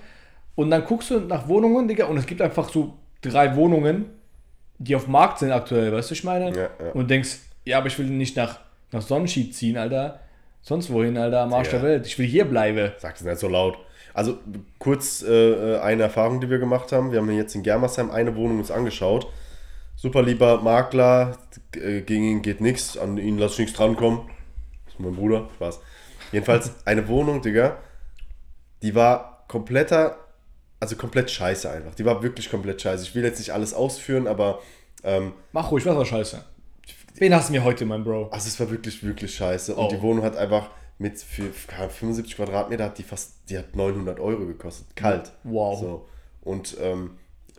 Und 0.57 0.71
dann 0.71 0.85
guckst 0.85 1.09
du 1.11 1.21
nach 1.21 1.49
Wohnungen, 1.49 1.89
Digga, 1.89 2.05
und 2.05 2.19
es 2.19 2.27
gibt 2.27 2.43
einfach 2.43 2.69
so 2.69 2.93
drei 3.23 3.57
Wohnungen, 3.57 4.05
die 4.81 4.97
auf 4.97 5.05
dem 5.05 5.13
Markt 5.13 5.39
sind 5.39 5.53
aktuell, 5.53 5.93
weißt 5.93 6.11
du, 6.11 6.15
ich 6.15 6.25
meine? 6.25 6.47
Ja, 6.57 6.63
ja. 6.85 6.93
Und 6.95 7.09
denkst, 7.11 7.39
ja, 7.65 7.79
aber 7.79 7.87
ich 7.87 7.99
will 7.99 8.07
nicht 8.07 8.37
nach, 8.37 8.61
nach 8.93 9.03
Sonnenschied 9.03 9.55
ziehen, 9.55 9.77
Alter. 9.77 10.21
Sonst 10.63 10.91
wohin, 10.91 11.17
Alter, 11.17 11.43
am 11.43 11.53
Arsch 11.55 11.69
Ja. 11.73 11.79
der 11.79 11.83
Welt. 11.83 12.07
Ich 12.07 12.19
will 12.19 12.27
hier 12.27 12.47
bleiben. 12.47 12.93
Sag 12.99 13.15
es 13.15 13.23
nicht 13.23 13.39
so 13.39 13.49
laut. 13.49 13.79
Also 14.15 14.39
kurz 14.79 15.23
äh, 15.23 15.79
eine 15.79 16.05
Erfahrung, 16.05 16.41
die 16.41 16.51
wir 16.51 16.59
gemacht 16.59 16.93
haben. 16.93 17.13
Wir 17.13 17.21
haben 17.21 17.31
jetzt 17.31 17.55
in 17.55 17.63
Germersheim 17.63 18.11
eine 18.11 18.35
Wohnung 18.35 18.59
uns 18.59 18.71
angeschaut. 18.71 19.27
Super 19.97 20.23
lieber 20.23 20.63
Makler, 20.63 21.37
äh, 21.77 22.01
gegen 22.01 22.25
ihn 22.25 22.43
geht 22.43 22.61
nichts, 22.63 22.97
an 22.97 23.19
ihn 23.19 23.37
lass 23.39 23.53
ich 23.53 23.59
nichts 23.61 23.75
drankommen. 23.75 24.23
Das 24.87 24.95
ist 24.95 25.01
mein 25.01 25.15
Bruder, 25.15 25.49
Spaß. 25.57 25.81
Jedenfalls 26.33 26.73
eine 26.87 27.07
Wohnung, 27.07 27.43
Digga, 27.43 27.77
die 28.83 28.95
war 28.95 29.45
kompletter, 29.47 30.17
also 30.81 30.97
komplett 30.97 31.31
scheiße 31.31 31.71
einfach. 31.71 31.95
Die 31.95 32.05
war 32.05 32.23
wirklich 32.23 32.51
komplett 32.51 32.81
scheiße. 32.83 33.05
Ich 33.05 33.15
will 33.15 33.23
jetzt 33.23 33.39
nicht 33.39 33.53
alles 33.53 33.75
ausführen, 33.75 34.27
aber 34.27 34.61
ähm, 35.05 35.33
Mach 35.53 35.71
ruhig, 35.71 35.87
was 35.87 35.95
war 35.97 36.05
scheiße. 36.05 36.45
Wen 37.17 37.35
hast 37.35 37.49
du 37.49 37.53
mir 37.53 37.65
heute, 37.65 37.85
mein 37.85 38.03
Bro? 38.05 38.29
also 38.31 38.49
es 38.49 38.59
war 38.59 38.71
wirklich, 38.71 39.03
wirklich 39.05 39.35
scheiße. 39.35 39.75
Und 39.75 39.85
Oh. 39.87 39.89
die 39.89 40.01
Wohnung 40.01 40.25
hat 40.25 40.37
einfach 40.37 40.71
mit 40.99 41.19
für, 41.19 41.51
keine 41.67 41.83
Ahnung, 41.85 41.95
75 41.95 42.37
Quadratmeter 42.37 42.85
hat 42.85 42.99
die 42.99 43.03
fast, 43.03 43.33
die 43.49 43.59
hat 43.59 43.75
900 43.77 44.21
Euro 44.21 44.47
gekostet. 44.47 44.87
Kalt. 44.97 45.33
Wow. 45.45 45.79
So. 45.81 46.09
Und, 46.43 46.77
ähm, 46.81 47.13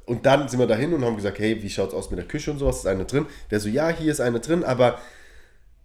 und 0.05 0.25
dann 0.25 0.47
sind 0.49 0.59
wir 0.59 0.67
dahin 0.67 0.93
und 0.93 1.03
haben 1.05 1.15
gesagt, 1.15 1.39
hey, 1.39 1.61
wie 1.61 1.69
schaut's 1.69 1.93
aus 1.93 2.09
mit 2.09 2.19
der 2.19 2.27
Küche 2.27 2.51
und 2.51 2.57
sowas? 2.59 2.77
Ist 2.79 2.87
eine 2.87 3.05
drin? 3.05 3.25
Der 3.51 3.59
so, 3.59 3.69
ja, 3.69 3.89
hier 3.89 4.11
ist 4.11 4.19
eine 4.19 4.39
drin, 4.39 4.63
aber 4.63 4.99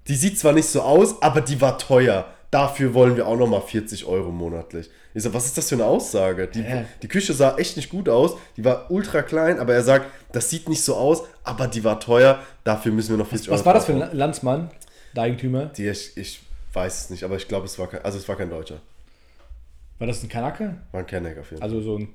die 0.08 0.14
sieht 0.16 0.38
zwar 0.38 0.52
nicht 0.52 0.68
so 0.68 0.82
aus, 0.82 1.20
aber 1.22 1.40
die 1.40 1.60
war 1.60 1.78
teuer. 1.78 2.32
Dafür 2.50 2.94
wollen 2.94 3.16
wir 3.16 3.26
auch 3.26 3.36
nochmal 3.36 3.60
40 3.60 4.04
Euro 4.04 4.30
monatlich. 4.30 4.88
Ich 5.14 5.22
so, 5.22 5.32
was 5.34 5.46
ist 5.46 5.58
das 5.58 5.68
für 5.68 5.74
eine 5.74 5.84
Aussage? 5.84 6.46
Die, 6.46 6.62
Hä? 6.62 6.84
die 7.02 7.08
Küche 7.08 7.32
sah 7.32 7.56
echt 7.56 7.76
nicht 7.76 7.90
gut 7.90 8.08
aus. 8.08 8.36
Die 8.56 8.64
war 8.64 8.90
ultra 8.90 9.22
klein, 9.22 9.58
aber 9.58 9.74
er 9.74 9.82
sagt, 9.82 10.06
das 10.32 10.50
sieht 10.50 10.68
nicht 10.68 10.82
so 10.82 10.94
aus, 10.94 11.22
aber 11.42 11.68
die 11.68 11.84
war 11.84 11.98
teuer. 12.00 12.40
Dafür 12.64 12.92
müssen 12.92 13.10
wir 13.10 13.16
noch 13.16 13.26
40 13.26 13.48
Euro 13.48 13.58
Was 13.58 13.66
war 13.66 13.74
das 13.74 13.86
für 13.86 13.92
ein 13.92 14.16
Landsmann, 14.16 14.70
der 15.14 15.24
Eigentümer? 15.24 15.66
Die, 15.66 15.88
ich, 15.88 16.16
ich 16.16 16.40
weiß 16.72 17.04
es 17.04 17.10
nicht, 17.10 17.24
aber 17.24 17.36
ich 17.36 17.48
glaube, 17.48 17.66
es 17.66 17.78
war 17.78 17.88
kein, 17.88 18.04
also 18.04 18.18
es 18.18 18.28
war 18.28 18.36
kein 18.36 18.50
Deutscher. 18.50 18.80
War 19.98 20.06
das 20.06 20.22
ein 20.22 20.28
Kanake? 20.28 20.76
War 20.92 21.00
ein 21.00 21.06
Kenneck 21.06 21.38
auf 21.38 21.50
jeden 21.50 21.60
Fall. 21.60 21.68
Also 21.68 21.80
so 21.80 21.98
ein. 21.98 22.08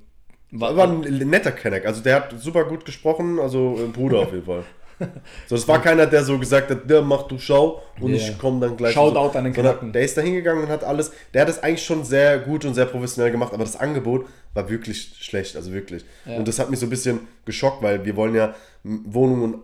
War, 0.52 0.76
war 0.76 0.88
ein 0.88 1.02
netter 1.02 1.52
Kenneck. 1.52 1.86
Also 1.86 2.02
der 2.02 2.16
hat 2.18 2.40
super 2.40 2.66
gut 2.66 2.86
gesprochen, 2.86 3.40
also 3.40 3.78
ein 3.78 3.92
Bruder 3.92 4.20
auf 4.20 4.32
jeden 4.32 4.46
Fall. 4.46 4.64
So, 5.48 5.56
das 5.56 5.68
war 5.68 5.82
keiner, 5.82 6.06
der 6.06 6.24
so 6.24 6.38
gesagt 6.38 6.70
hat, 6.70 6.90
der 6.90 7.02
mach 7.02 7.24
du 7.24 7.38
Schau 7.40 7.82
und 8.00 8.12
Ja. 8.12 8.18
ich 8.18 8.38
komme 8.38 8.60
dann 8.60 8.78
gleich. 8.78 8.94
Shoutout 8.94 9.34
so. 9.34 9.38
an 9.38 9.44
den 9.46 9.54
Knacken. 9.54 9.92
Der 9.94 10.04
ist 10.04 10.16
da 10.18 10.22
hingegangen 10.22 10.64
und 10.64 10.70
hat 10.70 10.84
alles, 10.84 11.12
der 11.34 11.42
hat 11.42 11.50
es 11.50 11.62
eigentlich 11.62 11.84
schon 11.86 12.04
sehr 12.04 12.40
gut 12.40 12.66
und 12.66 12.74
sehr 12.74 12.86
professionell 12.86 13.32
gemacht, 13.32 13.54
aber 13.54 13.64
das 13.64 13.76
Angebot 13.80 14.26
war 14.54 14.70
wirklich 14.70 15.16
schlecht, 15.20 15.56
also 15.56 15.72
wirklich. 15.74 16.06
Ja. 16.26 16.38
Und 16.38 16.48
das 16.48 16.60
hat 16.60 16.70
mich 16.70 16.80
so 16.80 16.86
ein 16.86 16.90
bisschen 16.90 17.20
geschockt, 17.46 17.82
weil 17.82 18.06
wir 18.06 18.16
wollen 18.16 18.36
ja 18.36 18.54
Wohnungen 18.84 19.56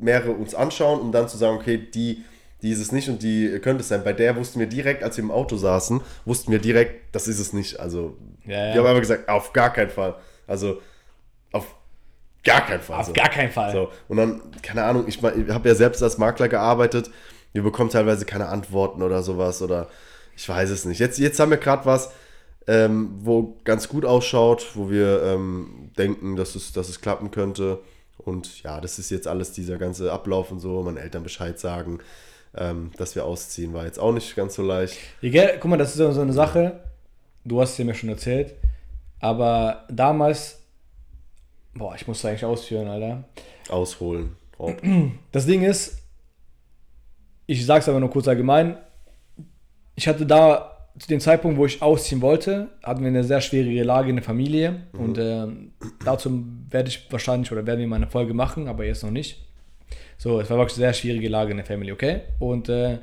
mehrere 0.00 0.32
uns 0.32 0.54
anschauen, 0.54 1.00
um 1.00 1.12
dann 1.12 1.28
zu 1.28 1.36
sagen, 1.36 1.56
okay, 1.56 1.78
die, 1.78 2.24
die 2.62 2.70
ist 2.70 2.80
es 2.80 2.92
nicht 2.92 3.08
und 3.08 3.22
die 3.22 3.58
könnte 3.60 3.82
es 3.82 3.88
sein. 3.88 4.02
Bei 4.04 4.12
der 4.12 4.36
wussten 4.36 4.58
wir 4.60 4.66
direkt, 4.66 5.02
als 5.02 5.16
wir 5.16 5.24
im 5.24 5.30
Auto 5.30 5.56
saßen, 5.56 6.00
wussten 6.24 6.52
wir 6.52 6.58
direkt, 6.58 7.14
das 7.14 7.28
ist 7.28 7.38
es 7.38 7.52
nicht. 7.52 7.78
Also 7.80 8.16
Ja, 8.46 8.68
ja. 8.68 8.74
wir 8.74 8.80
haben 8.80 8.86
einfach 8.88 9.00
gesagt, 9.00 9.28
auf 9.28 9.52
gar 9.52 9.72
keinen 9.72 9.90
Fall. 9.90 10.16
Also 10.46 10.78
gar 12.44 12.66
keinen 12.66 12.80
Fall. 12.80 13.00
Auf 13.00 13.06
so. 13.06 13.12
gar 13.12 13.28
keinen 13.28 13.50
Fall. 13.50 13.72
So, 13.72 13.90
und 14.08 14.16
dann, 14.16 14.40
keine 14.62 14.84
Ahnung, 14.84 15.04
ich, 15.06 15.22
ich 15.22 15.50
habe 15.50 15.68
ja 15.68 15.74
selbst 15.74 16.02
als 16.02 16.18
Makler 16.18 16.48
gearbeitet. 16.48 17.10
Wir 17.52 17.62
bekommen 17.62 17.90
teilweise 17.90 18.24
keine 18.24 18.48
Antworten 18.48 19.02
oder 19.02 19.22
sowas 19.22 19.62
oder 19.62 19.88
ich 20.36 20.48
weiß 20.48 20.70
es 20.70 20.84
nicht. 20.84 20.98
Jetzt, 20.98 21.18
jetzt 21.18 21.38
haben 21.38 21.50
wir 21.50 21.58
gerade 21.58 21.86
was, 21.86 22.10
ähm, 22.66 23.10
wo 23.22 23.56
ganz 23.64 23.88
gut 23.88 24.04
ausschaut, 24.04 24.74
wo 24.74 24.90
wir 24.90 25.22
ähm, 25.22 25.90
denken, 25.96 26.36
dass 26.36 26.54
es, 26.54 26.72
dass 26.72 26.88
es 26.88 27.00
klappen 27.00 27.30
könnte. 27.30 27.80
Und 28.18 28.62
ja, 28.62 28.80
das 28.80 28.98
ist 28.98 29.10
jetzt 29.10 29.28
alles 29.28 29.52
dieser 29.52 29.78
ganze 29.78 30.12
Ablauf 30.12 30.50
und 30.50 30.60
so, 30.60 30.82
meinen 30.82 30.96
Eltern 30.96 31.22
Bescheid 31.22 31.58
sagen, 31.58 31.98
ähm, 32.56 32.90
dass 32.96 33.14
wir 33.14 33.24
ausziehen, 33.24 33.74
war 33.74 33.84
jetzt 33.84 33.98
auch 33.98 34.12
nicht 34.12 34.34
ganz 34.36 34.54
so 34.54 34.62
leicht. 34.62 34.96
Ja, 35.20 35.56
guck 35.58 35.70
mal, 35.70 35.76
das 35.76 35.90
ist 35.90 35.96
so 35.96 36.10
so 36.12 36.20
eine 36.20 36.32
Sache. 36.32 36.80
Du 37.44 37.60
hast 37.60 37.78
es 37.78 37.84
mir 37.84 37.94
schon 37.94 38.08
erzählt. 38.08 38.54
Aber 39.20 39.84
damals. 39.90 40.60
Boah, 41.74 41.94
ich 41.94 42.06
muss 42.06 42.22
das 42.22 42.30
eigentlich 42.30 42.44
ausführen, 42.44 42.88
Alter. 42.88 43.24
Ausholen. 43.68 44.36
Rob. 44.58 44.80
Das 45.32 45.46
Ding 45.46 45.62
ist, 45.62 46.02
ich 47.46 47.66
sag's 47.66 47.88
aber 47.88 48.00
nur 48.00 48.10
kurz 48.10 48.28
allgemein. 48.28 48.76
Ich 49.96 50.08
hatte 50.08 50.26
da 50.26 50.88
zu 50.98 51.08
dem 51.08 51.20
Zeitpunkt, 51.20 51.58
wo 51.58 51.66
ich 51.66 51.82
ausziehen 51.82 52.22
wollte, 52.22 52.68
hatten 52.82 53.00
wir 53.00 53.08
eine 53.08 53.24
sehr 53.24 53.40
schwierige 53.40 53.82
Lage 53.82 54.10
in 54.10 54.16
der 54.16 54.24
Familie. 54.24 54.82
Und 54.92 55.18
ähm, 55.18 55.72
dazu 56.04 56.44
werde 56.70 56.88
ich 56.88 57.10
wahrscheinlich 57.10 57.50
oder 57.50 57.66
werden 57.66 57.80
wir 57.80 57.88
mal 57.88 57.96
eine 57.96 58.06
Folge 58.06 58.32
machen, 58.32 58.68
aber 58.68 58.84
jetzt 58.84 59.02
noch 59.02 59.10
nicht. 59.10 59.44
So, 60.18 60.40
es 60.40 60.48
war 60.50 60.58
wirklich 60.58 60.76
eine 60.78 60.86
sehr 60.86 60.94
schwierige 60.94 61.28
Lage 61.28 61.50
in 61.50 61.56
der 61.56 61.66
Family, 61.66 61.90
okay? 61.90 62.20
Und 62.38 62.68
äh, 62.68 62.98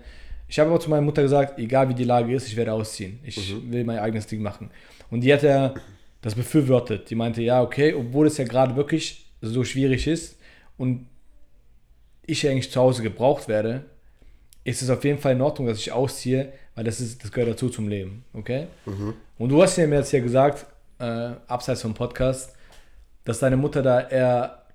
ich 0.48 0.60
habe 0.60 0.70
aber 0.70 0.80
zu 0.80 0.90
meiner 0.90 1.02
Mutter 1.02 1.22
gesagt, 1.22 1.60
egal 1.60 1.90
wie 1.90 1.94
die 1.94 2.06
Lage 2.06 2.34
ist, 2.34 2.48
ich 2.48 2.56
werde 2.56 2.74
ausziehen. 2.74 3.20
Ich 3.24 3.56
will 3.70 3.84
mein 3.84 4.00
eigenes 4.00 4.28
Ding 4.28 4.42
machen. 4.42 4.72
Und 5.10 5.22
die 5.22 5.34
hat 5.34 5.44
ja 5.44 5.74
das 6.22 6.36
befürwortet. 6.36 7.10
Die 7.10 7.16
meinte, 7.16 7.42
ja, 7.42 7.62
okay, 7.62 7.94
obwohl 7.94 8.28
es 8.28 8.38
ja 8.38 8.46
gerade 8.46 8.76
wirklich 8.76 9.26
so 9.42 9.64
schwierig 9.64 10.08
ist 10.08 10.38
und 10.78 11.08
ich 12.26 12.48
eigentlich 12.48 12.72
zu 12.72 12.80
Hause 12.80 13.02
gebraucht 13.04 13.48
werde, 13.48 13.86
ist 14.64 14.82
es 14.82 14.90
auf 14.90 15.04
jeden 15.04 15.20
Fall 15.20 15.34
in 15.34 15.42
Ordnung, 15.42 15.68
dass 15.68 15.80
ich 15.80 15.92
ausziehe, 15.92 16.54
weil 16.76 16.84
das, 16.84 17.02
ist, 17.02 17.24
das 17.24 17.32
gehört 17.32 17.52
dazu 17.52 17.70
zum 17.70 17.90
Leben, 17.90 18.24
okay? 18.34 18.68
Und 19.40 19.50
du 19.50 19.62
hast 19.62 19.78
ja 19.78 19.88
mir 19.88 19.98
jetzt 19.98 20.12
ja 20.12 20.20
gesagt, 20.20 20.68
äh, 21.00 21.32
abseits 21.48 21.82
vom 21.82 21.96
Podcast, 21.96 22.56
dass 23.24 23.40
deine 23.40 23.58
Mutter 23.58 23.82
da 23.82 24.08
eher, 24.08 24.66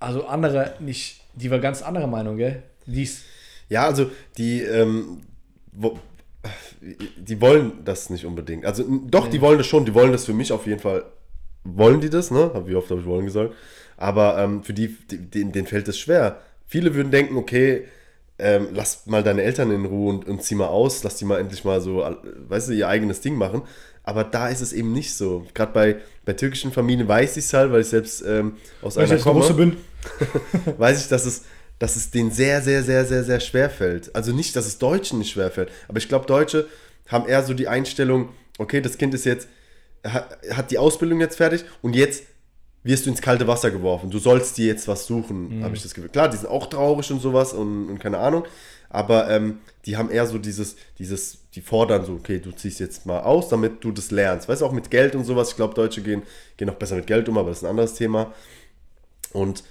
also 0.00 0.26
andere, 0.26 0.74
nicht, 0.80 1.20
die 1.34 1.50
war 1.50 1.60
ganz 1.60 1.82
anderer 1.82 2.08
Meinung, 2.08 2.36
gell? 2.36 2.64
Die 2.86 3.04
ist, 3.04 3.24
Ja, 3.68 3.86
also 3.86 4.10
die, 4.36 4.62
ähm, 4.62 5.20
wo, 5.72 5.98
die 7.16 7.40
wollen 7.40 7.72
das 7.84 8.10
nicht 8.10 8.24
unbedingt. 8.24 8.64
Also 8.64 8.84
doch, 9.06 9.28
die 9.28 9.40
wollen 9.40 9.58
das 9.58 9.66
schon, 9.66 9.84
die 9.84 9.94
wollen 9.94 10.12
das 10.12 10.24
für 10.24 10.32
mich 10.32 10.52
auf 10.52 10.66
jeden 10.66 10.80
Fall. 10.80 11.04
Wollen 11.64 12.00
die 12.00 12.10
das, 12.10 12.30
ne? 12.30 12.50
Hab- 12.54 12.66
Wie 12.66 12.74
oft 12.74 12.90
habe 12.90 13.00
ich 13.00 13.06
wollen 13.06 13.26
gesagt? 13.26 13.54
Aber 13.96 14.38
ähm, 14.38 14.62
für 14.62 14.72
die, 14.72 14.88
die, 15.10 15.18
denen, 15.18 15.52
denen 15.52 15.66
fällt 15.66 15.88
es 15.88 15.98
schwer. 15.98 16.40
Viele 16.66 16.94
würden 16.94 17.10
denken, 17.10 17.36
okay, 17.36 17.84
ähm, 18.38 18.68
lass 18.72 19.06
mal 19.06 19.22
deine 19.24 19.42
Eltern 19.42 19.70
in 19.72 19.84
Ruhe 19.84 20.10
und, 20.14 20.28
und 20.28 20.42
zieh 20.42 20.54
mal 20.54 20.68
aus, 20.68 21.02
lass 21.02 21.16
die 21.16 21.24
mal 21.24 21.40
endlich 21.40 21.64
mal 21.64 21.80
so, 21.80 22.04
weißt 22.48 22.68
du, 22.68 22.72
ihr 22.74 22.86
eigenes 22.88 23.20
Ding 23.20 23.34
machen. 23.34 23.62
Aber 24.04 24.24
da 24.24 24.48
ist 24.48 24.60
es 24.60 24.72
eben 24.72 24.92
nicht 24.92 25.14
so. 25.14 25.44
Gerade 25.52 25.72
bei, 25.72 25.96
bei 26.24 26.32
türkischen 26.32 26.72
Familien 26.72 27.08
weiß 27.08 27.36
ich 27.36 27.44
es 27.44 27.52
halt, 27.52 27.72
weil 27.72 27.80
ich 27.82 27.88
selbst 27.88 28.22
ähm, 28.26 28.54
aus 28.80 28.96
weil 28.96 29.04
ich 29.04 29.10
einer 29.10 29.18
jetzt 29.18 29.24
komme 29.24 29.52
bin. 29.54 29.76
weiß 30.78 31.02
ich, 31.02 31.08
dass 31.08 31.26
es, 31.26 31.42
dass 31.78 31.96
es 31.96 32.10
denen 32.10 32.30
sehr, 32.30 32.62
sehr, 32.62 32.82
sehr, 32.82 33.04
sehr, 33.04 33.24
sehr 33.24 33.40
schwer 33.40 33.70
fällt. 33.70 34.14
Also 34.14 34.32
nicht, 34.32 34.56
dass 34.56 34.66
es 34.66 34.78
Deutschen 34.78 35.18
nicht 35.18 35.30
schwer 35.30 35.50
fällt, 35.50 35.70
aber 35.88 35.98
ich 35.98 36.08
glaube, 36.08 36.26
Deutsche 36.26 36.66
haben 37.08 37.28
eher 37.28 37.42
so 37.42 37.54
die 37.54 37.68
Einstellung, 37.68 38.30
okay, 38.58 38.80
das 38.80 38.98
Kind 38.98 39.14
ist 39.14 39.24
jetzt, 39.24 39.48
hat, 40.04 40.70
die 40.70 40.78
Ausbildung 40.78 41.20
jetzt 41.20 41.36
fertig 41.36 41.64
und 41.82 41.94
jetzt 41.94 42.24
wirst 42.84 43.06
du 43.06 43.10
ins 43.10 43.20
kalte 43.20 43.46
Wasser 43.46 43.70
geworfen. 43.70 44.10
Du 44.10 44.18
sollst 44.18 44.56
dir 44.56 44.66
jetzt 44.66 44.88
was 44.88 45.06
suchen, 45.06 45.62
habe 45.62 45.74
ich 45.74 45.82
das 45.82 45.94
Gefühl. 45.94 46.10
Klar, 46.10 46.28
die 46.28 46.36
sind 46.36 46.48
auch 46.48 46.66
traurig 46.66 47.10
und 47.10 47.20
sowas 47.20 47.52
und, 47.52 47.88
und 47.88 47.98
keine 47.98 48.18
Ahnung, 48.18 48.44
aber 48.90 49.28
ähm, 49.30 49.58
die 49.84 49.96
haben 49.96 50.10
eher 50.10 50.26
so 50.26 50.38
dieses, 50.38 50.76
dieses, 50.98 51.38
die 51.54 51.60
fordern 51.60 52.04
so, 52.04 52.14
okay, 52.14 52.38
du 52.38 52.52
ziehst 52.52 52.80
jetzt 52.80 53.04
mal 53.04 53.20
aus, 53.20 53.48
damit 53.48 53.84
du 53.84 53.92
das 53.92 54.10
lernst. 54.10 54.48
Weißt 54.48 54.62
du, 54.62 54.66
auch 54.66 54.72
mit 54.72 54.90
Geld 54.90 55.14
und 55.14 55.24
sowas. 55.24 55.50
Ich 55.50 55.56
glaube, 55.56 55.74
Deutsche 55.74 56.02
gehen, 56.02 56.22
gehen 56.56 56.70
auch 56.70 56.74
besser 56.74 56.96
mit 56.96 57.06
Geld 57.06 57.28
um, 57.28 57.36
aber 57.36 57.50
das 57.50 57.58
ist 57.58 57.64
ein 57.64 57.70
anderes 57.70 57.94
Thema. 57.94 58.32
Und 59.32 59.62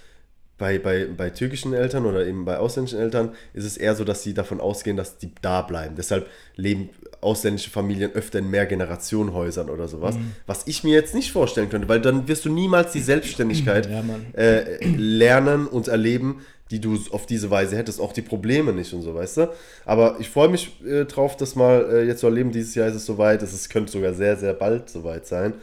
bei, 0.57 0.79
bei, 0.79 1.05
bei 1.05 1.29
türkischen 1.29 1.73
Eltern 1.73 2.05
oder 2.05 2.25
eben 2.25 2.45
bei 2.45 2.57
ausländischen 2.57 2.99
Eltern 2.99 3.33
ist 3.53 3.65
es 3.65 3.77
eher 3.77 3.95
so, 3.95 4.03
dass 4.03 4.23
sie 4.23 4.33
davon 4.33 4.59
ausgehen, 4.59 4.97
dass 4.97 5.17
die 5.17 5.31
da 5.41 5.61
bleiben. 5.61 5.95
Deshalb 5.95 6.27
leben 6.55 6.89
ausländische 7.21 7.69
Familien 7.69 8.11
öfter 8.13 8.39
in 8.39 8.49
Mehrgenerationenhäusern 8.49 9.69
oder 9.69 9.87
sowas. 9.87 10.15
Was 10.45 10.63
ich 10.65 10.83
mir 10.83 10.93
jetzt 10.93 11.13
nicht 11.13 11.31
vorstellen 11.31 11.69
könnte, 11.69 11.89
weil 11.89 12.01
dann 12.01 12.27
wirst 12.27 12.45
du 12.45 12.49
niemals 12.49 12.91
die 12.91 13.01
Selbstständigkeit 13.01 13.89
Ja, 13.89 14.03
äh, 14.33 14.83
lernen 14.85 15.67
und 15.67 15.87
erleben, 15.87 16.41
die 16.71 16.81
du 16.81 16.97
auf 17.11 17.25
diese 17.25 17.49
Weise 17.49 17.77
hättest. 17.77 17.99
Auch 18.01 18.13
die 18.13 18.21
Probleme 18.21 18.73
nicht 18.73 18.93
und 18.93 19.01
so, 19.01 19.15
weißt 19.15 19.37
du? 19.37 19.49
Aber 19.85 20.17
ich 20.19 20.29
freue 20.29 20.49
mich 20.49 20.83
äh, 20.85 21.05
drauf, 21.05 21.37
das 21.37 21.55
mal 21.55 21.87
äh, 21.91 22.03
jetzt 22.05 22.19
zu 22.19 22.27
erleben. 22.27 22.51
Dieses 22.51 22.75
Jahr 22.75 22.87
ist 22.87 22.95
es 22.95 23.05
soweit. 23.05 23.41
Es 23.41 23.69
könnte 23.69 23.91
sogar 23.91 24.13
sehr, 24.13 24.37
sehr 24.37 24.53
bald 24.53 24.89
soweit 24.89 25.25
sein. 25.27 25.53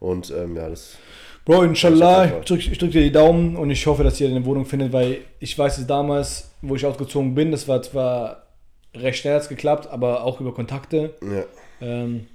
Und 0.00 0.30
ähm, 0.36 0.56
ja, 0.56 0.68
das. 0.68 0.96
Bro, 1.44 1.62
inshallah, 1.62 2.26
ich 2.40 2.44
drücke 2.44 2.70
drück 2.70 2.90
dir 2.90 3.02
die 3.02 3.12
Daumen 3.12 3.56
und 3.56 3.70
ich 3.70 3.86
hoffe, 3.86 4.04
dass 4.04 4.20
ihr 4.20 4.28
eine 4.28 4.44
Wohnung 4.44 4.66
findet, 4.66 4.92
weil 4.92 5.18
ich 5.38 5.58
weiß 5.58 5.78
es 5.78 5.86
damals, 5.86 6.50
wo 6.62 6.74
ich 6.74 6.84
ausgezogen 6.84 7.34
bin, 7.34 7.50
das 7.50 7.66
war 7.66 7.80
zwar 7.82 8.46
recht 8.94 9.20
schnell 9.20 9.34
hat's 9.34 9.48
geklappt, 9.48 9.88
aber 9.88 10.24
auch 10.24 10.40
über 10.40 10.52
Kontakte. 10.52 11.14
Ja. 11.22 11.44
Ähm, 11.80 12.26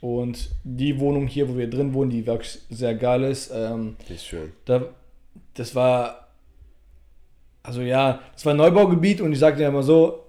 und 0.00 0.50
die 0.64 0.98
Wohnung 1.00 1.26
hier, 1.26 1.48
wo 1.48 1.56
wir 1.56 1.68
drin 1.68 1.92
wohnen, 1.94 2.10
die 2.10 2.26
wirklich 2.26 2.58
sehr 2.70 2.94
geil 2.94 3.24
ist, 3.24 3.50
ähm, 3.54 3.96
Die 4.08 4.14
ist 4.14 4.26
schön. 4.26 4.52
da, 4.64 4.84
das 5.54 5.74
war, 5.74 6.28
also 7.62 7.80
ja, 7.82 8.20
das 8.32 8.44
war 8.46 8.54
ein 8.54 8.58
Neubaugebiet 8.58 9.20
und 9.20 9.32
ich 9.32 9.38
sagte 9.38 9.62
ja 9.62 9.68
immer 9.68 9.82
so, 9.82 10.22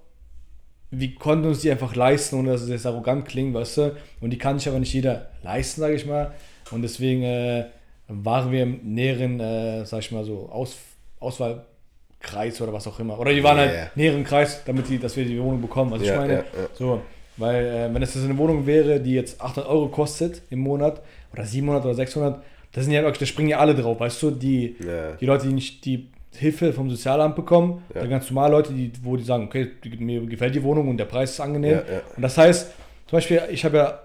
wir 0.90 1.14
konnten 1.16 1.46
uns 1.48 1.60
die 1.60 1.70
einfach 1.70 1.94
leisten, 1.94 2.36
ohne 2.38 2.52
dass 2.52 2.62
es 2.62 2.70
jetzt 2.70 2.86
arrogant 2.86 3.26
klingt, 3.26 3.52
weißt 3.54 3.76
du? 3.76 3.96
Und 4.20 4.30
die 4.30 4.38
kann 4.38 4.58
sich 4.58 4.68
aber 4.68 4.78
nicht 4.78 4.92
jeder 4.92 5.28
leisten, 5.42 5.82
sage 5.82 5.94
ich 5.94 6.06
mal. 6.06 6.34
Und 6.70 6.82
deswegen 6.82 7.22
äh, 7.22 7.64
waren 8.08 8.50
wir 8.52 8.62
im 8.62 8.80
näheren, 8.94 9.40
äh, 9.40 9.84
sag 9.84 10.00
ich 10.00 10.12
mal 10.12 10.24
so, 10.24 10.48
Aus, 10.50 10.76
Auswahlkreis 11.20 12.60
oder 12.60 12.72
was 12.72 12.86
auch 12.86 12.98
immer. 13.00 13.18
Oder 13.18 13.32
die 13.32 13.42
waren 13.42 13.58
Yeah. 13.58 13.66
halt 13.82 13.96
näheren 13.96 14.24
Kreis, 14.24 14.62
damit 14.64 14.88
die, 14.88 14.98
dass 14.98 15.16
wir 15.16 15.24
die 15.24 15.40
Wohnung 15.40 15.60
bekommen. 15.60 15.92
Also 15.92 16.04
ich 16.04 16.10
Ja, 16.10 16.16
meine, 16.16 16.34
ja. 16.34 16.44
so, 16.74 17.00
weil 17.36 17.64
äh, 17.66 17.94
wenn 17.94 18.02
es 18.02 18.16
eine 18.16 18.36
Wohnung 18.36 18.66
wäre, 18.66 19.00
die 19.00 19.14
jetzt 19.14 19.40
800 19.40 19.70
Euro 19.70 19.88
kostet 19.88 20.42
im 20.50 20.60
Monat 20.60 21.00
oder 21.32 21.44
700 21.44 21.84
oder 21.84 21.94
600, 21.94 22.42
da 22.72 22.80
sind 22.82 22.92
ja 22.92 23.02
wirklich, 23.02 23.20
da 23.20 23.26
springen 23.26 23.48
ja 23.48 23.58
alle 23.58 23.74
drauf, 23.74 23.98
weißt 24.00 24.22
du, 24.22 24.30
die, 24.30 24.76
die 25.20 25.26
Leute, 25.26 25.46
die 25.46 25.54
nicht 25.54 25.84
die 25.84 26.08
Hilfe 26.36 26.72
vom 26.72 26.90
Sozialamt 26.90 27.34
bekommen, 27.34 27.82
Ja. 27.94 28.00
oder 28.02 28.10
ganz 28.10 28.30
normale 28.30 28.52
Leute, 28.52 28.72
die, 28.72 28.92
wo 29.02 29.16
die 29.16 29.24
sagen, 29.24 29.44
okay, 29.44 29.68
mir 29.98 30.20
gefällt 30.26 30.54
die 30.54 30.62
Wohnung 30.62 30.88
und 30.88 30.96
der 30.98 31.06
Preis 31.06 31.30
ist 31.32 31.40
angenehm. 31.40 31.80
Und 32.16 32.22
das 32.22 32.36
heißt, 32.36 32.70
zum 33.06 33.16
Beispiel, 33.16 33.40
ich 33.50 33.64
habe 33.64 33.76
ja, 33.78 34.00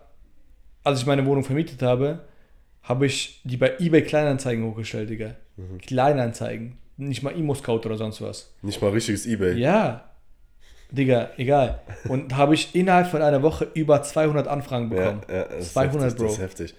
als 0.83 0.99
ich 1.01 1.05
meine 1.05 1.25
Wohnung 1.25 1.43
vermietet 1.43 1.81
habe, 1.81 2.19
habe 2.83 3.05
ich 3.05 3.41
die 3.43 3.57
bei 3.57 3.73
eBay 3.79 4.03
Kleinanzeigen 4.03 4.65
hochgestellt, 4.65 5.09
Digga. 5.09 5.35
Mhm. 5.57 5.79
Kleinanzeigen. 5.79 6.77
Nicht 6.97 7.23
mal 7.23 7.31
Imo-Scout 7.37 7.81
oder 7.85 7.97
sonst 7.97 8.21
was. 8.21 8.53
Nicht 8.61 8.81
mal 8.81 8.91
richtiges 8.91 9.25
Ebay. 9.25 9.53
Ja. 9.57 10.09
Digga, 10.91 11.31
egal. 11.37 11.79
Und 12.07 12.35
habe 12.35 12.53
ich 12.53 12.75
innerhalb 12.75 13.07
von 13.07 13.21
einer 13.23 13.41
Woche 13.41 13.67
über 13.73 14.03
200 14.03 14.47
Anfragen 14.47 14.89
bekommen. 14.89 15.21
ja, 15.27 15.41
ist 15.43 15.73
200, 15.73 16.03
heftig, 16.03 16.17
Bro. 16.19 16.25
Das 16.25 16.33
ist 16.33 16.41
heftig. 16.41 16.75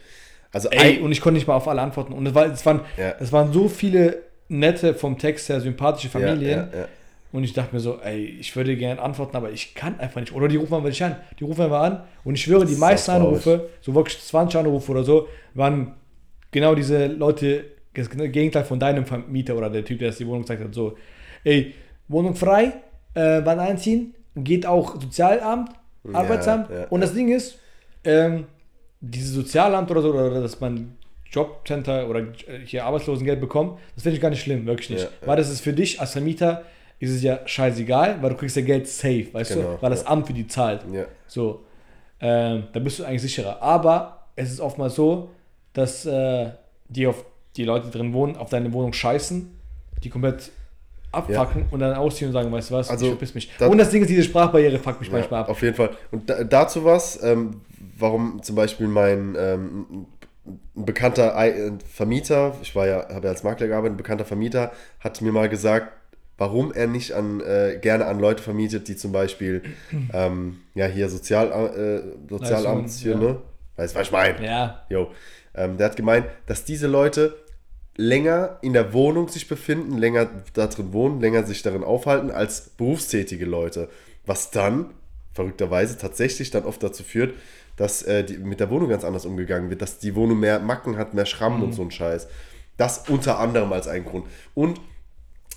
Also 0.52 0.68
Ey, 0.70 1.00
und 1.00 1.10
ich 1.10 1.20
konnte 1.20 1.34
nicht 1.38 1.48
mal 1.48 1.56
auf 1.56 1.66
alle 1.66 1.82
antworten. 1.82 2.12
Und 2.12 2.26
es, 2.26 2.34
war, 2.34 2.46
es, 2.46 2.64
waren, 2.64 2.82
Ja. 2.96 3.16
es 3.18 3.32
waren 3.32 3.52
so 3.52 3.68
viele 3.68 4.22
nette, 4.48 4.94
vom 4.94 5.18
Text 5.18 5.48
her 5.48 5.60
sympathische 5.60 6.08
Familien. 6.10 6.68
Ja, 6.70 6.78
ja, 6.78 6.78
ja. 6.82 6.88
Und 7.34 7.42
ich 7.42 7.52
dachte 7.52 7.74
mir 7.74 7.80
so, 7.80 7.98
ey, 8.00 8.26
ich 8.26 8.54
würde 8.54 8.76
gerne 8.76 9.02
antworten, 9.02 9.36
aber 9.36 9.50
ich 9.50 9.74
kann 9.74 9.98
einfach 9.98 10.20
nicht. 10.20 10.32
Oder 10.32 10.46
die 10.46 10.54
rufen 10.54 10.74
einfach 10.74 10.88
nicht 10.88 11.02
an. 11.02 11.16
Die 11.40 11.42
rufen 11.42 11.62
einfach 11.62 11.82
an. 11.82 12.04
Und 12.22 12.36
ich 12.36 12.42
schwöre, 12.42 12.64
die 12.64 12.74
ist 12.74 12.78
meisten. 12.78 13.10
Anrufe, 13.10 13.70
so 13.80 13.92
wirklich 13.92 14.20
20 14.20 14.60
Anrufe 14.60 14.92
oder 14.92 15.02
so, 15.02 15.26
waren 15.52 15.96
genau 16.52 16.76
diese 16.76 17.08
Leute, 17.08 17.64
das 17.92 18.08
Gegenteil 18.08 18.62
von 18.62 18.78
deinem 18.78 19.04
Vermieter 19.04 19.56
oder 19.56 19.68
der 19.68 19.84
Typ, 19.84 19.98
der 19.98 20.10
das 20.10 20.18
die 20.18 20.28
Wohnung 20.28 20.42
gezeigt 20.42 20.62
hat. 20.62 20.72
So, 20.72 20.96
ey, 21.42 21.74
Wohnung 22.06 22.36
frei, 22.36 22.74
äh, 23.14 23.40
wann 23.42 23.58
einziehen? 23.58 24.14
Geht 24.36 24.64
auch 24.64 24.94
Sozialamt, 25.00 25.70
Arbeitsamt. 26.12 26.70
ja. 26.70 26.86
Und 26.86 27.00
das 27.00 27.14
Ding 27.14 27.34
ist, 27.34 27.58
ähm, 28.04 28.44
dieses 29.00 29.32
Sozialamt 29.32 29.90
oder 29.90 30.02
so, 30.02 30.14
oder 30.14 30.40
dass 30.40 30.60
man 30.60 30.98
Jobcenter 31.32 32.08
oder 32.08 32.20
äh, 32.20 32.60
hier 32.64 32.84
Arbeitslosengeld 32.84 33.40
bekommt, 33.40 33.80
das 33.96 34.04
finde 34.04 34.14
ich 34.14 34.22
gar 34.22 34.30
nicht 34.30 34.42
schlimm, 34.42 34.66
wirklich 34.66 34.90
nicht. 34.90 35.02
Ja. 35.02 35.26
Weil 35.26 35.36
das 35.36 35.50
ist 35.50 35.62
für 35.62 35.72
dich 35.72 36.00
als 36.00 36.12
Vermieter, 36.12 36.62
ist 37.04 37.10
es 37.12 37.22
ja 37.22 37.40
scheißegal, 37.46 38.20
weil 38.22 38.30
du 38.30 38.36
kriegst 38.36 38.56
ja 38.56 38.62
Geld 38.62 38.88
safe, 38.88 39.26
weißt 39.32 39.54
Genau, 39.54 39.74
du? 39.76 39.82
Weil 39.82 39.90
das 39.90 40.02
ja. 40.02 40.08
Amt 40.08 40.26
für 40.26 40.32
die 40.32 40.46
zahlt. 40.46 40.84
Ja. 40.92 41.04
So, 41.26 41.64
ähm, 42.20 42.64
da 42.72 42.80
bist 42.80 42.98
du 42.98 43.04
eigentlich 43.04 43.22
sicherer. 43.22 43.62
Aber 43.62 44.26
es 44.36 44.50
ist 44.50 44.60
oftmals 44.60 44.94
so, 44.94 45.30
dass 45.72 46.06
äh, 46.06 46.50
die, 46.88 47.06
auf, 47.06 47.24
die 47.56 47.64
Leute, 47.64 47.86
die 47.86 47.92
drin 47.98 48.12
wohnen, 48.12 48.36
auf 48.36 48.50
deine 48.50 48.72
Wohnung 48.72 48.92
scheißen, 48.92 49.50
die 50.02 50.10
komplett 50.10 50.50
abfacken 51.12 51.66
und 51.70 51.78
dann 51.80 51.94
ausziehen 51.94 52.28
und 52.28 52.32
sagen, 52.32 52.50
weißt 52.50 52.70
du 52.70 52.74
was, 52.74 52.90
Also, 52.90 53.04
ich 53.06 53.10
verpiss 53.12 53.34
mich. 53.34 53.48
und 53.60 53.78
das 53.78 53.90
Ding 53.90 54.02
ist, 54.02 54.08
diese 54.08 54.24
Sprachbarriere 54.24 54.78
fuckt 54.78 55.00
mich 55.00 55.12
manchmal 55.12 55.40
Ja, 55.40 55.44
ab. 55.44 55.50
auf 55.50 55.62
jeden 55.62 55.76
Fall. 55.76 55.90
Und 56.10 56.28
da, 56.28 56.42
dazu 56.42 56.84
was, 56.84 57.22
ähm, 57.22 57.60
warum 57.96 58.42
zum 58.42 58.56
Beispiel 58.56 58.88
mein 58.88 59.36
ähm, 59.38 60.06
bekannter 60.74 61.34
Vermieter, 61.92 62.54
ich 62.62 62.74
war 62.74 62.86
ja, 62.86 63.08
habe 63.08 63.26
ja 63.26 63.30
als 63.32 63.42
Makler 63.44 63.68
gearbeitet, 63.68 63.94
ein 63.94 63.96
bekannter 63.96 64.24
Vermieter 64.24 64.72
hat 65.00 65.20
mir 65.22 65.32
mal 65.32 65.48
gesagt, 65.48 65.92
warum 66.38 66.72
er 66.72 66.86
nicht 66.86 67.12
an, 67.12 67.40
äh, 67.40 67.78
gerne 67.80 68.06
an 68.06 68.18
Leute 68.18 68.42
vermietet, 68.42 68.88
die 68.88 68.96
zum 68.96 69.12
Beispiel 69.12 69.62
ähm, 70.12 70.60
ja 70.74 70.86
hier 70.86 71.08
Sozial, 71.08 71.48
äh, 71.48 72.28
Sozialamt 72.28 72.90
hier, 72.90 73.12
ja. 73.12 73.18
ne? 73.18 73.42
Weißt 73.76 73.94
du, 73.94 73.98
was 73.98 74.06
ich 74.06 74.12
meine? 74.12 74.44
Ja, 74.44 74.84
Jo. 74.88 75.10
Ähm, 75.54 75.76
der 75.76 75.86
hat 75.86 75.96
gemeint, 75.96 76.26
dass 76.46 76.64
diese 76.64 76.86
Leute 76.86 77.36
länger 77.96 78.58
in 78.62 78.72
der 78.72 78.92
Wohnung 78.92 79.28
sich 79.28 79.48
befinden, 79.48 79.98
länger 79.98 80.28
da 80.52 80.66
drin 80.66 80.92
wohnen, 80.92 81.20
länger 81.20 81.44
sich 81.44 81.62
darin 81.62 81.84
aufhalten 81.84 82.30
als 82.30 82.70
berufstätige 82.70 83.44
Leute. 83.44 83.88
Was 84.26 84.50
dann, 84.50 84.90
verrückterweise, 85.32 85.96
tatsächlich 85.96 86.50
dann 86.50 86.64
oft 86.64 86.82
dazu 86.82 87.02
führt, 87.02 87.34
dass 87.76 88.02
äh, 88.02 88.24
die, 88.24 88.38
mit 88.38 88.60
der 88.60 88.70
Wohnung 88.70 88.88
ganz 88.88 89.04
anders 89.04 89.26
umgegangen 89.26 89.70
wird, 89.70 89.82
dass 89.82 89.98
die 89.98 90.14
Wohnung 90.14 90.40
mehr 90.40 90.58
Macken 90.60 90.96
hat, 90.96 91.14
mehr 91.14 91.26
Schrammen 91.26 91.62
und 91.62 91.72
so 91.72 91.82
ein 91.82 91.90
Scheiß. 91.90 92.28
Das 92.76 93.08
unter 93.08 93.38
anderem 93.38 93.72
als 93.72 93.86
ein 93.86 94.04
Grund. 94.04 94.26
Und 94.54 94.80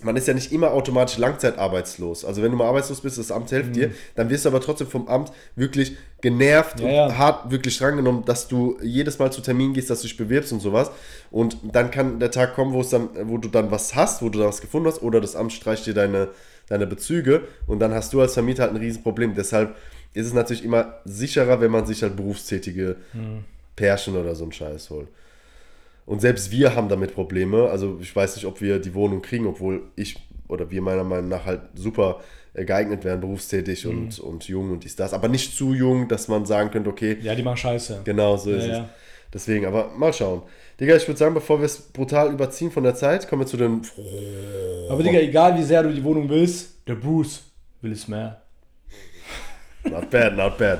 man 0.01 0.15
ist 0.15 0.27
ja 0.27 0.33
nicht 0.33 0.51
immer 0.51 0.71
automatisch 0.71 1.17
langzeitarbeitslos. 1.17 2.23
Also 2.23 2.41
wenn 2.41 2.51
du 2.51 2.57
mal 2.57 2.67
arbeitslos 2.67 3.01
bist, 3.01 3.17
das 3.17 3.31
Amt 3.31 3.49
hilft 3.49 3.75
dir, 3.75 3.91
dann 4.15 4.29
wirst 4.29 4.45
du 4.45 4.49
aber 4.49 4.61
trotzdem 4.61 4.87
vom 4.87 5.07
Amt 5.07 5.31
wirklich 5.55 5.97
genervt 6.21 6.79
Ja, 6.79 6.85
und 6.85 6.91
ja. 6.93 7.17
hart 7.17 7.51
wirklich 7.51 7.77
drangenommen, 7.77 8.25
dass 8.25 8.47
du 8.47 8.77
jedes 8.81 9.17
Mal 9.19 9.31
zu 9.31 9.41
Termin 9.41 9.73
gehst, 9.73 9.89
dass 9.89 10.01
du 10.01 10.07
dich 10.07 10.17
bewirbst 10.17 10.51
und 10.53 10.59
sowas. 10.59 10.91
Und 11.31 11.57
dann 11.63 11.91
kann 11.91 12.19
der 12.19 12.31
Tag 12.31 12.55
kommen, 12.55 12.73
wo 12.73 12.81
es 12.81 12.89
dann, 12.89 13.09
wo 13.23 13.37
du 13.37 13.47
dann 13.47 13.71
was 13.71 13.95
hast, 13.95 14.21
wo 14.21 14.29
du 14.29 14.39
dann 14.39 14.47
was 14.47 14.61
gefunden 14.61 14.87
hast, 14.87 15.01
oder 15.01 15.19
das 15.19 15.35
Amt 15.35 15.53
streicht 15.53 15.85
dir 15.85 15.93
deine, 15.93 16.29
deine 16.67 16.85
Bezüge 16.85 17.41
und 17.65 17.79
dann 17.79 17.93
hast 17.93 18.13
du 18.13 18.21
als 18.21 18.33
Vermieter 18.33 18.63
halt 18.63 18.73
ein 18.73 18.77
Riesenproblem. 18.77 19.33
Deshalb 19.35 19.75
ist 20.13 20.27
es 20.27 20.33
natürlich 20.33 20.63
immer 20.63 20.95
sicherer, 21.05 21.61
wenn 21.61 21.71
man 21.71 21.85
sich 21.85 22.03
halt 22.03 22.15
berufstätige 22.15 22.97
Pärchen 23.75 24.15
oder 24.15 24.35
so 24.35 24.43
einen 24.43 24.51
Scheiß 24.53 24.89
holt. 24.89 25.07
Und 26.07 26.21
selbst 26.21 26.49
wir 26.51 26.73
haben 26.75 26.89
damit 26.89 27.13
Probleme. 27.13 27.69
Also 27.69 27.99
ich 28.01 28.15
weiß 28.15 28.35
nicht, 28.37 28.45
ob 28.45 28.61
wir 28.61 28.79
die 28.79 28.95
Wohnung 28.95 29.21
kriegen, 29.21 29.45
obwohl 29.45 29.83
ich 29.95 30.15
oder 30.47 30.71
wir 30.71 30.81
meiner 30.81 31.03
Meinung 31.03 31.27
nach 31.27 31.45
halt 31.45 31.61
super 31.75 32.21
äh, 32.53 32.63
geeignet 32.65 33.03
wären, 33.03 33.19
berufstätig 33.19 33.83
Mhm. 33.85 33.91
und, 33.91 34.19
und 34.19 34.47
jung 34.47 34.71
und 34.71 34.83
dies, 34.85 34.95
das. 34.95 35.13
Aber 35.13 35.27
nicht 35.27 35.55
zu 35.55 35.73
jung, 35.73 36.07
dass 36.07 36.27
man 36.29 36.45
sagen 36.45 36.71
könnte, 36.71 36.89
okay, 36.89 37.17
Ja, 37.21 37.35
die 37.35 37.43
machen 37.43 37.57
Scheiße. 37.57 38.01
genau 38.05 38.37
so 38.37 38.51
ist 38.51 38.65
Ja, 38.65 38.71
es. 38.71 38.77
ja. 38.79 38.89
Deswegen, 39.33 39.65
aber 39.65 39.89
mal 39.97 40.13
schauen. 40.13 40.41
Digga, 40.79 40.95
ich 40.95 41.05
würde 41.05 41.17
sagen, 41.17 41.33
bevor 41.33 41.59
wir 41.59 41.65
es 41.65 41.77
brutal 41.81 42.31
überziehen 42.31 42.71
von 42.71 42.83
der 42.85 42.95
Zeit, 42.95 43.27
kommen 43.27 43.41
wir 43.41 43.45
zu 43.47 43.57
den. 43.57 43.81
Aber 44.89 45.03
Digga, 45.03 45.19
egal 45.19 45.57
wie 45.57 45.63
sehr 45.63 45.83
du 45.83 45.93
die 45.93 46.03
Wohnung 46.03 46.29
willst, 46.29 46.87
der 46.87 46.95
Bruce 46.95 47.43
will 47.81 47.91
es 47.91 48.07
mehr. 48.07 48.41
Not 49.83 50.09
bad, 50.09 50.35
not 50.37 50.57
bad. 50.57 50.79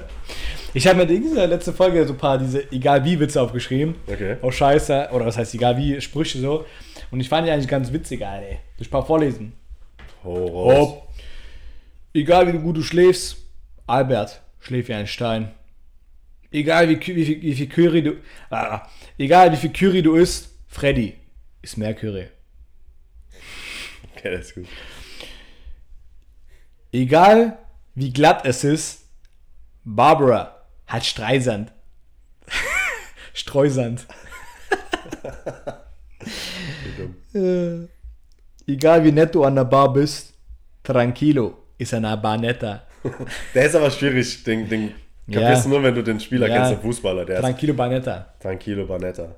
Ich 0.73 0.85
habe 0.87 1.05
mir 1.05 1.11
in 1.11 1.33
der 1.33 1.47
letzten 1.47 1.73
Folge 1.73 2.05
so 2.05 2.13
ein 2.13 2.17
paar 2.17 2.37
diese 2.37 2.71
egal 2.71 3.03
wie 3.03 3.19
Witze 3.19 3.41
aufgeschrieben. 3.41 3.95
Okay. 4.05 4.37
Auch 4.41 4.51
scheiße, 4.51 5.09
oder 5.11 5.25
was 5.25 5.37
heißt 5.37 5.53
egal 5.55 5.77
wie, 5.77 5.99
Sprüche 6.01 6.39
so. 6.39 6.65
Und 7.09 7.19
ich 7.19 7.29
fand 7.29 7.47
die 7.47 7.51
eigentlich 7.51 7.67
ganz 7.67 7.91
witzig, 7.91 8.25
Alter. 8.25 8.57
Ich 8.77 8.87
ein 8.87 8.91
paar 8.91 9.05
vorlesen? 9.05 9.53
Hopp. 10.23 11.07
Egal 12.13 12.51
wie 12.53 12.57
gut 12.57 12.77
du 12.77 12.83
schläfst, 12.83 13.37
Albert 13.85 14.41
schläft 14.59 14.89
wie 14.89 14.93
ein 14.93 15.07
Stein. 15.07 15.51
Egal 16.51 16.89
wie, 16.89 16.95
wie, 16.99 17.25
viel- 17.25 17.41
wie 17.41 17.53
viel 17.55 17.67
Curry 17.69 18.03
du. 18.03 18.13
Ah, 18.49 18.87
egal 19.17 19.51
wie 19.51 19.57
viel 19.57 19.71
Curry 19.71 20.01
du 20.01 20.15
isst, 20.15 20.49
Freddy 20.67 21.15
ist 21.61 21.77
mehr 21.77 21.93
Curry. 21.93 22.27
Okay, 24.15 24.31
das 24.31 24.47
ist 24.47 24.55
gut. 24.55 24.65
Egal 26.91 27.57
wie 27.95 28.11
glatt 28.11 28.45
es 28.45 28.63
ist, 28.63 29.05
Barbara 29.83 30.56
hat 30.87 31.05
Streisand. 31.05 31.71
Streusand. 33.33 34.05
äh, 37.33 37.87
egal 38.67 39.03
wie 39.03 39.11
nett 39.11 39.33
du 39.35 39.43
an 39.43 39.55
der 39.55 39.65
Bar 39.65 39.93
bist, 39.93 40.33
Tranquilo 40.83 41.57
ist 41.77 41.93
eine 41.93 42.15
Bar 42.17 42.37
netter. 42.37 42.83
Der 43.53 43.65
ist 43.65 43.75
aber 43.75 43.91
schwierig, 43.91 44.43
den, 44.43 44.67
den 44.67 44.93
Ja. 45.27 45.41
kapierst 45.41 45.65
du 45.65 45.69
nur, 45.69 45.83
wenn 45.83 45.95
du 45.95 46.03
den 46.03 46.19
Spieler 46.19 46.47
Ja. 46.47 46.55
kennst, 46.55 46.71
den 46.71 46.81
Fußballer. 46.81 47.25
Der 47.25 47.35
ist 47.37 47.41
Tranquilo 47.41 47.73
Bar 47.73 47.89
netter. 47.89 48.33
Tranquilo 48.39 48.85
Banetta. 48.85 49.35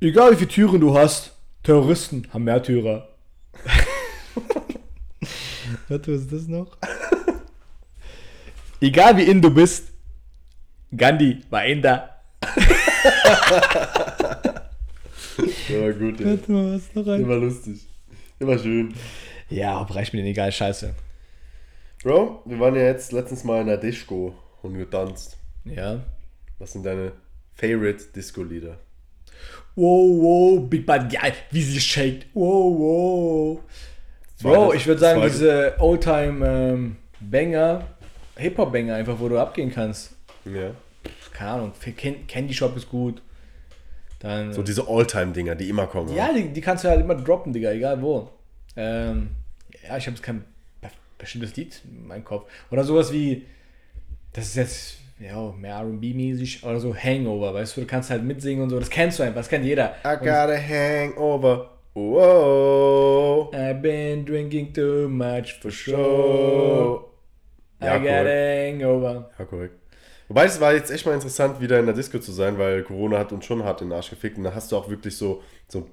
Egal 0.00 0.32
wie 0.32 0.36
viele 0.36 0.48
Türen 0.48 0.80
du 0.80 0.96
hast, 0.96 1.32
Terroristen 1.62 2.26
haben 2.32 2.44
Märtyrer. 2.44 3.08
Warte, 5.88 6.14
was 6.14 6.20
ist 6.22 6.32
das 6.32 6.46
noch? 6.46 6.76
Egal 8.84 9.16
wie 9.16 9.22
in 9.22 9.40
du 9.40 9.48
bist, 9.48 9.94
Gandhi 10.94 11.40
war 11.48 11.64
Inder. 11.64 12.20
Der 15.70 15.80
war 15.80 15.92
gut, 15.94 16.20
ein? 16.20 17.22
Immer 17.22 17.36
lustig. 17.36 17.86
Immer 18.38 18.58
schön. 18.58 18.92
Ja, 19.48 19.80
reich 19.80 20.12
mir 20.12 20.18
den 20.18 20.26
egal, 20.26 20.52
scheiße. 20.52 20.94
Bro, 22.02 22.42
wir 22.44 22.60
waren 22.60 22.74
ja 22.74 22.82
jetzt 22.82 23.12
letztens 23.12 23.42
mal 23.42 23.62
in 23.62 23.68
der 23.68 23.78
Disco 23.78 24.34
und 24.60 24.76
getanzt. 24.76 25.38
Ja. 25.64 26.00
Was 26.58 26.72
sind 26.72 26.84
deine 26.84 27.12
Favorite 27.54 28.04
Disco-Lieder? 28.14 28.76
Wow, 29.76 30.22
wow, 30.22 30.68
Big 30.68 30.84
Bad 30.84 31.10
Guy, 31.10 31.32
wie 31.50 31.62
sie 31.62 31.80
shakt. 31.80 32.26
Wow, 32.34 32.78
wow. 32.78 33.60
Bro, 34.42 34.74
ich 34.74 34.86
würde 34.86 35.00
sagen, 35.00 35.22
diese 35.22 35.74
Oldtime 35.78 36.46
ähm, 36.46 36.96
Banger, 37.30 37.93
Hip-Hop-Banger 38.36 38.94
einfach, 38.96 39.18
wo 39.18 39.28
du 39.28 39.38
abgehen 39.38 39.70
kannst. 39.72 40.16
Ja. 40.44 40.70
Keine 41.32 41.50
Ahnung, 41.50 41.72
Candy 42.28 42.54
Shop 42.54 42.76
ist 42.76 42.88
gut. 42.88 43.20
Dann. 44.20 44.52
So 44.52 44.62
diese 44.62 44.88
All-Time-Dinger, 44.88 45.54
die 45.54 45.68
immer 45.68 45.86
kommen. 45.86 46.14
Ja, 46.14 46.32
die, 46.32 46.48
die 46.48 46.60
kannst 46.60 46.84
du 46.84 46.88
halt 46.88 47.00
immer 47.00 47.14
droppen, 47.14 47.52
Digga, 47.52 47.72
egal 47.72 48.00
wo. 48.00 48.28
Ähm, 48.76 49.30
ja, 49.86 49.96
ich 49.96 50.06
habe 50.06 50.16
jetzt 50.16 50.22
kein 50.22 50.44
be- 50.80 50.88
bestimmtes 51.18 51.54
Lied 51.56 51.80
in 51.84 52.06
meinem 52.06 52.24
Kopf. 52.24 52.50
Oder 52.70 52.84
sowas 52.84 53.12
wie, 53.12 53.44
das 54.32 54.46
ist 54.46 54.56
jetzt 54.56 54.98
ja, 55.20 55.52
mehr 55.52 55.76
RB-mäßig, 55.80 56.64
oder 56.64 56.80
so 56.80 56.94
Hangover, 56.94 57.54
weißt 57.54 57.76
du, 57.76 57.82
du 57.82 57.86
kannst 57.86 58.10
halt 58.10 58.24
mitsingen 58.24 58.64
und 58.64 58.70
so, 58.70 58.80
das 58.80 58.90
kennst 58.90 59.18
du 59.18 59.22
einfach, 59.22 59.40
das 59.40 59.48
kennt 59.48 59.64
jeder. 59.64 59.94
I 60.04 60.16
got 60.16 60.50
a 60.50 60.56
hangover. 60.58 61.70
Whoa. 61.94 63.50
I've 63.52 63.80
been 63.80 64.24
drinking 64.24 64.72
too 64.72 65.08
much 65.08 65.52
for 65.60 65.70
sure. 65.70 67.04
Show. 67.84 67.90
I 67.90 67.92
Ja, 67.92 67.98
got 67.98 68.06
korrekt. 68.08 68.82
hangover. 68.82 69.30
Ja, 69.38 69.44
korrekt. 69.44 69.74
Wobei 70.28 70.44
es 70.46 70.60
war 70.60 70.72
jetzt 70.72 70.90
echt 70.90 71.04
mal 71.04 71.12
interessant, 71.14 71.60
wieder 71.60 71.78
in 71.78 71.86
der 71.86 71.94
Disco 71.94 72.18
zu 72.18 72.32
sein, 72.32 72.58
weil 72.58 72.82
Corona 72.82 73.18
hat 73.18 73.32
uns 73.32 73.44
schon 73.44 73.62
hart 73.62 73.82
in 73.82 73.88
den 73.90 73.96
Arsch 73.96 74.10
gefickt 74.10 74.38
und 74.38 74.44
da 74.44 74.54
hast 74.54 74.72
du 74.72 74.76
auch 74.76 74.88
wirklich 74.88 75.16
so, 75.16 75.42
so 75.68 75.86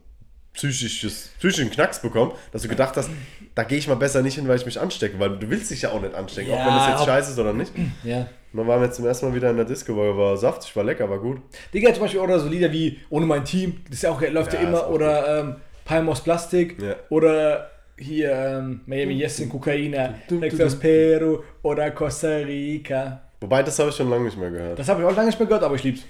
psychisches, 0.54 1.30
psychischen 1.40 1.70
Knacks 1.72 2.02
bekommen, 2.02 2.32
dass 2.52 2.62
du 2.62 2.68
gedacht 2.68 2.96
hast, 2.98 3.10
da 3.56 3.64
gehe 3.64 3.78
ich 3.78 3.88
mal 3.88 3.96
besser 3.96 4.22
nicht 4.22 4.36
hin, 4.36 4.48
weil 4.48 4.58
ich 4.58 4.66
mich 4.66 4.80
anstecke, 4.80 5.18
weil 5.20 5.38
du 5.38 5.50
willst 5.50 5.72
dich 5.72 5.82
ja 5.82 5.92
auch 5.92 6.02
nicht 6.02 6.14
anstecken, 6.14 6.52
auch 6.54 6.58
Ja, 6.58 6.66
wenn 6.68 6.76
das 6.76 6.88
jetzt 6.90 7.06
scheiße 7.06 7.32
ist 7.32 7.40
oder 7.40 7.54
nicht. 7.54 7.72
Ja. 8.04 8.28
Und 8.54 8.58
dann 8.58 8.68
waren 8.68 8.82
wir 8.82 8.92
zum 8.92 9.06
ersten 9.06 9.28
Mal 9.30 9.34
wieder 9.36 9.50
in 9.50 9.56
der 9.56 9.64
Disco, 9.66 9.96
weil 9.96 10.18
war 10.18 10.36
saftig, 10.36 10.76
war 10.76 10.84
lecker, 10.84 11.10
war 11.10 11.20
gut. 11.20 11.38
Digga, 11.74 11.94
zum 11.94 12.04
Beispiel 12.04 12.20
oder 12.20 12.38
so 12.38 12.50
Lieder 12.50 12.70
wie 12.74 13.00
Ohne 13.10 13.26
mein 13.26 13.46
Team, 13.46 13.78
das 13.86 13.96
ist 13.98 14.04
ja 14.04 14.10
auch, 14.12 14.20
läuft 14.22 14.52
ja, 14.54 14.62
Ja, 14.62 14.68
immer, 14.68 14.88
auch 14.88 14.90
oder 14.90 15.40
ähm, 15.40 15.56
Palm 15.86 16.10
aus 16.10 16.22
Plastik, 16.22 16.78
Ja. 16.82 16.96
oder 17.10 17.71
hier 18.02 18.32
ähm, 18.34 18.82
Miami 18.86 19.14
Yes 19.14 19.40
in 19.40 19.50
Kokaina, 19.50 20.16
Next 20.30 20.62
aus. 20.62 20.78
Peru 20.80 21.40
oder 21.62 21.92
Costa 21.92 22.38
Rica. 22.38 23.22
Wobei, 23.40 23.64
das 23.64 23.78
habe 23.80 23.90
ich 23.90 23.96
schon 23.96 24.10
lange 24.10 24.26
nicht 24.26 24.38
mehr 24.38 24.52
gehört. 24.52 24.78
Das 24.80 24.88
habe 24.90 25.02
ich 25.02 25.08
auch 25.08 25.16
lange 25.16 25.28
nicht 25.28 25.40
mehr 25.40 25.48
gehört, 25.48 25.64
aber 25.64 25.76
ich 25.76 25.84
lieb's. 25.84 26.04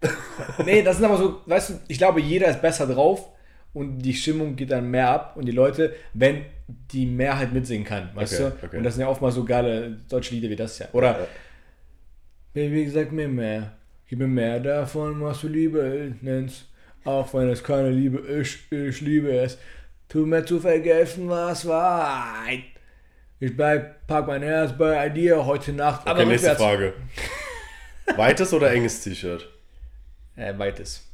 nee, 0.64 0.82
das 0.82 0.96
sind 0.96 1.04
aber 1.04 1.16
so, 1.16 1.40
weißt 1.46 1.70
du, 1.70 1.74
ich 1.88 1.98
glaube, 1.98 2.20
jeder 2.20 2.48
ist 2.48 2.60
besser 2.60 2.86
drauf 2.86 3.28
und 3.72 3.98
die 3.98 4.14
Stimmung 4.14 4.56
geht 4.56 4.70
dann 4.72 4.90
mehr 4.90 5.08
ab 5.10 5.36
und 5.36 5.46
die 5.46 5.52
Leute, 5.52 5.94
wenn 6.12 6.44
die 6.66 7.06
Mehrheit 7.06 7.52
mitsingen 7.52 7.84
kann, 7.86 8.10
weißt 8.14 8.40
Okay, 8.40 8.52
du? 8.60 8.66
okay. 8.66 8.76
Und 8.78 8.82
das 8.84 8.94
sind 8.94 9.02
ja 9.02 9.08
oftmals 9.08 9.34
so 9.36 9.44
geile 9.44 9.96
deutsche 10.08 10.34
Lieder 10.34 10.48
wie 10.50 10.56
das 10.56 10.78
ja. 10.78 10.86
Oder 10.92 11.10
Ja. 11.20 11.26
Baby, 12.54 12.88
sag 12.88 13.12
mir 13.12 13.28
mehr, 13.28 13.72
gib 14.08 14.18
mir 14.18 14.26
mehr 14.26 14.60
davon, 14.60 15.20
was 15.22 15.40
du 15.40 15.48
Liebe 15.48 16.14
nennst. 16.20 16.66
Auch 17.04 17.32
wenn 17.34 17.48
es 17.48 17.64
keine 17.64 17.90
Liebe 17.90 18.18
ist, 18.18 18.58
ich 18.70 19.00
liebe 19.00 19.32
es. 19.32 19.58
Tu 20.12 20.26
mir 20.26 20.44
zu 20.44 20.60
vergessen, 20.60 21.26
was 21.30 21.66
war. 21.66 22.44
Ich 23.40 23.56
bleib, 23.56 24.06
pack 24.06 24.26
mein 24.26 24.42
Herz 24.42 24.76
bei 24.76 25.08
dir 25.08 25.46
heute 25.46 25.72
Nacht. 25.72 26.06
Okay, 26.06 26.26
nächste 26.26 26.50
rückwärts. 26.50 26.60
Frage. 26.60 26.92
Weites 28.18 28.52
oder 28.52 28.70
enges 28.72 29.00
T-Shirt? 29.00 29.48
Äh, 30.36 30.58
weites. 30.58 31.10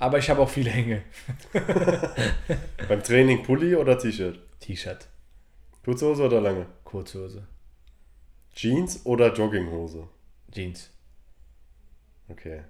Aber 0.00 0.18
ich 0.18 0.28
habe 0.28 0.42
auch 0.42 0.48
viele 0.50 0.70
Hänge. 0.70 1.04
Beim 2.88 3.04
Training 3.04 3.44
Pulli 3.44 3.76
oder 3.76 3.98
T-Shirt? 3.98 4.40
T-Shirt, 4.58 5.06
Kurzhose 5.84 6.24
oder 6.24 6.40
lange? 6.40 6.66
Kurzhose, 6.82 7.46
Jeans 8.52 9.06
oder 9.06 9.32
Jogginghose? 9.32 10.08
Jeans. 10.50 10.90
Okay. 12.28 12.62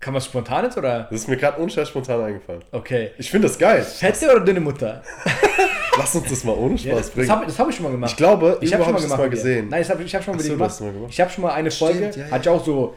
Kann 0.00 0.14
man 0.14 0.22
spontan 0.22 0.64
jetzt 0.64 0.78
oder? 0.78 1.08
Das 1.10 1.20
ist 1.20 1.28
mir 1.28 1.36
gerade 1.36 1.60
unschwer 1.60 1.84
spontan 1.84 2.22
eingefallen. 2.22 2.62
Okay. 2.72 3.10
Ich 3.18 3.30
finde 3.30 3.48
das 3.48 3.58
geil. 3.58 3.82
Fette 3.82 4.30
oder 4.34 4.40
dünne 4.40 4.60
Mutter? 4.60 5.02
Lass 5.98 6.14
uns 6.14 6.28
das 6.30 6.42
mal 6.44 6.52
ohne 6.56 6.78
Spaß 6.78 6.86
Ja, 6.88 6.94
das 6.96 7.10
bringen. 7.10 7.28
habe 7.30 7.44
das 7.44 7.58
hab 7.58 7.68
ich 7.68 7.74
schon 7.76 7.84
mal 7.84 7.92
gemacht. 7.92 8.10
ich 8.12 8.16
glaube, 8.16 8.56
Ich 8.62 8.72
habe 8.72 8.86
habe 8.86 8.94
schon 8.98 9.02
mal 9.02 9.02
gemacht. 9.16 9.18
mal 9.20 9.30
gesehen. 9.30 9.68
Nein, 9.68 9.86
hab, 9.86 10.00
ich 10.00 10.14
habe 10.14 10.24
schon 10.24 10.36
mal 10.36 10.42
so, 10.42 10.52
gemacht. 10.52 10.80
mal 10.80 10.92
gemacht. 10.92 11.10
Ich 11.12 11.20
habe 11.20 11.30
schon 11.30 11.42
mal 11.42 11.52
eine 11.52 11.70
Folge, 11.70 11.98
Stimmt, 11.98 12.16
ja, 12.16 12.24
ja. 12.26 12.30
hatte 12.30 12.42
ich 12.42 12.48
auch 12.48 12.64
so, 12.64 12.94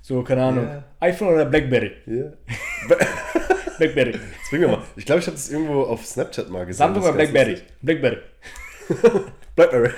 so 0.00 0.22
keine 0.22 0.44
Ahnung, 0.44 0.64
Ja. 0.66 0.82
iPhone 1.00 1.28
oder 1.28 1.44
Blackberry. 1.44 1.92
Ja. 2.06 2.24
Blackberry. 3.78 4.12
Das 4.12 4.48
bringen 4.48 4.62
wir 4.62 4.68
mal. 4.68 4.82
Ich 4.96 5.04
glaube, 5.04 5.20
ich 5.20 5.26
habe 5.26 5.36
das 5.36 5.50
irgendwo 5.50 5.82
auf 5.82 6.06
Snapchat 6.06 6.48
mal 6.48 6.64
gesehen. 6.64 6.78
Samsung 6.78 7.02
oder 7.02 7.12
Blackberry? 7.12 7.58
Blackberry. 7.82 8.18
Blackberry. 9.56 9.90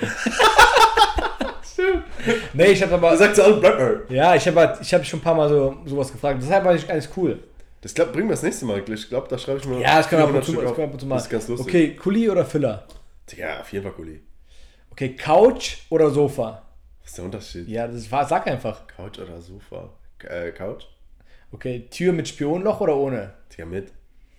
Nee, 2.53 2.67
ich 2.67 2.81
habe 2.81 2.93
aber. 2.95 3.11
Da 3.11 3.17
sagt 3.17 3.35
sie 3.35 3.43
alle 3.43 3.57
Blackberry. 3.57 3.99
Ja, 4.09 4.35
ich 4.35 4.47
habe 4.47 4.59
halt, 4.59 4.81
ich 4.81 4.93
hab 4.93 5.05
schon 5.05 5.19
ein 5.19 5.23
paar 5.23 5.35
Mal 5.35 5.49
so 5.49 5.77
sowas 5.85 6.11
gefragt. 6.11 6.39
Deshalb 6.41 6.65
war 6.65 6.75
ich 6.75 6.87
ganz 6.87 7.09
cool. 7.15 7.39
Das 7.81 7.93
glaub, 7.93 8.11
bringen 8.11 8.27
wir 8.27 8.33
das 8.33 8.43
nächste 8.43 8.65
Mal. 8.65 8.83
Ich 8.89 9.09
glaube, 9.09 9.27
da 9.29 9.37
schreibe 9.37 9.59
ich 9.59 9.65
mir 9.65 9.79
Ja, 9.79 9.97
das 9.97 10.09
können 10.09 10.21
wir 10.21 10.27
ab 10.27 10.33
und 10.35 10.43
400 10.43 10.45
zu, 10.45 10.73
Stück 10.73 10.91
das 10.93 11.05
mal. 11.05 11.17
Ist 11.17 11.29
ganz 11.29 11.47
lustig. 11.47 11.67
Okay, 11.67 11.95
Kuli 11.95 12.29
oder 12.29 12.45
Füller? 12.45 12.87
Ja, 13.35 13.61
auf 13.61 13.71
jeden 13.71 13.83
Fall 13.83 13.93
Kuli. 13.93 14.21
Okay, 14.91 15.15
Couch 15.15 15.77
oder 15.89 16.09
Sofa? 16.09 16.63
Was 17.01 17.09
ist 17.09 17.17
der 17.17 17.25
Unterschied? 17.25 17.67
Ja, 17.67 17.87
das 17.87 18.11
war, 18.11 18.27
sag 18.27 18.47
einfach. 18.47 18.87
Couch 18.87 19.19
oder 19.19 19.39
Sofa? 19.39 19.89
Äh, 20.23 20.51
Couch? 20.51 20.85
Okay, 21.51 21.87
Tür 21.89 22.13
mit 22.13 22.27
Spionloch 22.27 22.81
oder 22.81 22.95
ohne? 22.97 23.33
Ja, 23.57 23.65
mit. 23.65 23.91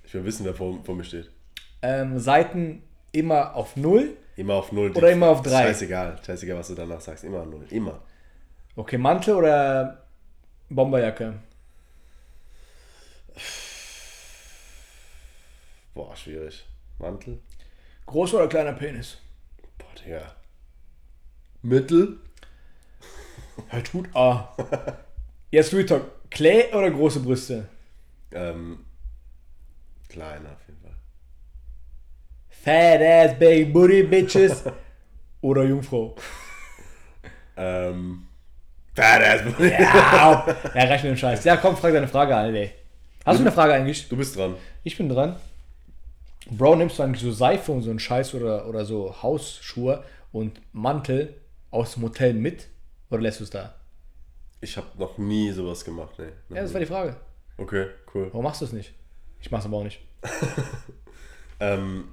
Ich 0.05 0.15
will 0.15 0.25
wissen, 0.25 0.45
wer 0.45 0.55
vor, 0.55 0.79
vor 0.85 0.95
mir 0.95 1.05
steht. 1.05 1.31
Ähm, 1.81 2.19
Seiten 2.19 2.83
immer 3.13 3.55
auf 3.55 3.77
Null. 3.77 4.17
Immer 4.39 4.55
auf 4.55 4.71
Null. 4.71 4.93
Oder 4.93 5.11
immer 5.11 5.31
auf 5.31 5.43
drei? 5.43 5.65
Scheißegal. 5.65 6.21
Scheißegal, 6.25 6.59
was 6.59 6.69
du 6.69 6.77
danach 6.77 7.01
sagst. 7.01 7.25
Immer 7.25 7.41
auf 7.41 7.47
Null. 7.47 7.67
Immer. 7.71 8.01
Okay, 8.77 8.97
Mantel 8.97 9.35
oder 9.35 10.07
Bomberjacke? 10.69 11.35
Boah, 15.93 16.15
schwierig. 16.15 16.65
Mantel? 17.01 17.41
Großer 18.07 18.37
oder 18.37 18.47
kleiner 18.47 18.75
Penis? 18.75 19.19
Boah, 19.77 19.89
Digga. 20.05 20.37
Mittel? 21.63 22.21
Halt 23.71 23.91
gut 23.91 24.09
A. 24.15 24.55
Jetzt 25.51 25.75
Real 25.75 25.85
Talk. 25.85 26.31
Clay 26.31 26.73
oder 26.73 26.93
große 26.93 27.19
Brüste? 27.19 27.67
Ähm, 28.31 28.85
kleiner. 30.09 30.57
Fat 32.69 33.01
ass 33.03 33.39
big 33.39 33.73
booty 33.73 34.03
bitches. 34.03 34.65
Oder 35.41 35.65
Jungfrau. 35.65 36.15
Ähm. 37.57 38.27
Badass. 38.95 39.43
Ja, 39.61 39.69
ja, 39.69 40.45
reicht 40.75 41.05
mit 41.05 41.13
dem 41.13 41.17
Scheiß. 41.17 41.45
Ja, 41.45 41.57
komm, 41.57 41.77
frag 41.77 41.93
deine 41.93 42.09
Frage 42.09 42.35
an, 42.37 42.55
ey. 42.55 42.73
Hast 43.25 43.39
du 43.39 43.43
eine 43.45 43.53
Frage 43.53 43.73
eigentlich? 43.75 44.09
Du 44.09 44.17
bist 44.17 44.37
dran. 44.37 44.55
Ich 44.83 44.97
bin 44.99 45.09
dran. 45.09 45.37
Bro, 46.51 46.77
nimmst 46.77 46.99
du 46.99 47.05
eigentlich 47.05 47.23
so 47.23 47.31
Seife 47.31 47.71
und 47.73 47.83
so 47.83 47.91
einen 47.91 48.01
Scheiß 48.01 48.35
oder, 48.35 48.67
oder 48.69 48.85
so 48.85 49.15
Hausschuhe 49.23 50.03
und 50.33 50.61
Mantel 50.73 51.35
aus 51.71 51.95
dem 51.95 52.03
Hotel 52.03 52.35
mit? 52.35 52.67
Oder 53.11 53.21
lässt 53.23 53.39
du 53.41 53.45
es 53.45 53.51
da? 53.51 53.75
Ich 54.61 54.77
habe 54.77 54.89
noch 54.99 55.17
nie 55.17 55.53
sowas 55.53 55.85
gemacht, 55.85 56.15
nee. 56.19 56.25
Noch 56.49 56.57
Ja, 56.57 56.63
das 56.63 56.71
nie. 56.71 56.75
war 56.75 56.81
die 56.81 56.87
Frage. 56.87 57.17
Okay, 57.57 57.87
cool. 58.15 58.27
Warum 58.33 58.45
machst 58.45 58.61
du 58.61 58.65
es 58.65 58.73
nicht? 58.73 58.93
Ich 59.41 59.51
mach's 59.51 59.65
aber 59.65 59.77
auch 59.79 59.85
nicht. 59.85 60.01
Ähm, 61.61 62.05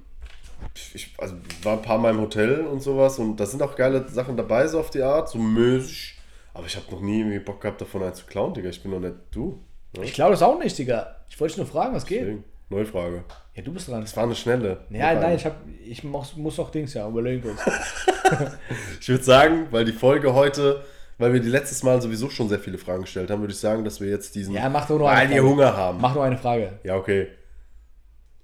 ich 0.94 1.14
also, 1.18 1.34
war 1.62 1.74
ein 1.74 1.82
paar 1.82 1.98
Mal 1.98 2.10
im 2.10 2.20
Hotel 2.20 2.60
und 2.60 2.82
sowas 2.82 3.18
und 3.18 3.36
da 3.36 3.46
sind 3.46 3.62
auch 3.62 3.76
geile 3.76 4.08
Sachen 4.08 4.36
dabei, 4.36 4.66
so 4.66 4.80
auf 4.80 4.90
die 4.90 5.02
Art, 5.02 5.28
so 5.28 5.38
mäßig. 5.38 6.18
Aber 6.54 6.66
ich 6.66 6.76
habe 6.76 6.90
noch 6.90 7.00
nie 7.00 7.20
irgendwie 7.20 7.38
Bock 7.38 7.60
gehabt, 7.60 7.80
davon 7.80 8.02
einen 8.02 8.14
zu 8.14 8.24
klauen, 8.24 8.54
Digga. 8.54 8.70
Ich 8.70 8.82
bin 8.82 8.92
doch 8.92 9.00
nicht 9.00 9.14
du. 9.30 9.62
Ne? 9.96 10.04
Ich 10.04 10.14
glaube 10.14 10.30
das 10.32 10.42
auch 10.42 10.58
nicht, 10.58 10.76
Digga. 10.78 11.16
Ich 11.28 11.38
wollte 11.38 11.52
dich 11.52 11.58
nur 11.58 11.66
fragen, 11.66 11.94
was 11.94 12.06
geht. 12.06 12.22
Deswegen, 12.22 12.44
neue 12.70 12.86
Frage. 12.86 13.24
Ja, 13.54 13.62
du 13.62 13.72
bist 13.72 13.88
dran. 13.88 14.00
Das 14.00 14.16
war 14.16 14.24
eine 14.24 14.34
schnelle. 14.34 14.78
Ja, 14.90 15.12
nein, 15.12 15.24
eine. 15.24 15.36
ich, 15.36 15.44
hab, 15.44 15.56
ich 15.84 16.02
muss, 16.02 16.36
muss 16.36 16.58
auch 16.58 16.70
Dings 16.70 16.94
ja 16.94 17.08
überlegen 17.08 17.42
kurz. 17.42 17.60
Ich 19.00 19.08
würde 19.08 19.22
sagen, 19.22 19.68
weil 19.70 19.84
die 19.84 19.92
Folge 19.92 20.34
heute, 20.34 20.82
weil 21.16 21.32
wir 21.32 21.38
die 21.38 21.48
letztes 21.48 21.84
Mal 21.84 22.02
sowieso 22.02 22.28
schon 22.28 22.48
sehr 22.48 22.58
viele 22.58 22.76
Fragen 22.76 23.02
gestellt 23.02 23.30
haben, 23.30 23.40
würde 23.40 23.52
ich 23.52 23.60
sagen, 23.60 23.84
dass 23.84 24.00
wir 24.00 24.08
jetzt 24.08 24.34
diesen. 24.34 24.52
Ja, 24.52 24.68
mach 24.68 24.88
doch 24.88 24.98
nur 24.98 25.06
weil 25.06 25.16
eine 25.16 25.34
wir 25.34 25.42
Frage. 25.42 25.48
Hunger 25.48 25.76
haben. 25.76 26.00
Mach 26.00 26.14
nur 26.14 26.24
eine 26.24 26.36
Frage. 26.36 26.80
Ja, 26.82 26.96
okay. 26.96 27.28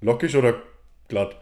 Lockig 0.00 0.36
oder 0.36 0.54
glatt? 1.08 1.36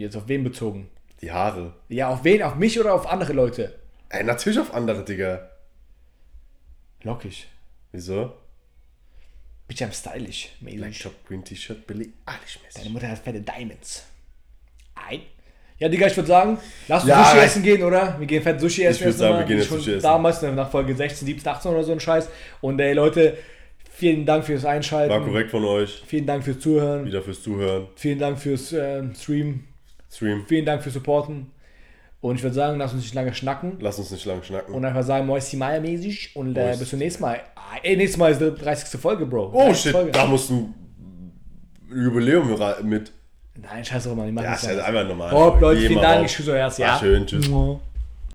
Jetzt 0.00 0.16
auf 0.16 0.28
wen 0.28 0.42
bezogen? 0.44 0.88
Die 1.20 1.30
Haare. 1.30 1.74
Ja, 1.88 2.08
auf 2.08 2.24
wen? 2.24 2.42
Auf 2.42 2.54
mich 2.54 2.80
oder 2.80 2.94
auf 2.94 3.06
andere 3.06 3.32
Leute? 3.34 3.78
Ey, 4.08 4.24
natürlich 4.24 4.58
auf 4.58 4.72
andere, 4.74 5.04
Digga. 5.04 5.50
Lockig. 7.02 7.46
Wieso? 7.92 8.32
Bin 9.68 9.74
ich 9.76 9.84
am 9.84 9.92
stylish. 9.92 10.50
Black. 10.60 10.98
Top 11.00 11.12
Green 11.26 11.44
T-Shirt, 11.44 11.86
Billy 11.86 12.12
Eilish 12.26 12.58
mäßig. 12.64 12.82
Deine 12.82 12.90
Mutter 12.90 13.08
hat 13.08 13.18
fette 13.18 13.40
Diamonds. 13.40 14.04
Ein. 14.94 15.20
Ja, 15.78 15.88
Digga, 15.88 16.06
ich 16.08 16.16
würde 16.16 16.28
sagen, 16.28 16.58
lass 16.88 17.02
uns 17.04 17.10
Ja, 17.10 17.24
Sushi 17.24 17.36
ich- 17.38 17.42
essen 17.44 17.62
gehen, 17.62 17.82
oder? 17.82 18.18
Wir 18.18 18.26
gehen 18.26 18.42
fett 18.42 18.60
Sushi 18.60 18.84
essen. 18.84 19.04
würd 19.04 19.14
sagen, 19.16 19.34
erst 19.36 19.40
wir 19.40 19.46
gehen 19.48 19.58
jetzt 19.58 19.70
Sushi 19.70 19.90
essen. 19.92 20.02
Damals, 20.02 20.42
ne, 20.42 20.52
nach 20.52 20.70
Folge 20.70 20.94
16, 20.94 21.26
17, 21.26 21.48
18 21.52 21.70
oder 21.70 21.84
so 21.84 21.92
ein 21.92 22.00
Scheiß. 22.00 22.28
Und 22.60 22.80
ey, 22.80 22.92
Leute, 22.92 23.38
vielen 23.90 24.26
Dank 24.26 24.44
fürs 24.44 24.64
Einschalten. 24.64 25.10
War 25.12 25.24
korrekt 25.24 25.50
von 25.50 25.64
euch. 25.64 26.02
Vielen 26.06 26.26
Dank 26.26 26.44
fürs 26.44 26.58
Zuhören. 26.60 27.04
Wieder 27.06 27.22
fürs 27.22 27.42
Zuhören. 27.42 27.88
Vielen 27.96 28.18
Dank 28.18 28.38
fürs 28.38 28.72
ähm, 28.72 29.14
Stream. 29.14 29.64
Stream. 30.10 30.44
Vielen 30.46 30.64
Dank 30.66 30.82
fürs 30.82 30.94
Supporten. 30.94 31.50
Und 32.20 32.36
ich 32.36 32.42
würde 32.42 32.54
sagen, 32.54 32.78
lass 32.78 32.92
uns 32.92 33.02
nicht 33.02 33.14
lange 33.14 33.32
schnacken. 33.32 33.78
Lass 33.80 33.98
uns 33.98 34.10
nicht 34.10 34.24
lang 34.26 34.42
schnacken. 34.42 34.74
Und 34.74 34.84
einfach 34.84 35.02
sagen, 35.02 35.26
Moisty 35.26 35.56
Meier 35.56 35.80
mäßig. 35.80 36.36
Und 36.36 36.54
äh, 36.56 36.76
bis 36.78 36.90
zum 36.90 36.98
nächsten 36.98 37.22
Mal. 37.22 37.40
Ah, 37.54 37.78
Ey, 37.82 37.96
nächstes 37.96 38.18
Mal 38.18 38.32
ist 38.32 38.40
die 38.40 38.50
30. 38.54 39.00
Folge, 39.00 39.24
Bro. 39.24 39.50
oh 39.54 39.58
30. 39.66 39.80
shit, 39.82 39.92
Folge. 39.92 40.10
da 40.10 40.26
musst 40.26 40.50
du 40.50 40.74
ein 41.90 42.04
Jubiläum 42.04 42.54
mit. 42.82 43.12
Nein, 43.56 43.84
scheiß 43.84 44.04
drauf, 44.04 44.16
Mann. 44.16 44.26
Die 44.26 44.32
machen 44.32 44.44
Ja, 44.44 44.50
das 44.52 44.62
ist 44.62 44.68
ja 44.68 44.76
ja. 44.76 44.84
einfach 44.84 45.06
normal. 45.06 45.30
Hopp, 45.30 45.60
Leute, 45.60 45.80
vielen 45.80 46.00
Dank. 46.02 46.26
Ich 46.26 46.36
grüße 46.36 46.52
euch. 46.52 46.60
Ah, 46.62 46.72
Ja. 46.76 46.98
schön, 46.98 47.26
tschüss. 47.26 47.48
Mua. 47.48 47.80